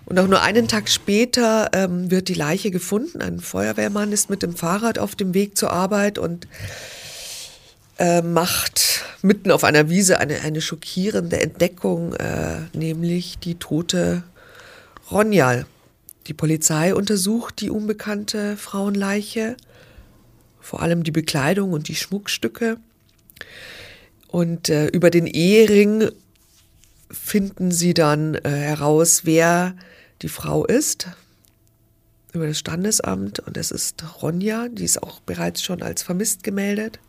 Und 0.06 0.20
auch 0.20 0.28
nur 0.28 0.42
einen 0.42 0.68
Tag 0.68 0.90
später 0.90 1.70
ähm, 1.74 2.12
wird 2.12 2.28
die 2.28 2.34
Leiche 2.34 2.72
gefunden. 2.72 3.22
Ein 3.22 3.40
Feuerwehrmann 3.40 4.12
ist 4.12 4.30
mit 4.30 4.44
dem 4.44 4.56
Fahrrad 4.56 5.00
auf 5.00 5.16
dem 5.16 5.34
Weg 5.34 5.58
zur 5.58 5.72
Arbeit 5.72 6.18
und 6.18 6.48
äh, 7.98 8.22
macht 8.22 9.06
mitten 9.22 9.52
auf 9.52 9.64
einer 9.64 9.90
Wiese 9.90 10.20
eine, 10.20 10.42
eine 10.42 10.62
schockierende 10.62 11.40
Entdeckung, 11.40 12.14
äh, 12.16 12.62
nämlich 12.74 13.38
die 13.40 13.56
tote 13.56 14.24
Ronja. 15.12 15.66
Die 16.28 16.34
Polizei 16.34 16.96
untersucht 16.96 17.62
die 17.62 17.70
unbekannte 17.70 18.58
Frauenleiche, 18.58 19.56
vor 20.60 20.82
allem 20.82 21.04
die 21.04 21.12
Bekleidung 21.12 21.74
und 21.74 21.88
die 21.88 21.96
Schmuckstücke. 21.96 22.78
Und 24.28 24.70
äh, 24.70 24.88
über 24.88 25.10
den 25.10 25.28
Ehering 25.28 26.10
finden 27.12 27.72
sie 27.72 27.94
dann 27.94 28.36
äh, 28.36 28.50
heraus, 28.50 29.22
wer 29.26 29.76
die 30.22 30.30
Frau 30.30 30.66
ist, 30.66 31.08
über 32.34 32.48
das 32.48 32.60
Standesamt. 32.60 33.40
Und 33.40 33.58
es 33.58 33.72
ist 33.72 34.04
Ronja, 34.22 34.68
die 34.70 34.86
ist 34.86 35.02
auch 35.04 35.20
bereits 35.22 35.62
schon 35.62 35.82
als 35.82 36.04
vermisst 36.04 36.44
gemeldet. 36.44 37.00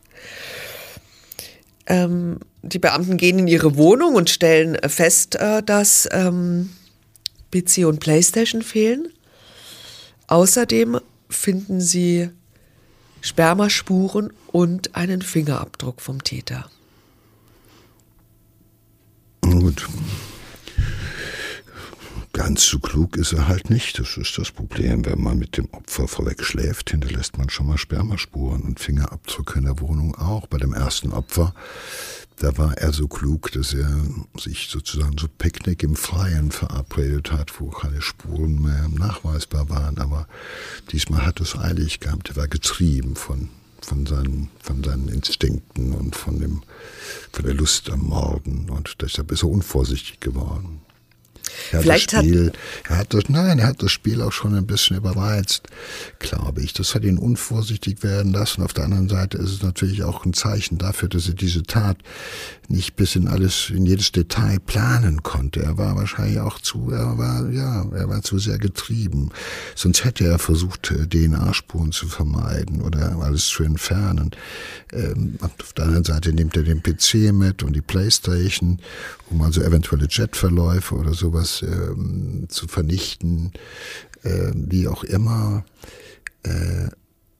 Ähm, 1.87 2.39
die 2.63 2.79
Beamten 2.79 3.17
gehen 3.17 3.39
in 3.39 3.49
ihre 3.49 3.77
Wohnung 3.77 4.15
und 4.15 4.31
stellen 4.31 4.79
fest, 4.89 5.37
äh, 5.37 5.63
dass 5.63 6.09
ähm, 6.13 6.71
PC 7.51 7.87
und 7.87 8.01
PlayStation 8.01 8.63
fehlen. 8.63 9.09
Außerdem 10.29 11.01
finden 11.29 11.81
sie 11.81 12.31
Spermaspuren 13.21 14.33
und 14.49 14.95
einen 14.97 15.23
Fingerabdruck 15.23 16.01
vom 16.01 16.23
Täter. 16.25 16.71
Gut. 19.43 19.89
Ganz 22.33 22.67
so 22.67 22.79
klug 22.79 23.17
ist 23.17 23.33
er 23.33 23.47
halt 23.47 23.69
nicht. 23.69 23.99
Das 23.99 24.17
ist 24.17 24.39
das 24.39 24.51
Problem. 24.51 25.05
Wenn 25.05 25.21
man 25.21 25.39
mit 25.39 25.59
dem 25.59 25.69
Opfer 25.73 26.09
vorweg 26.09 26.43
schläft, 26.43 26.91
hinterlässt 26.91 27.37
man 27.37 27.51
schon 27.51 27.67
mal 27.67 27.77
Spermaspuren 27.77 28.63
und 28.63 28.81
Fingerabdrücke 28.81 29.59
in 29.59 29.67
der 29.67 29.81
Wohnung 29.81 30.15
auch. 30.15 30.47
Bei 30.47 30.57
dem 30.57 30.73
ersten 30.73 31.13
Opfer, 31.13 31.55
da 32.37 32.57
war 32.57 32.79
er 32.79 32.93
so 32.93 33.07
klug, 33.07 33.53
dass 33.53 33.75
er 33.75 33.91
sich 34.39 34.69
sozusagen 34.71 35.19
so 35.19 35.29
Picknick 35.29 35.83
im 35.83 35.95
Freien 35.95 36.51
verabredet 36.51 37.33
hat, 37.33 37.61
wo 37.61 37.69
keine 37.69 38.01
Spuren 38.01 38.63
mehr 38.63 38.89
nachweisbar 38.89 39.69
waren. 39.69 39.99
Aber 39.99 40.27
diesmal 40.91 41.27
hat 41.27 41.41
es 41.41 41.57
eilig 41.57 42.01
gehabt. 42.01 42.31
Er 42.31 42.37
war 42.37 42.49
getrieben 42.49 43.15
von 43.15 43.51
von 43.85 44.07
seinen, 44.07 44.51
von 44.61 44.83
seinen 44.83 45.09
Instinkten 45.09 45.93
und 45.93 46.17
von, 46.17 46.39
dem, 46.39 46.63
von 47.33 47.45
der 47.45 47.55
Lust 47.55 47.91
am 47.91 48.01
Morden 48.01 48.71
und 48.71 48.97
deshalb 49.01 49.31
ist 49.33 49.43
er 49.43 49.51
unvorsichtig 49.51 50.21
geworden. 50.21 50.81
Er 51.73 51.83
Vielleicht 51.83 52.13
hat, 52.13 52.25
Spiel, 52.25 52.53
hat 52.85 52.91
er 52.91 52.99
hat 52.99 53.15
das, 53.15 53.29
nein, 53.29 53.59
er 53.59 53.67
hat 53.69 53.83
das 53.83 53.93
Spiel 53.93 54.23
auch 54.23 54.33
schon 54.33 54.55
ein 54.55 54.67
bisschen 54.67 54.97
überreizt, 54.97 55.69
glaube 56.19 56.63
ich. 56.63 56.73
Das 56.73 56.95
hat 56.95 57.05
ihn 57.05 57.19
unvorsichtig 57.19 58.03
werden 58.03 58.33
lassen. 58.33 58.63
Auf 58.63 58.73
der 58.73 58.85
anderen 58.85 59.09
Seite 59.09 59.39
ist 59.39 59.51
es 59.51 59.63
natürlich 59.63 60.03
auch 60.03 60.25
ein 60.25 60.33
Zeichen 60.33 60.79
dafür, 60.79 61.09
dass 61.09 61.29
er 61.29 61.35
diese 61.35 61.63
Tat 61.63 61.99
nicht 62.69 62.97
bis 62.97 63.17
in 63.17 63.29
alles, 63.29 63.71
in 63.71 63.87
jedes 63.87 64.13
Detail 64.13 64.59
planen 64.59 65.23
konnte. 65.23 65.63
Er 65.63 65.79
war 65.79 65.97
wahrscheinlich 65.97 66.41
auch 66.41 66.59
zu, 66.59 66.91
er 66.91 67.19
war, 67.19 67.49
ja, 67.51 67.85
er 67.93 68.09
war 68.09 68.23
zu 68.23 68.39
sehr 68.39 68.59
getrieben. 68.59 69.31
Sonst 69.75 70.05
hätte 70.05 70.25
er 70.25 70.39
versucht, 70.39 70.91
äh, 70.91 71.07
DNA-Spuren 71.07 71.93
zu 71.93 72.09
vermeiden 72.09 72.81
oder 72.83 73.17
alles 73.21 73.47
zu 73.47 73.63
entfernen. 73.63 74.31
Ähm, 74.93 75.37
auf 75.41 75.73
der 75.75 75.85
anderen 75.85 76.05
Seite 76.05 76.33
nimmt 76.33 76.57
er 76.57 76.63
den 76.63 76.83
PC 76.83 77.33
mit 77.33 77.63
und 77.63 77.75
die 77.75 77.81
Playstation, 77.81 78.79
um 79.31 79.43
also 79.43 79.63
eventuelle 79.63 80.07
Jetverläufe 80.09 80.95
oder 80.95 81.15
sowas 81.15 81.42
ähm, 81.63 82.47
zu 82.49 82.69
vernichten, 82.69 83.53
äh, 84.23 84.53
wie 84.55 84.89
auch 84.89 85.05
immer. 85.05 85.65
Äh, 86.43 86.89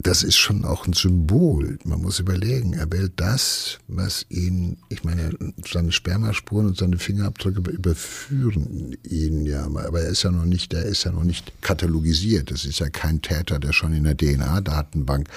das 0.03 0.23
ist 0.23 0.37
schon 0.37 0.65
auch 0.65 0.87
ein 0.87 0.93
Symbol. 0.93 1.79
Man 1.85 2.03
muss 2.03 2.19
überlegen, 2.19 2.73
er 2.73 2.91
wählt 2.91 3.13
das, 3.17 3.79
was 3.89 4.27
ihn, 4.29 4.77
ich 4.89 5.05
meine, 5.05 5.31
seine 5.71 5.93
Spermaspuren 5.93 6.67
und 6.69 6.77
seine 6.77 6.99
Fingerabdrücke 6.99 7.71
überführen 7.71 8.97
ihn 9.05 9.47
ja, 9.47 9.65
aber 9.65 10.01
er 10.01 10.09
ist 10.09 10.23
ja 10.23 10.31
noch 10.31 10.45
nicht, 10.45 10.73
er 10.75 10.85
ist 10.85 11.05
ja 11.05 11.13
noch 11.13 11.25
nicht 11.25 11.53
katalogisiert. 11.63 12.51
Das 12.51 12.65
ist 12.65 12.79
ja 12.81 12.89
kein 12.89 13.23
Täter, 13.23 13.59
der 13.59 13.73
schon 13.73 13.93
in 13.93 14.05
der 14.05 14.17
DNA-Datenbank 14.17 15.29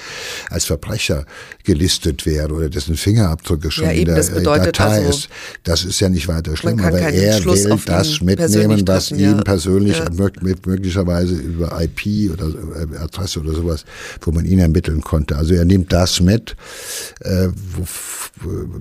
als 0.50 0.66
Verbrecher 0.66 1.26
gelistet 1.64 2.26
wäre 2.26 2.54
oder 2.54 2.70
dessen 2.70 2.96
Fingerabdrücke 2.96 3.72
schon 3.72 3.86
ja, 3.86 3.92
eben, 3.92 4.16
in 4.16 4.44
der 4.44 4.44
Datei 4.44 5.06
also, 5.06 5.10
ist. 5.10 5.30
Das 5.64 5.84
ist 5.84 6.00
ja 6.00 6.10
nicht 6.10 6.28
weiter 6.28 6.56
schlimm, 6.56 6.80
aber 6.80 7.00
er 7.00 7.42
Schluss 7.42 7.66
will 7.66 7.80
das 7.86 8.22
mitnehmen, 8.22 8.88
was 8.88 9.10
treffen, 9.10 9.20
ihm 9.20 9.44
persönlich 9.44 9.98
ja. 9.98 10.10
möglicherweise 10.10 11.36
über 11.36 11.82
IP 11.82 12.32
oder 12.32 12.48
äh, 12.48 12.98
Adresse 12.98 13.40
oder 13.40 13.54
sowas, 13.54 13.86
wo 14.22 14.32
man 14.32 14.46
ihn 14.46 14.55
ihn 14.56 14.60
ermitteln 14.60 15.02
konnte. 15.02 15.36
Also 15.38 15.54
er 15.54 15.66
nimmt 15.66 15.94
das 15.94 16.20
mit, 16.20 16.56
äh, 17.22 17.50
wo, 17.76 17.86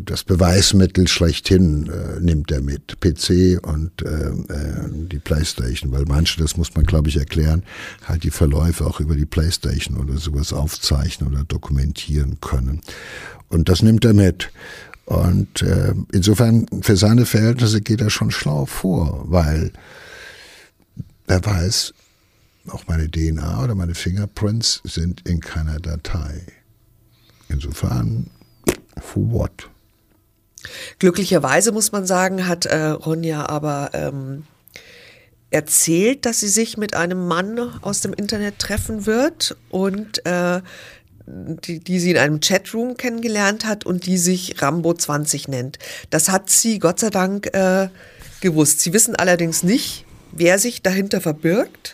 das 0.05 0.25
Beweismittel 0.25 1.07
schlechthin 1.09 1.89
äh, 1.89 2.21
nimmt 2.21 2.51
er 2.51 2.61
mit, 2.61 3.01
PC 3.01 3.61
und 3.63 4.03
äh, 4.03 4.07
äh, 4.07 4.89
die 4.91 5.19
Playstation, 5.19 5.93
weil 5.93 6.05
manche, 6.07 6.41
das 6.41 6.57
muss 6.57 6.75
man 6.75 6.85
glaube 6.85 7.09
ich 7.09 7.17
erklären, 7.17 7.63
halt 8.05 8.25
die 8.25 8.31
Verläufe 8.31 8.85
auch 8.87 9.01
über 9.01 9.15
die 9.15 9.27
Playstation 9.27 9.97
oder 9.97 10.19
sowas 10.19 10.53
aufzeichnen 10.53 11.33
oder 11.33 11.45
dokumentieren 11.45 12.39
können. 12.41 12.81
Und 13.49 13.69
das 13.69 13.83
nimmt 13.83 14.05
er 14.05 14.15
mit. 14.15 14.51
Und 15.07 15.63
äh, 15.63 15.95
insofern 16.13 16.67
für 16.81 16.97
seine 16.97 17.27
Verhältnisse 17.27 17.81
geht 17.81 18.01
er 18.01 18.11
schon 18.11 18.31
schlau 18.31 18.67
vor, 18.67 19.25
weil 19.29 19.71
er 21.27 21.45
weiß, 21.45 21.93
auch 22.71 22.87
meine 22.87 23.11
DNA 23.11 23.63
oder 23.63 23.75
meine 23.75 23.95
Fingerprints 23.95 24.81
sind 24.85 25.27
in 25.29 25.41
keiner 25.41 25.81
Datei. 25.81 26.43
Insofern, 27.49 28.31
for 29.01 29.31
what? 29.31 29.71
Glücklicherweise 30.99 31.73
muss 31.73 31.93
man 31.93 32.07
sagen, 32.07 32.47
hat 32.47 32.65
äh, 32.67 32.87
Ronja 32.87 33.47
aber 33.49 33.91
ähm, 33.93 34.45
erzählt, 35.51 36.27
dass 36.27 36.41
sie 36.41 36.49
sich 36.49 36.79
mit 36.79 36.97
einem 36.97 37.27
Mann 37.27 37.59
aus 37.83 38.01
dem 38.01 38.13
Internet 38.13 38.59
treffen 38.59 39.07
wird 39.07 39.57
und 39.71 40.25
äh, 40.27 40.63
die, 41.27 41.81
die 41.81 42.01
sie 42.01 42.11
in 42.11 42.19
einem 42.19 42.41
Chatroom 42.41 42.97
kennengelernt 42.97 43.65
hat 43.65 43.87
und 43.87 44.07
die 44.07 44.19
sich 44.19 44.61
Rambo 44.61 44.93
20 44.93 45.49
nennt. 45.49 45.79
Das 46.11 46.29
hat 46.29 46.51
sie 46.51 46.79
Gott 46.79 46.99
sei 46.99 47.11
Dank 47.11 47.55
äh, 47.55 47.89
gewusst. 48.41 48.81
Sie 48.81 48.93
wissen 48.93 49.17
allerdings 49.17 49.63
nicht, 49.63 50.05
wer 50.33 50.59
sich 50.59 50.83
dahinter 50.83 51.21
verbirgt. 51.21 51.94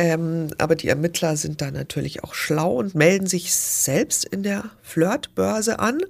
Ähm, 0.00 0.48
aber 0.56 0.76
die 0.76 0.88
Ermittler 0.88 1.36
sind 1.36 1.60
da 1.60 1.70
natürlich 1.70 2.24
auch 2.24 2.32
schlau 2.32 2.76
und 2.76 2.94
melden 2.94 3.26
sich 3.26 3.54
selbst 3.54 4.24
in 4.24 4.42
der 4.42 4.70
Flirtbörse 4.80 5.78
an, 5.78 6.00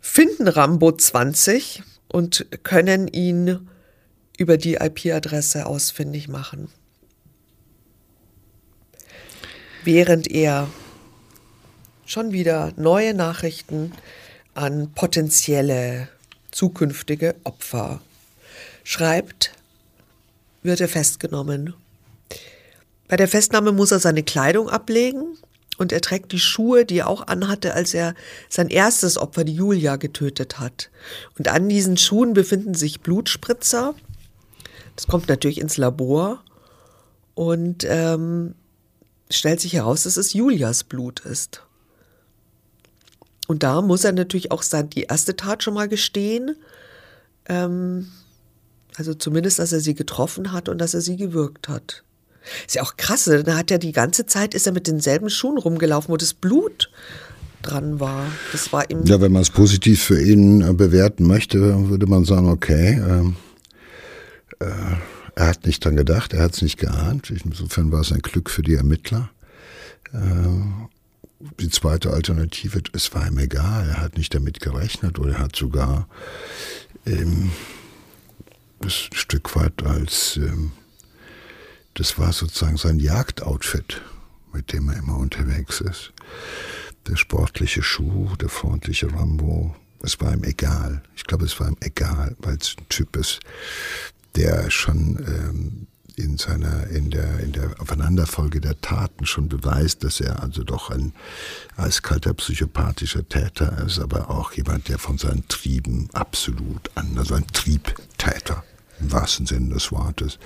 finden 0.00 0.48
Rambo 0.48 0.90
20 0.90 1.82
und 2.08 2.46
können 2.62 3.06
ihn 3.08 3.68
über 4.38 4.56
die 4.56 4.76
IP-Adresse 4.76 5.66
ausfindig 5.66 6.28
machen. 6.28 6.70
Während 9.84 10.30
er 10.30 10.70
schon 12.06 12.32
wieder 12.32 12.72
neue 12.76 13.12
Nachrichten 13.12 13.92
an 14.54 14.92
potenzielle 14.94 16.08
zukünftige 16.52 17.34
Opfer 17.44 18.00
schreibt, 18.82 19.52
wird 20.62 20.80
er 20.80 20.88
festgenommen 20.88 21.74
bei 23.08 23.16
der 23.16 23.28
Festnahme 23.28 23.72
muss 23.72 23.92
er 23.92 23.98
seine 23.98 24.22
Kleidung 24.22 24.68
ablegen 24.68 25.36
und 25.76 25.92
er 25.92 26.00
trägt 26.00 26.32
die 26.32 26.38
Schuhe, 26.38 26.84
die 26.84 26.98
er 26.98 27.08
auch 27.08 27.26
anhatte, 27.26 27.74
als 27.74 27.94
er 27.94 28.14
sein 28.48 28.68
erstes 28.68 29.18
Opfer, 29.18 29.44
die 29.44 29.54
Julia, 29.54 29.96
getötet 29.96 30.58
hat. 30.58 30.90
Und 31.38 31.48
an 31.48 31.68
diesen 31.68 31.96
Schuhen 31.96 32.32
befinden 32.32 32.74
sich 32.74 33.00
Blutspritzer. 33.00 33.94
Das 34.96 35.06
kommt 35.06 35.28
natürlich 35.28 35.60
ins 35.60 35.76
Labor 35.76 36.42
und 37.34 37.84
ähm, 37.88 38.54
stellt 39.30 39.60
sich 39.60 39.72
heraus, 39.72 40.04
dass 40.04 40.16
es 40.16 40.32
Julias 40.32 40.84
Blut 40.84 41.20
ist. 41.20 41.62
Und 43.46 43.62
da 43.62 43.82
muss 43.82 44.04
er 44.04 44.12
natürlich 44.12 44.52
auch 44.52 44.62
die 44.62 45.02
erste 45.02 45.36
Tat 45.36 45.62
schon 45.62 45.74
mal 45.74 45.88
gestehen. 45.88 46.56
Ähm, 47.46 48.10
also 48.96 49.12
zumindest, 49.12 49.58
dass 49.58 49.72
er 49.72 49.80
sie 49.80 49.94
getroffen 49.94 50.52
hat 50.52 50.68
und 50.68 50.78
dass 50.78 50.94
er 50.94 51.00
sie 51.00 51.16
gewürgt 51.16 51.68
hat. 51.68 52.04
Ist 52.66 52.74
ja 52.74 52.82
auch 52.82 52.96
krass, 52.96 53.26
ne? 53.26 53.42
da 53.42 53.56
hat 53.56 53.70
er 53.70 53.78
die 53.78 53.92
ganze 53.92 54.26
Zeit, 54.26 54.54
ist 54.54 54.66
er 54.66 54.72
mit 54.72 54.86
denselben 54.86 55.30
Schuhen 55.30 55.58
rumgelaufen, 55.58 56.12
wo 56.12 56.16
das 56.16 56.34
Blut 56.34 56.90
dran 57.62 58.00
war. 58.00 58.26
Das 58.52 58.72
war 58.72 58.88
ihm. 58.90 59.04
Ja, 59.04 59.20
wenn 59.20 59.32
man 59.32 59.42
es 59.42 59.50
positiv 59.50 60.02
für 60.02 60.20
ihn 60.20 60.60
äh, 60.60 60.72
bewerten 60.72 61.26
möchte, 61.26 61.88
würde 61.88 62.06
man 62.06 62.24
sagen, 62.24 62.48
okay, 62.48 63.00
ähm, 63.00 63.36
äh, 64.60 64.66
er 65.36 65.46
hat 65.48 65.66
nicht 65.66 65.84
dran 65.84 65.96
gedacht, 65.96 66.32
er 66.32 66.42
hat 66.42 66.54
es 66.54 66.62
nicht 66.62 66.78
geahnt. 66.78 67.30
Insofern 67.30 67.90
war 67.90 68.00
es 68.00 68.12
ein 68.12 68.20
Glück 68.20 68.50
für 68.50 68.62
die 68.62 68.74
Ermittler. 68.74 69.30
Äh, 70.12 70.18
die 71.60 71.68
zweite 71.68 72.10
Alternative, 72.10 72.82
es 72.92 73.12
war 73.14 73.26
ihm 73.26 73.38
egal, 73.38 73.88
er 73.88 74.00
hat 74.00 74.16
nicht 74.16 74.34
damit 74.34 74.60
gerechnet 74.60 75.18
oder 75.18 75.34
er 75.34 75.38
hat 75.40 75.56
sogar 75.56 76.08
ähm, 77.06 77.50
ein 78.82 78.90
Stück 78.90 79.54
weit 79.56 79.82
als 79.84 80.36
ähm, 80.36 80.72
das 81.94 82.18
war 82.18 82.32
sozusagen 82.32 82.76
sein 82.76 82.98
Jagdoutfit, 82.98 84.02
mit 84.52 84.72
dem 84.72 84.88
er 84.88 84.98
immer 84.98 85.16
unterwegs 85.16 85.80
ist. 85.80 86.12
Der 87.08 87.16
sportliche 87.16 87.82
Schuh, 87.82 88.34
der 88.36 88.48
freundliche 88.48 89.12
Rambo, 89.12 89.74
es 90.02 90.20
war 90.20 90.34
ihm 90.34 90.44
egal. 90.44 91.02
Ich 91.16 91.24
glaube, 91.24 91.44
es 91.44 91.58
war 91.60 91.68
ihm 91.68 91.76
egal, 91.80 92.36
weil 92.38 92.56
es 92.56 92.76
ein 92.78 92.88
Typ 92.88 93.16
ist, 93.16 93.40
der 94.34 94.70
schon 94.70 95.18
ähm, 95.26 95.86
in 96.16 96.36
seiner, 96.38 96.86
in 96.88 97.10
der, 97.10 97.40
in 97.40 97.52
der 97.52 97.70
Aufeinanderfolge 97.80 98.60
der 98.60 98.80
Taten 98.80 99.26
schon 99.26 99.48
beweist, 99.48 100.04
dass 100.04 100.20
er 100.20 100.42
also 100.42 100.62
doch 100.62 100.90
ein 100.90 101.12
eiskalter 101.76 102.34
psychopathischer 102.34 103.28
Täter 103.28 103.84
ist, 103.84 103.98
aber 103.98 104.30
auch 104.30 104.52
jemand, 104.52 104.88
der 104.88 104.98
von 104.98 105.18
seinen 105.18 105.46
Trieben 105.48 106.08
absolut 106.12 106.90
anders, 106.94 107.30
also 107.30 107.34
ein 107.34 107.46
Triebtäter 107.48 108.62
im 109.00 109.10
wahrsten 109.10 109.46
Sinne 109.46 109.74
des 109.74 109.90
Wortes, 109.90 110.38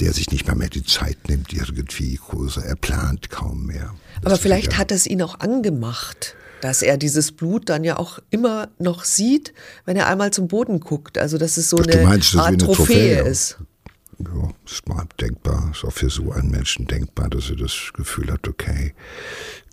der 0.00 0.12
sich 0.12 0.30
nicht 0.30 0.46
mehr 0.46 0.56
mehr 0.56 0.68
die 0.68 0.84
Zeit 0.84 1.28
nimmt, 1.28 1.52
irgendwie 1.52 2.16
Kurse, 2.16 2.64
er 2.64 2.76
plant 2.76 3.30
kaum 3.30 3.66
mehr. 3.66 3.94
Aber 4.24 4.36
vielleicht 4.36 4.76
hat 4.78 4.90
es 4.90 5.06
ihn 5.06 5.22
auch 5.22 5.40
angemacht, 5.40 6.36
dass 6.60 6.82
er 6.82 6.96
dieses 6.96 7.32
Blut 7.32 7.68
dann 7.68 7.84
ja 7.84 7.98
auch 7.98 8.18
immer 8.30 8.68
noch 8.78 9.04
sieht, 9.04 9.52
wenn 9.84 9.96
er 9.96 10.06
einmal 10.08 10.32
zum 10.32 10.48
Boden 10.48 10.80
guckt. 10.80 11.18
Also 11.18 11.38
dass 11.38 11.56
es 11.56 11.70
so 11.70 11.78
Ach, 11.78 11.86
eine 11.86 12.02
meinst, 12.02 12.34
Art 12.36 12.48
eine 12.48 12.58
Trophäe, 12.58 13.16
Trophäe 13.16 13.30
ist. 13.30 13.58
Ja, 14.18 14.50
ist 14.64 14.88
mal 14.88 15.04
denkbar, 15.20 15.70
ist 15.72 15.84
auch 15.84 15.92
für 15.92 16.08
so 16.08 16.32
einen 16.32 16.50
Menschen 16.50 16.86
denkbar, 16.86 17.28
dass 17.28 17.50
er 17.50 17.56
das 17.56 17.90
Gefühl 17.94 18.32
hat, 18.32 18.48
okay, 18.48 18.94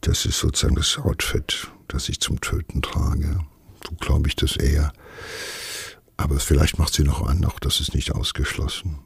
das 0.01 0.25
ist 0.25 0.39
sozusagen 0.39 0.75
das 0.75 0.97
Outfit, 0.97 1.67
das 1.87 2.09
ich 2.09 2.19
zum 2.19 2.41
Töten 2.41 2.81
trage. 2.81 3.39
So 3.87 3.95
glaube 3.95 4.27
ich 4.27 4.35
das 4.35 4.57
eher. 4.57 4.91
Aber 6.17 6.39
vielleicht 6.39 6.77
macht 6.77 6.93
sie 6.93 7.03
noch 7.03 7.25
an, 7.25 7.45
auch 7.45 7.59
das 7.59 7.79
ist 7.79 7.95
nicht 7.95 8.13
ausgeschlossen. 8.13 8.99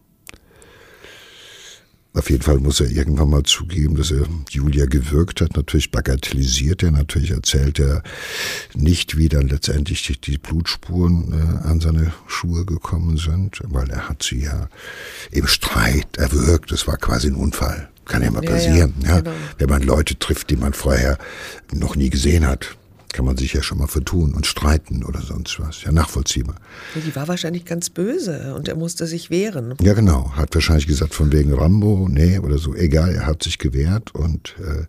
Auf 2.16 2.30
jeden 2.30 2.44
Fall 2.44 2.60
muss 2.60 2.80
er 2.80 2.90
irgendwann 2.90 3.30
mal 3.30 3.44
zugeben, 3.44 3.96
dass 3.96 4.10
er 4.10 4.26
Julia 4.50 4.86
gewirkt 4.86 5.42
hat. 5.42 5.58
Natürlich 5.58 5.92
bagatellisiert 5.92 6.82
er, 6.82 6.92
natürlich 6.92 7.32
erzählt 7.32 7.78
er 7.78 8.04
nicht, 8.74 9.18
wie 9.18 9.28
dann 9.28 9.50
letztendlich 9.50 10.20
die, 10.22 10.38
Blutspuren 10.38 11.34
äh, 11.34 11.68
an 11.68 11.82
seine 11.82 12.14
Schuhe 12.28 12.66
gekommen 12.66 13.18
sind, 13.18 13.60
weil 13.66 13.90
er 13.90 14.08
hat 14.08 14.24
sie 14.24 14.44
ja 14.44 14.70
im 15.32 15.48
Streit 15.48 16.18
erwürgt. 16.18 16.72
Das 16.72 16.88
war 16.88 16.98
quasi 16.98 17.28
ein 17.28 17.36
Unfall. 17.36 17.90
Kann 18.06 18.22
ja 18.22 18.32
mal 18.32 18.42
passieren, 18.42 18.94
ja, 19.02 19.10
ja, 19.10 19.20
genau. 19.22 19.36
wenn 19.58 19.70
man 19.70 19.82
Leute 19.82 20.18
trifft, 20.18 20.52
die 20.52 20.56
man 20.56 20.74
vorher 20.74 21.18
noch 21.74 21.96
nie 21.96 22.10
gesehen 22.10 22.46
hat 22.46 22.78
kann 23.16 23.24
man 23.24 23.38
sich 23.38 23.54
ja 23.54 23.64
schon 23.64 23.78
mal 23.78 23.88
vertun 23.88 24.34
und 24.34 24.46
streiten 24.46 25.06
oder 25.06 25.22
sonst 25.22 25.58
was. 25.62 25.84
Ja, 25.84 25.94
nachvollziehbar. 25.94 26.56
Die 26.96 27.16
war 27.16 27.30
wahrscheinlich 27.30 27.64
ganz 27.64 27.90
böse 27.90 28.54
und 28.56 28.68
er 28.68 28.76
musste 28.76 29.08
sich 29.08 29.30
wehren. 29.30 29.74
Ja, 29.80 29.94
genau. 29.94 30.34
Hat 30.36 30.54
wahrscheinlich 30.54 30.86
gesagt, 30.86 31.14
von 31.14 31.32
wegen 31.32 31.54
Rambo, 31.54 32.10
nee, 32.10 32.40
oder 32.40 32.58
so. 32.58 32.76
Egal, 32.76 33.12
er 33.12 33.26
hat 33.26 33.42
sich 33.42 33.58
gewehrt 33.58 34.14
und 34.14 34.56
äh, 34.60 34.84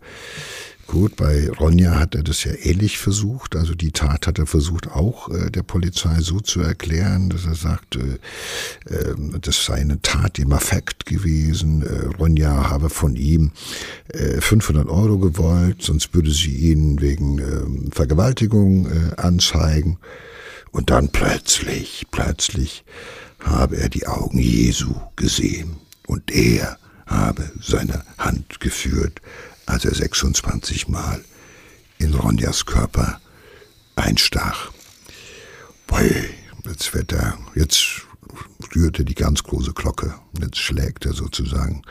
Gut, 0.86 1.16
bei 1.16 1.50
Ronja 1.50 1.98
hat 1.98 2.14
er 2.14 2.22
das 2.22 2.44
ja 2.44 2.52
ähnlich 2.62 2.98
versucht. 2.98 3.56
Also 3.56 3.74
die 3.74 3.90
Tat 3.90 4.28
hat 4.28 4.38
er 4.38 4.46
versucht 4.46 4.86
auch 4.88 5.28
äh, 5.30 5.50
der 5.50 5.64
Polizei 5.64 6.20
so 6.20 6.38
zu 6.38 6.60
erklären, 6.60 7.28
dass 7.28 7.44
er 7.44 7.56
sagt, 7.56 7.96
äh, 7.96 8.94
äh, 8.94 9.14
das 9.40 9.64
sei 9.64 9.74
eine 9.74 10.00
Tat 10.00 10.38
im 10.38 10.52
Affekt 10.52 11.04
gewesen. 11.04 11.82
Äh, 11.82 12.16
Ronja 12.16 12.70
habe 12.70 12.88
von 12.88 13.16
ihm 13.16 13.50
äh, 14.08 14.40
500 14.40 14.88
Euro 14.88 15.18
gewollt, 15.18 15.82
sonst 15.82 16.14
würde 16.14 16.30
sie 16.30 16.54
ihn 16.54 17.00
wegen 17.00 17.38
äh, 17.40 17.92
Vergewaltigung 17.92 18.86
äh, 18.86 19.20
anzeigen. 19.20 19.98
Und 20.70 20.90
dann 20.90 21.08
plötzlich, 21.08 22.06
plötzlich 22.12 22.84
habe 23.40 23.76
er 23.76 23.88
die 23.88 24.06
Augen 24.06 24.38
Jesu 24.38 24.94
gesehen 25.16 25.78
und 26.06 26.30
er 26.30 26.78
habe 27.06 27.50
seine 27.60 28.02
Hand 28.18 28.60
geführt 28.60 29.20
als 29.66 29.84
er 29.84 29.94
26 29.94 30.88
Mal 30.88 31.24
in 31.98 32.14
Ronjas 32.14 32.66
Körper 32.66 33.20
einstach. 33.96 34.70
Boy, 35.86 36.30
jetzt 36.64 36.94
wird 36.94 37.12
er, 37.12 37.38
jetzt 37.54 38.02
rührte 38.74 39.04
die 39.04 39.14
ganz 39.14 39.42
große 39.42 39.72
Glocke. 39.72 40.14
Jetzt 40.42 40.58
schlägt 40.58 41.06
er 41.06 41.12
sozusagen 41.12 41.82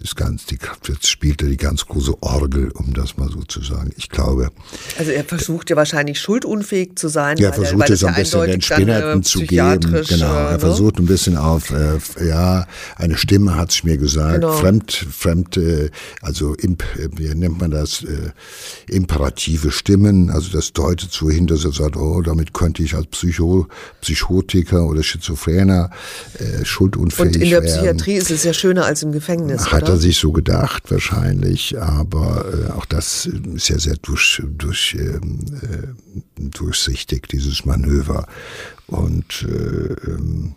das 0.00 0.14
ganz, 0.14 0.44
die, 0.44 0.58
jetzt 0.88 1.08
spielt 1.08 1.42
er 1.42 1.48
die 1.48 1.56
ganz 1.56 1.86
große 1.86 2.22
Orgel, 2.22 2.70
um 2.72 2.92
das 2.92 3.16
mal 3.16 3.30
so 3.30 3.42
zu 3.44 3.62
sagen. 3.62 3.92
Ich 3.96 4.10
glaube. 4.10 4.50
Also 4.98 5.10
er 5.10 5.24
versucht 5.24 5.70
ja 5.70 5.76
wahrscheinlich 5.76 6.20
schuldunfähig 6.20 6.96
zu 6.96 7.08
sein. 7.08 7.38
Ja, 7.38 7.48
er 7.48 7.54
versucht 7.54 7.88
es 7.88 8.00
so 8.00 8.06
ein 8.06 8.14
bisschen 8.14 8.46
den 8.46 8.60
Spinnerten 8.60 9.20
äh, 9.20 9.22
zu 9.22 9.40
geben. 9.40 10.04
Genau, 10.06 10.34
er 10.34 10.52
ne? 10.52 10.58
versucht 10.60 10.98
ein 10.98 11.06
bisschen 11.06 11.38
auf, 11.38 11.70
äh, 11.70 11.98
ja, 12.26 12.66
eine 12.96 13.16
Stimme 13.16 13.56
hat 13.56 13.70
es 13.70 13.84
mir 13.84 13.96
gesagt, 13.96 14.42
genau. 14.42 14.52
fremd, 14.52 14.92
fremd, 14.92 15.56
äh, 15.56 15.90
also 16.20 16.54
imp, 16.54 16.84
wie 17.16 17.34
nennt 17.34 17.58
man 17.58 17.70
das, 17.70 18.02
äh, 18.02 18.32
imperative 18.88 19.70
Stimmen, 19.70 20.28
also 20.28 20.50
das 20.52 20.74
deutet 20.74 21.10
so 21.10 21.30
hin, 21.30 21.46
dass 21.46 21.64
er 21.64 21.72
sagt, 21.72 21.96
oh, 21.96 22.20
damit 22.20 22.52
könnte 22.52 22.82
ich 22.82 22.94
als 22.94 23.06
Psycho, 23.06 23.66
Psychotiker 24.02 24.86
oder 24.86 25.02
Schizophrener 25.02 25.90
äh, 26.38 26.66
schuldunfähig 26.66 27.50
werden. 27.50 27.65
Und 27.72 27.78
in 27.78 27.84
der 27.84 27.94
Psychiatrie 27.94 28.14
ist 28.14 28.30
es 28.30 28.44
ja 28.44 28.52
schöner 28.52 28.84
als 28.84 29.02
im 29.02 29.12
Gefängnis. 29.12 29.72
Hat 29.72 29.86
hat 29.86 29.88
er 29.88 29.96
sich 29.98 30.18
so 30.18 30.32
gedacht 30.32 30.90
wahrscheinlich, 30.90 31.80
aber 31.80 32.44
äh, 32.52 32.72
auch 32.72 32.84
das 32.84 33.26
ist 33.54 33.68
ja 33.68 33.78
sehr 33.78 33.96
durch, 33.96 34.42
durch, 34.44 34.96
ähm, 34.98 35.44
äh, 35.62 36.48
durchsichtig, 36.50 37.28
dieses 37.28 37.64
Manöver. 37.64 38.26
Und 38.88 39.46
äh, 39.48 40.10
ähm, 40.10 40.54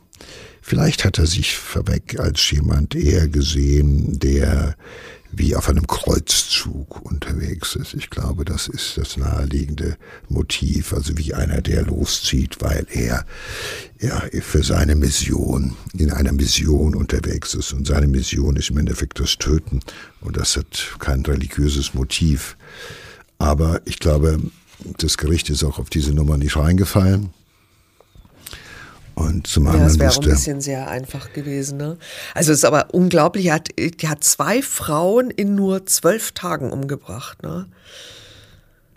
vielleicht 0.61 1.05
hat 1.05 1.19
er 1.19 1.27
sich 1.27 1.57
vorweg 1.57 2.19
als 2.19 2.49
jemand 2.51 2.95
eher 2.95 3.27
gesehen, 3.27 4.19
der 4.19 4.75
wie 5.31 5.55
auf 5.55 5.69
einem 5.69 5.85
Kreuzzug 5.85 7.01
unterwegs 7.05 7.75
ist. 7.75 7.93
Ich 7.93 8.09
glaube, 8.09 8.45
das 8.45 8.67
ist 8.67 8.97
das 8.97 9.17
naheliegende 9.17 9.97
Motiv, 10.27 10.93
also 10.93 11.17
wie 11.17 11.33
einer, 11.33 11.61
der 11.61 11.83
loszieht, 11.83 12.57
weil 12.61 12.87
er 12.91 13.25
ja 13.99 14.23
für 14.41 14.63
seine 14.63 14.95
Mission, 14.95 15.75
in 15.93 16.11
einer 16.11 16.31
Mission 16.31 16.95
unterwegs 16.95 17.53
ist. 17.53 17.73
Und 17.73 17.87
seine 17.87 18.07
Mission 18.07 18.55
ist 18.55 18.69
im 18.71 18.77
Endeffekt 18.77 19.19
das 19.19 19.37
Töten. 19.37 19.81
Und 20.21 20.37
das 20.37 20.57
hat 20.57 20.95
kein 20.99 21.21
religiöses 21.21 21.93
Motiv. 21.93 22.57
Aber 23.37 23.81
ich 23.85 23.99
glaube, 23.99 24.39
das 24.97 25.17
Gericht 25.17 25.49
ist 25.49 25.63
auch 25.63 25.79
auf 25.79 25.89
diese 25.89 26.13
Nummer 26.13 26.37
nicht 26.37 26.57
reingefallen. 26.57 27.29
Und 29.19 29.47
zum 29.47 29.67
anderen. 29.67 29.81
Ja, 29.81 29.87
das 29.89 29.99
wäre 29.99 30.11
auch 30.11 30.23
ein 30.23 30.29
bisschen 30.29 30.61
sehr 30.61 30.87
einfach 30.87 31.33
gewesen. 31.33 31.77
Ne? 31.77 31.97
Also 32.33 32.53
es 32.53 32.59
ist 32.59 32.65
aber 32.65 32.93
unglaublich, 32.93 33.47
er 33.47 33.55
hat, 33.55 33.67
er 33.77 34.09
hat 34.09 34.23
zwei 34.23 34.61
Frauen 34.61 35.29
in 35.29 35.55
nur 35.55 35.85
zwölf 35.85 36.31
Tagen 36.31 36.71
umgebracht. 36.71 37.43
Ne? 37.43 37.67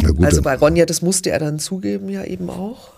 Gut, 0.00 0.24
also 0.24 0.40
bei 0.42 0.54
Ronja, 0.54 0.86
das 0.86 1.02
musste 1.02 1.30
er 1.30 1.40
dann 1.40 1.58
zugeben, 1.58 2.08
ja 2.08 2.24
eben 2.24 2.50
auch. 2.50 2.92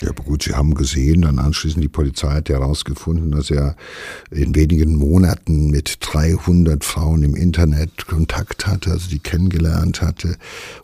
Ja, 0.00 0.10
aber 0.10 0.22
gut, 0.22 0.44
Sie 0.44 0.54
haben 0.54 0.74
gesehen, 0.74 1.22
dann 1.22 1.38
anschließend 1.38 1.82
die 1.82 1.88
Polizei 1.88 2.28
hat 2.28 2.48
herausgefunden, 2.48 3.30
dass 3.32 3.50
er 3.50 3.76
in 4.30 4.54
wenigen 4.54 4.96
Monaten 4.96 5.70
mit 5.70 5.98
300 6.00 6.84
Frauen 6.84 7.22
im 7.22 7.34
Internet 7.34 8.06
Kontakt 8.06 8.66
hatte, 8.66 8.90
also 8.90 9.08
die 9.08 9.18
kennengelernt 9.18 10.00
hatte 10.02 10.36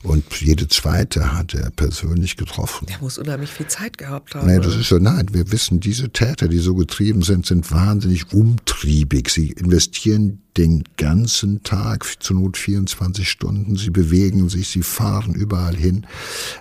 und 0.02 0.24
jede 0.40 0.68
zweite 0.68 1.36
hatte 1.36 1.60
er 1.60 1.70
persönlich 1.70 2.36
getroffen. 2.36 2.86
Der 2.86 2.98
muss 3.00 3.18
unheimlich 3.18 3.50
viel 3.50 3.68
Zeit 3.68 3.98
gehabt 3.98 4.34
haben. 4.34 4.46
Nein, 4.46 4.62
das 4.62 4.76
ist 4.76 4.88
so, 4.88 4.98
nein, 4.98 5.28
wir 5.32 5.50
wissen, 5.52 5.80
diese 5.80 6.10
Täter, 6.10 6.48
die 6.48 6.58
so 6.58 6.74
getrieben 6.74 7.22
sind, 7.22 7.46
sind 7.46 7.70
wahnsinnig 7.70 8.32
umtriebig. 8.32 9.28
Sie 9.30 9.50
investieren 9.50 10.43
den 10.56 10.84
ganzen 10.96 11.62
Tag, 11.64 12.06
zur 12.20 12.36
Not 12.36 12.56
24 12.56 13.28
Stunden. 13.28 13.76
Sie 13.76 13.90
bewegen 13.90 14.48
sich, 14.48 14.68
sie 14.68 14.82
fahren 14.82 15.34
überall 15.34 15.74
hin. 15.74 16.06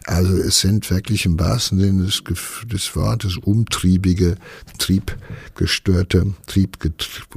Also 0.06 0.36
es 0.36 0.62
sind 0.62 0.90
wirklich 0.90 1.26
im 1.26 1.40
wahrsten 1.40 1.80
Sinne 1.80 2.06
des, 2.06 2.24
des 2.66 2.96
Wortes 2.96 3.38
umtriebige, 3.38 4.36
triebgestörte, 4.80 6.34
trieb, 6.48 6.78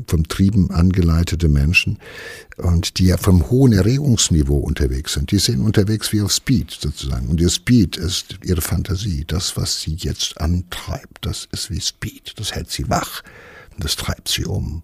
vom 0.07 0.27
Trieben 0.29 0.71
angeleitete 0.71 1.49
Menschen 1.49 1.99
und 2.57 2.99
die 2.99 3.07
ja 3.07 3.19
vom 3.19 3.51
hohen 3.51 3.73
Erregungsniveau 3.73 4.57
unterwegs 4.57 5.13
sind. 5.15 5.31
Die 5.31 5.39
sind 5.39 5.61
unterwegs 5.61 6.13
wie 6.13 6.23
auf 6.23 6.33
Speed 6.33 6.71
sozusagen. 6.71 7.29
Und 7.29 7.41
ihr 7.41 7.51
Speed 7.51 7.97
ist 7.97 8.39
ihre 8.45 8.63
Fantasie. 8.63 9.25
Das, 9.27 9.57
was 9.57 9.83
sie 9.83 9.95
jetzt 9.95 10.41
antreibt, 10.41 11.27
das 11.27 11.49
ist 11.53 11.71
wie 11.71 11.81
Speed. 11.81 12.33
Das 12.37 12.53
hält 12.53 12.71
sie 12.71 12.89
wach. 12.89 13.23
Das 13.79 13.97
treibt 13.97 14.29
sie 14.29 14.45
um. 14.45 14.83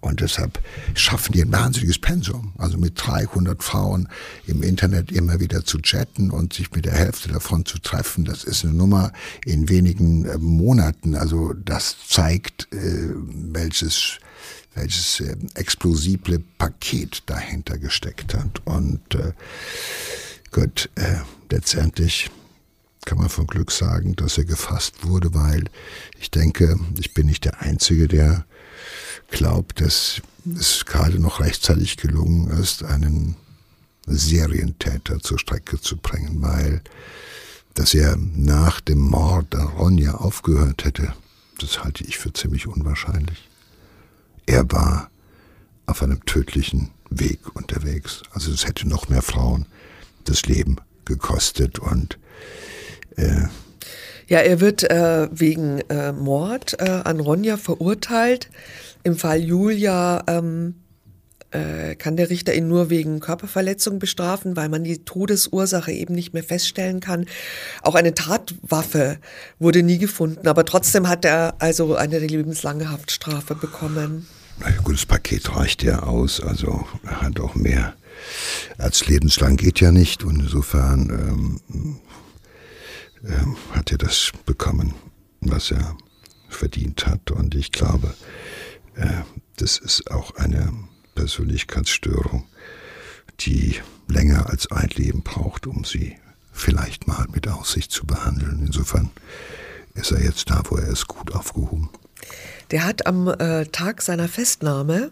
Und 0.00 0.20
deshalb 0.20 0.60
schaffen 0.94 1.32
die 1.32 1.42
ein 1.42 1.52
wahnsinniges 1.52 1.98
Pensum. 1.98 2.52
Also 2.58 2.78
mit 2.78 2.94
300 2.96 3.62
Frauen 3.62 4.08
im 4.46 4.62
Internet 4.62 5.12
immer 5.12 5.40
wieder 5.40 5.64
zu 5.64 5.78
chatten 5.78 6.30
und 6.30 6.52
sich 6.52 6.70
mit 6.72 6.84
der 6.84 6.94
Hälfte 6.94 7.28
davon 7.28 7.66
zu 7.66 7.78
treffen. 7.78 8.24
Das 8.24 8.44
ist 8.44 8.64
eine 8.64 8.74
Nummer 8.74 9.12
in 9.44 9.68
wenigen 9.68 10.24
äh, 10.24 10.38
Monaten. 10.38 11.14
Also 11.14 11.52
das 11.52 11.96
zeigt, 12.08 12.72
äh, 12.72 13.10
welches 13.52 14.18
welches 14.74 15.20
äh, 15.20 15.36
explosible 15.54 16.38
Paket 16.38 17.24
dahinter 17.26 17.76
gesteckt 17.78 18.34
hat. 18.34 18.64
Und 18.64 19.14
äh, 19.14 19.32
gut, 20.52 20.88
äh, 20.94 21.16
letztendlich 21.50 22.30
kann 23.04 23.18
man 23.18 23.28
von 23.28 23.46
Glück 23.46 23.70
sagen, 23.72 24.14
dass 24.16 24.38
er 24.38 24.44
gefasst 24.44 25.06
wurde, 25.06 25.34
weil 25.34 25.64
ich 26.18 26.30
denke, 26.30 26.78
ich 26.98 27.14
bin 27.14 27.26
nicht 27.26 27.44
der 27.44 27.60
Einzige, 27.60 28.08
der 28.08 28.44
glaubt, 29.30 29.80
dass 29.80 30.20
es 30.58 30.84
gerade 30.84 31.18
noch 31.18 31.40
rechtzeitig 31.40 31.96
gelungen 31.96 32.50
ist, 32.50 32.82
einen 32.82 33.36
Serientäter 34.06 35.20
zur 35.20 35.38
Strecke 35.38 35.80
zu 35.80 35.96
bringen, 35.96 36.42
weil 36.42 36.82
dass 37.74 37.94
er 37.94 38.16
nach 38.16 38.80
dem 38.80 38.98
Mord 38.98 39.54
an 39.54 39.68
Ronja 39.68 40.14
aufgehört 40.14 40.84
hätte, 40.84 41.14
das 41.58 41.84
halte 41.84 42.04
ich 42.04 42.18
für 42.18 42.32
ziemlich 42.32 42.66
unwahrscheinlich. 42.66 43.48
Er 44.46 44.70
war 44.72 45.10
auf 45.86 46.02
einem 46.02 46.24
tödlichen 46.24 46.90
Weg 47.10 47.54
unterwegs. 47.54 48.22
Also 48.32 48.52
es 48.52 48.66
hätte 48.66 48.88
noch 48.88 49.08
mehr 49.08 49.22
Frauen 49.22 49.66
das 50.24 50.46
Leben 50.46 50.76
gekostet 51.04 51.78
und 51.78 52.18
ja, 54.30 54.38
er 54.38 54.60
wird 54.60 54.88
äh, 54.88 55.28
wegen 55.32 55.80
äh, 55.88 56.12
Mord 56.12 56.76
äh, 56.78 56.88
an 56.88 57.20
Ronja 57.20 57.56
verurteilt. 57.56 58.48
Im 59.02 59.16
Fall 59.16 59.40
Julia 59.40 60.22
ähm, 60.28 60.76
äh, 61.50 61.96
kann 61.96 62.16
der 62.16 62.30
Richter 62.30 62.54
ihn 62.54 62.68
nur 62.68 62.90
wegen 62.90 63.18
Körperverletzung 63.18 63.98
bestrafen, 63.98 64.54
weil 64.54 64.68
man 64.68 64.84
die 64.84 65.04
Todesursache 65.04 65.90
eben 65.90 66.14
nicht 66.14 66.32
mehr 66.32 66.44
feststellen 66.44 67.00
kann. 67.00 67.26
Auch 67.82 67.96
eine 67.96 68.14
Tatwaffe 68.14 69.18
wurde 69.58 69.82
nie 69.82 69.98
gefunden, 69.98 70.46
aber 70.46 70.64
trotzdem 70.64 71.08
hat 71.08 71.24
er 71.24 71.54
also 71.58 71.96
eine 71.96 72.20
lebenslange 72.20 72.90
Haftstrafe 72.90 73.56
bekommen. 73.56 74.28
Na 74.60 74.70
gut, 74.84 74.94
das 74.94 75.06
Paket 75.06 75.56
reicht 75.56 75.82
ja 75.82 76.04
aus, 76.04 76.40
also 76.40 76.86
er 77.04 77.22
hat 77.22 77.40
auch 77.40 77.54
mehr 77.54 77.94
als 78.78 79.06
lebenslang 79.06 79.56
geht 79.56 79.80
ja 79.80 79.92
nicht 79.92 80.24
und 80.24 80.40
insofern 80.40 81.60
ähm, 81.70 82.00
äh, 83.24 83.76
hat 83.76 83.92
er 83.92 83.98
das 83.98 84.32
bekommen, 84.46 84.94
was 85.40 85.70
er 85.70 85.96
verdient 86.48 87.06
hat. 87.06 87.30
Und 87.30 87.54
ich 87.54 87.72
glaube, 87.72 88.14
äh, 88.94 89.22
das 89.56 89.78
ist 89.78 90.10
auch 90.10 90.36
eine 90.36 90.72
Persönlichkeitsstörung, 91.14 92.46
die 93.40 93.80
länger 94.08 94.48
als 94.48 94.70
ein 94.70 94.88
Leben 94.88 95.22
braucht, 95.22 95.66
um 95.66 95.84
sie 95.84 96.16
vielleicht 96.52 97.06
mal 97.06 97.26
mit 97.32 97.48
Aussicht 97.48 97.92
zu 97.92 98.06
behandeln. 98.06 98.62
Insofern 98.66 99.10
ist 99.94 100.12
er 100.12 100.22
jetzt 100.22 100.50
da, 100.50 100.62
wo 100.68 100.76
er 100.76 100.88
ist, 100.88 101.06
gut 101.06 101.34
aufgehoben. 101.34 101.90
Der 102.70 102.84
hat 102.84 103.06
am 103.06 103.28
äh, 103.28 103.66
Tag 103.66 104.02
seiner 104.02 104.28
Festnahme 104.28 105.10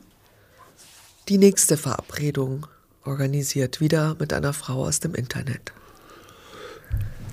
die 1.28 1.38
nächste 1.38 1.76
Verabredung 1.76 2.66
organisiert, 3.04 3.80
wieder 3.80 4.16
mit 4.18 4.32
einer 4.32 4.52
Frau 4.52 4.84
aus 4.86 5.00
dem 5.00 5.14
Internet. 5.14 5.72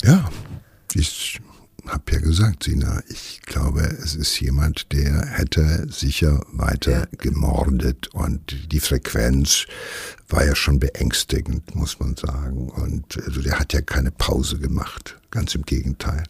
Ja, 0.03 0.29
ich 0.95 1.39
habe 1.87 2.13
ja 2.13 2.19
gesagt, 2.19 2.63
Sina, 2.63 3.03
ich 3.09 3.41
glaube, 3.45 3.81
es 3.81 4.15
ist 4.15 4.39
jemand, 4.39 4.91
der 4.91 5.25
hätte 5.25 5.87
sicher 5.89 6.43
weiter 6.51 6.91
ja. 6.91 7.05
gemordet 7.17 8.07
und 8.07 8.71
die 8.71 8.79
Frequenz 8.79 9.65
war 10.27 10.43
ja 10.45 10.55
schon 10.55 10.79
beängstigend, 10.79 11.75
muss 11.75 11.99
man 11.99 12.15
sagen. 12.15 12.69
Und 12.69 13.17
also 13.23 13.41
der 13.41 13.59
hat 13.59 13.73
ja 13.73 13.81
keine 13.81 14.11
Pause 14.11 14.57
gemacht, 14.57 15.19
ganz 15.29 15.53
im 15.53 15.63
Gegenteil. 15.63 16.23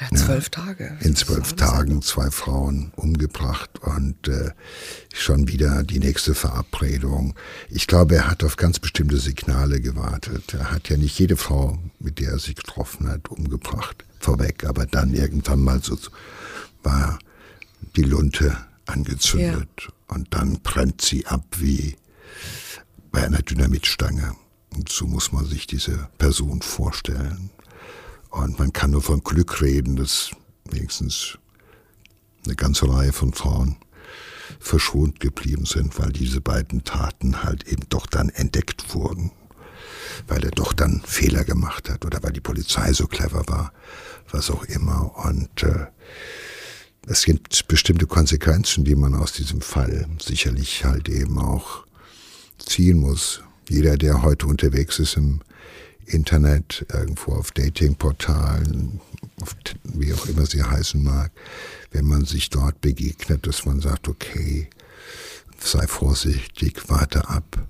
Ja, 0.00 0.16
zwölf 0.16 0.50
ja, 0.54 0.62
Tage. 0.62 0.96
In 1.00 1.14
zwölf 1.14 1.54
Tagen 1.54 2.00
zwei 2.02 2.30
Frauen 2.30 2.92
umgebracht 2.96 3.78
und 3.80 4.28
äh, 4.28 4.50
schon 5.12 5.48
wieder 5.48 5.82
die 5.82 5.98
nächste 5.98 6.34
Verabredung. 6.34 7.34
Ich 7.68 7.86
glaube, 7.86 8.16
er 8.16 8.30
hat 8.30 8.42
auf 8.42 8.56
ganz 8.56 8.78
bestimmte 8.78 9.18
Signale 9.18 9.80
gewartet. 9.80 10.54
Er 10.54 10.70
hat 10.70 10.88
ja 10.88 10.96
nicht 10.96 11.18
jede 11.18 11.36
Frau, 11.36 11.78
mit 11.98 12.18
der 12.18 12.32
er 12.32 12.38
sich 12.38 12.56
getroffen 12.56 13.08
hat, 13.08 13.28
umgebracht 13.28 14.04
vorweg, 14.20 14.64
aber 14.64 14.86
dann 14.86 15.14
irgendwann 15.14 15.60
mal 15.60 15.82
so 15.82 15.96
war 16.82 17.18
die 17.96 18.02
Lunte 18.02 18.56
angezündet 18.86 19.68
ja. 19.78 20.14
und 20.14 20.32
dann 20.32 20.60
brennt 20.60 21.02
sie 21.02 21.26
ab 21.26 21.44
wie 21.58 21.96
bei 23.10 23.24
einer 23.24 23.42
Dynamitstange. 23.42 24.34
Und 24.72 24.88
so 24.88 25.06
muss 25.06 25.32
man 25.32 25.44
sich 25.44 25.66
diese 25.66 26.08
Person 26.18 26.62
vorstellen. 26.62 27.50
Und 28.30 28.58
man 28.58 28.72
kann 28.72 28.92
nur 28.92 29.02
von 29.02 29.22
Glück 29.22 29.60
reden, 29.60 29.96
dass 29.96 30.30
wenigstens 30.64 31.38
eine 32.44 32.54
ganze 32.54 32.88
Reihe 32.88 33.12
von 33.12 33.32
Frauen 33.32 33.76
verschont 34.58 35.20
geblieben 35.20 35.66
sind, 35.66 35.98
weil 35.98 36.10
diese 36.12 36.40
beiden 36.40 36.84
Taten 36.84 37.42
halt 37.42 37.66
eben 37.68 37.84
doch 37.88 38.06
dann 38.06 38.28
entdeckt 38.30 38.94
wurden. 38.94 39.32
Weil 40.26 40.44
er 40.44 40.50
doch 40.50 40.72
dann 40.72 41.02
Fehler 41.04 41.44
gemacht 41.44 41.88
hat 41.88 42.04
oder 42.04 42.22
weil 42.22 42.32
die 42.32 42.40
Polizei 42.40 42.92
so 42.92 43.06
clever 43.06 43.46
war, 43.48 43.72
was 44.30 44.50
auch 44.50 44.64
immer. 44.64 45.16
Und 45.24 45.62
äh, 45.62 45.86
es 47.06 47.24
gibt 47.24 47.66
bestimmte 47.68 48.06
Konsequenzen, 48.06 48.84
die 48.84 48.94
man 48.94 49.14
aus 49.14 49.32
diesem 49.32 49.60
Fall 49.60 50.06
sicherlich 50.20 50.84
halt 50.84 51.08
eben 51.08 51.38
auch 51.38 51.84
ziehen 52.58 52.98
muss. 52.98 53.42
Jeder, 53.68 53.96
der 53.96 54.22
heute 54.22 54.46
unterwegs 54.46 54.98
ist 54.98 55.16
im 55.16 55.40
Internet, 56.12 56.86
irgendwo 56.92 57.32
auf 57.32 57.52
Datingportalen, 57.52 59.00
wie 59.84 60.12
auch 60.12 60.26
immer 60.26 60.46
sie 60.46 60.62
heißen 60.62 61.02
mag, 61.02 61.32
wenn 61.92 62.04
man 62.04 62.24
sich 62.24 62.50
dort 62.50 62.80
begegnet, 62.80 63.46
dass 63.46 63.64
man 63.64 63.80
sagt, 63.80 64.08
okay, 64.08 64.68
sei 65.58 65.86
vorsichtig, 65.86 66.88
warte 66.88 67.28
ab, 67.28 67.66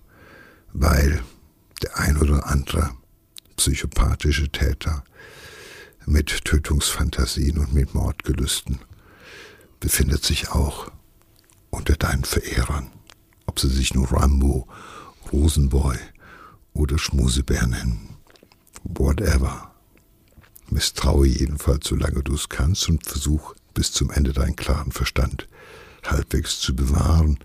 weil 0.73 1.23
der 1.83 1.99
ein 1.99 2.17
oder 2.17 2.47
andere 2.47 2.91
psychopathische 3.57 4.49
Täter 4.49 5.05
mit 6.07 6.45
Tötungsfantasien 6.45 7.59
und 7.59 7.73
mit 7.73 7.95
Mordgelüsten 7.95 8.79
befindet 9.81 10.25
sich 10.25 10.51
auch 10.51 10.91
unter 11.71 11.95
deinen 11.95 12.25
Verehrern, 12.25 12.91
ob 13.47 13.61
sie 13.61 13.69
sich 13.69 13.95
nur 13.95 14.13
Rambo, 14.13 14.67
Rosenboy 15.33 15.97
oder 16.73 16.99
Schmusebär 16.99 17.67
nennen 17.67 18.10
whatever. 18.85 19.71
Misstraue 20.69 21.27
jedenfalls, 21.27 21.89
solange 21.89 22.23
du 22.23 22.35
es 22.35 22.49
kannst, 22.49 22.89
und 22.89 23.07
versuch 23.07 23.55
bis 23.75 23.93
zum 23.93 24.11
Ende 24.11 24.33
deinen 24.33 24.57
klaren 24.57 24.93
Verstand 24.93 25.49
halbwegs 26.05 26.61
zu 26.61 26.75
bewahren. 26.75 27.39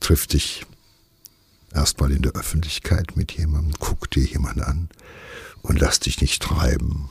Triff 0.00 0.26
dich 0.26 0.66
erstmal 1.72 2.10
in 2.12 2.22
der 2.22 2.32
Öffentlichkeit 2.32 3.16
mit 3.16 3.32
jemandem, 3.32 3.74
guck 3.78 4.10
dir 4.10 4.24
jemand 4.24 4.62
an 4.62 4.88
und 5.62 5.80
lass 5.80 6.00
dich 6.00 6.20
nicht 6.20 6.42
treiben, 6.42 7.10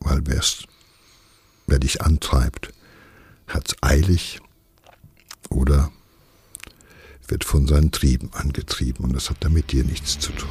weil 0.00 0.22
wer 1.66 1.78
dich 1.78 2.02
antreibt, 2.02 2.72
hat's 3.46 3.76
eilig 3.80 4.40
oder 5.50 5.92
wird 7.28 7.44
von 7.44 7.66
seinen 7.66 7.92
Trieben 7.92 8.32
angetrieben 8.32 9.04
und 9.04 9.14
das 9.14 9.30
hat 9.30 9.38
damit 9.40 9.72
dir 9.72 9.84
nichts 9.84 10.18
zu 10.18 10.32
tun. 10.32 10.48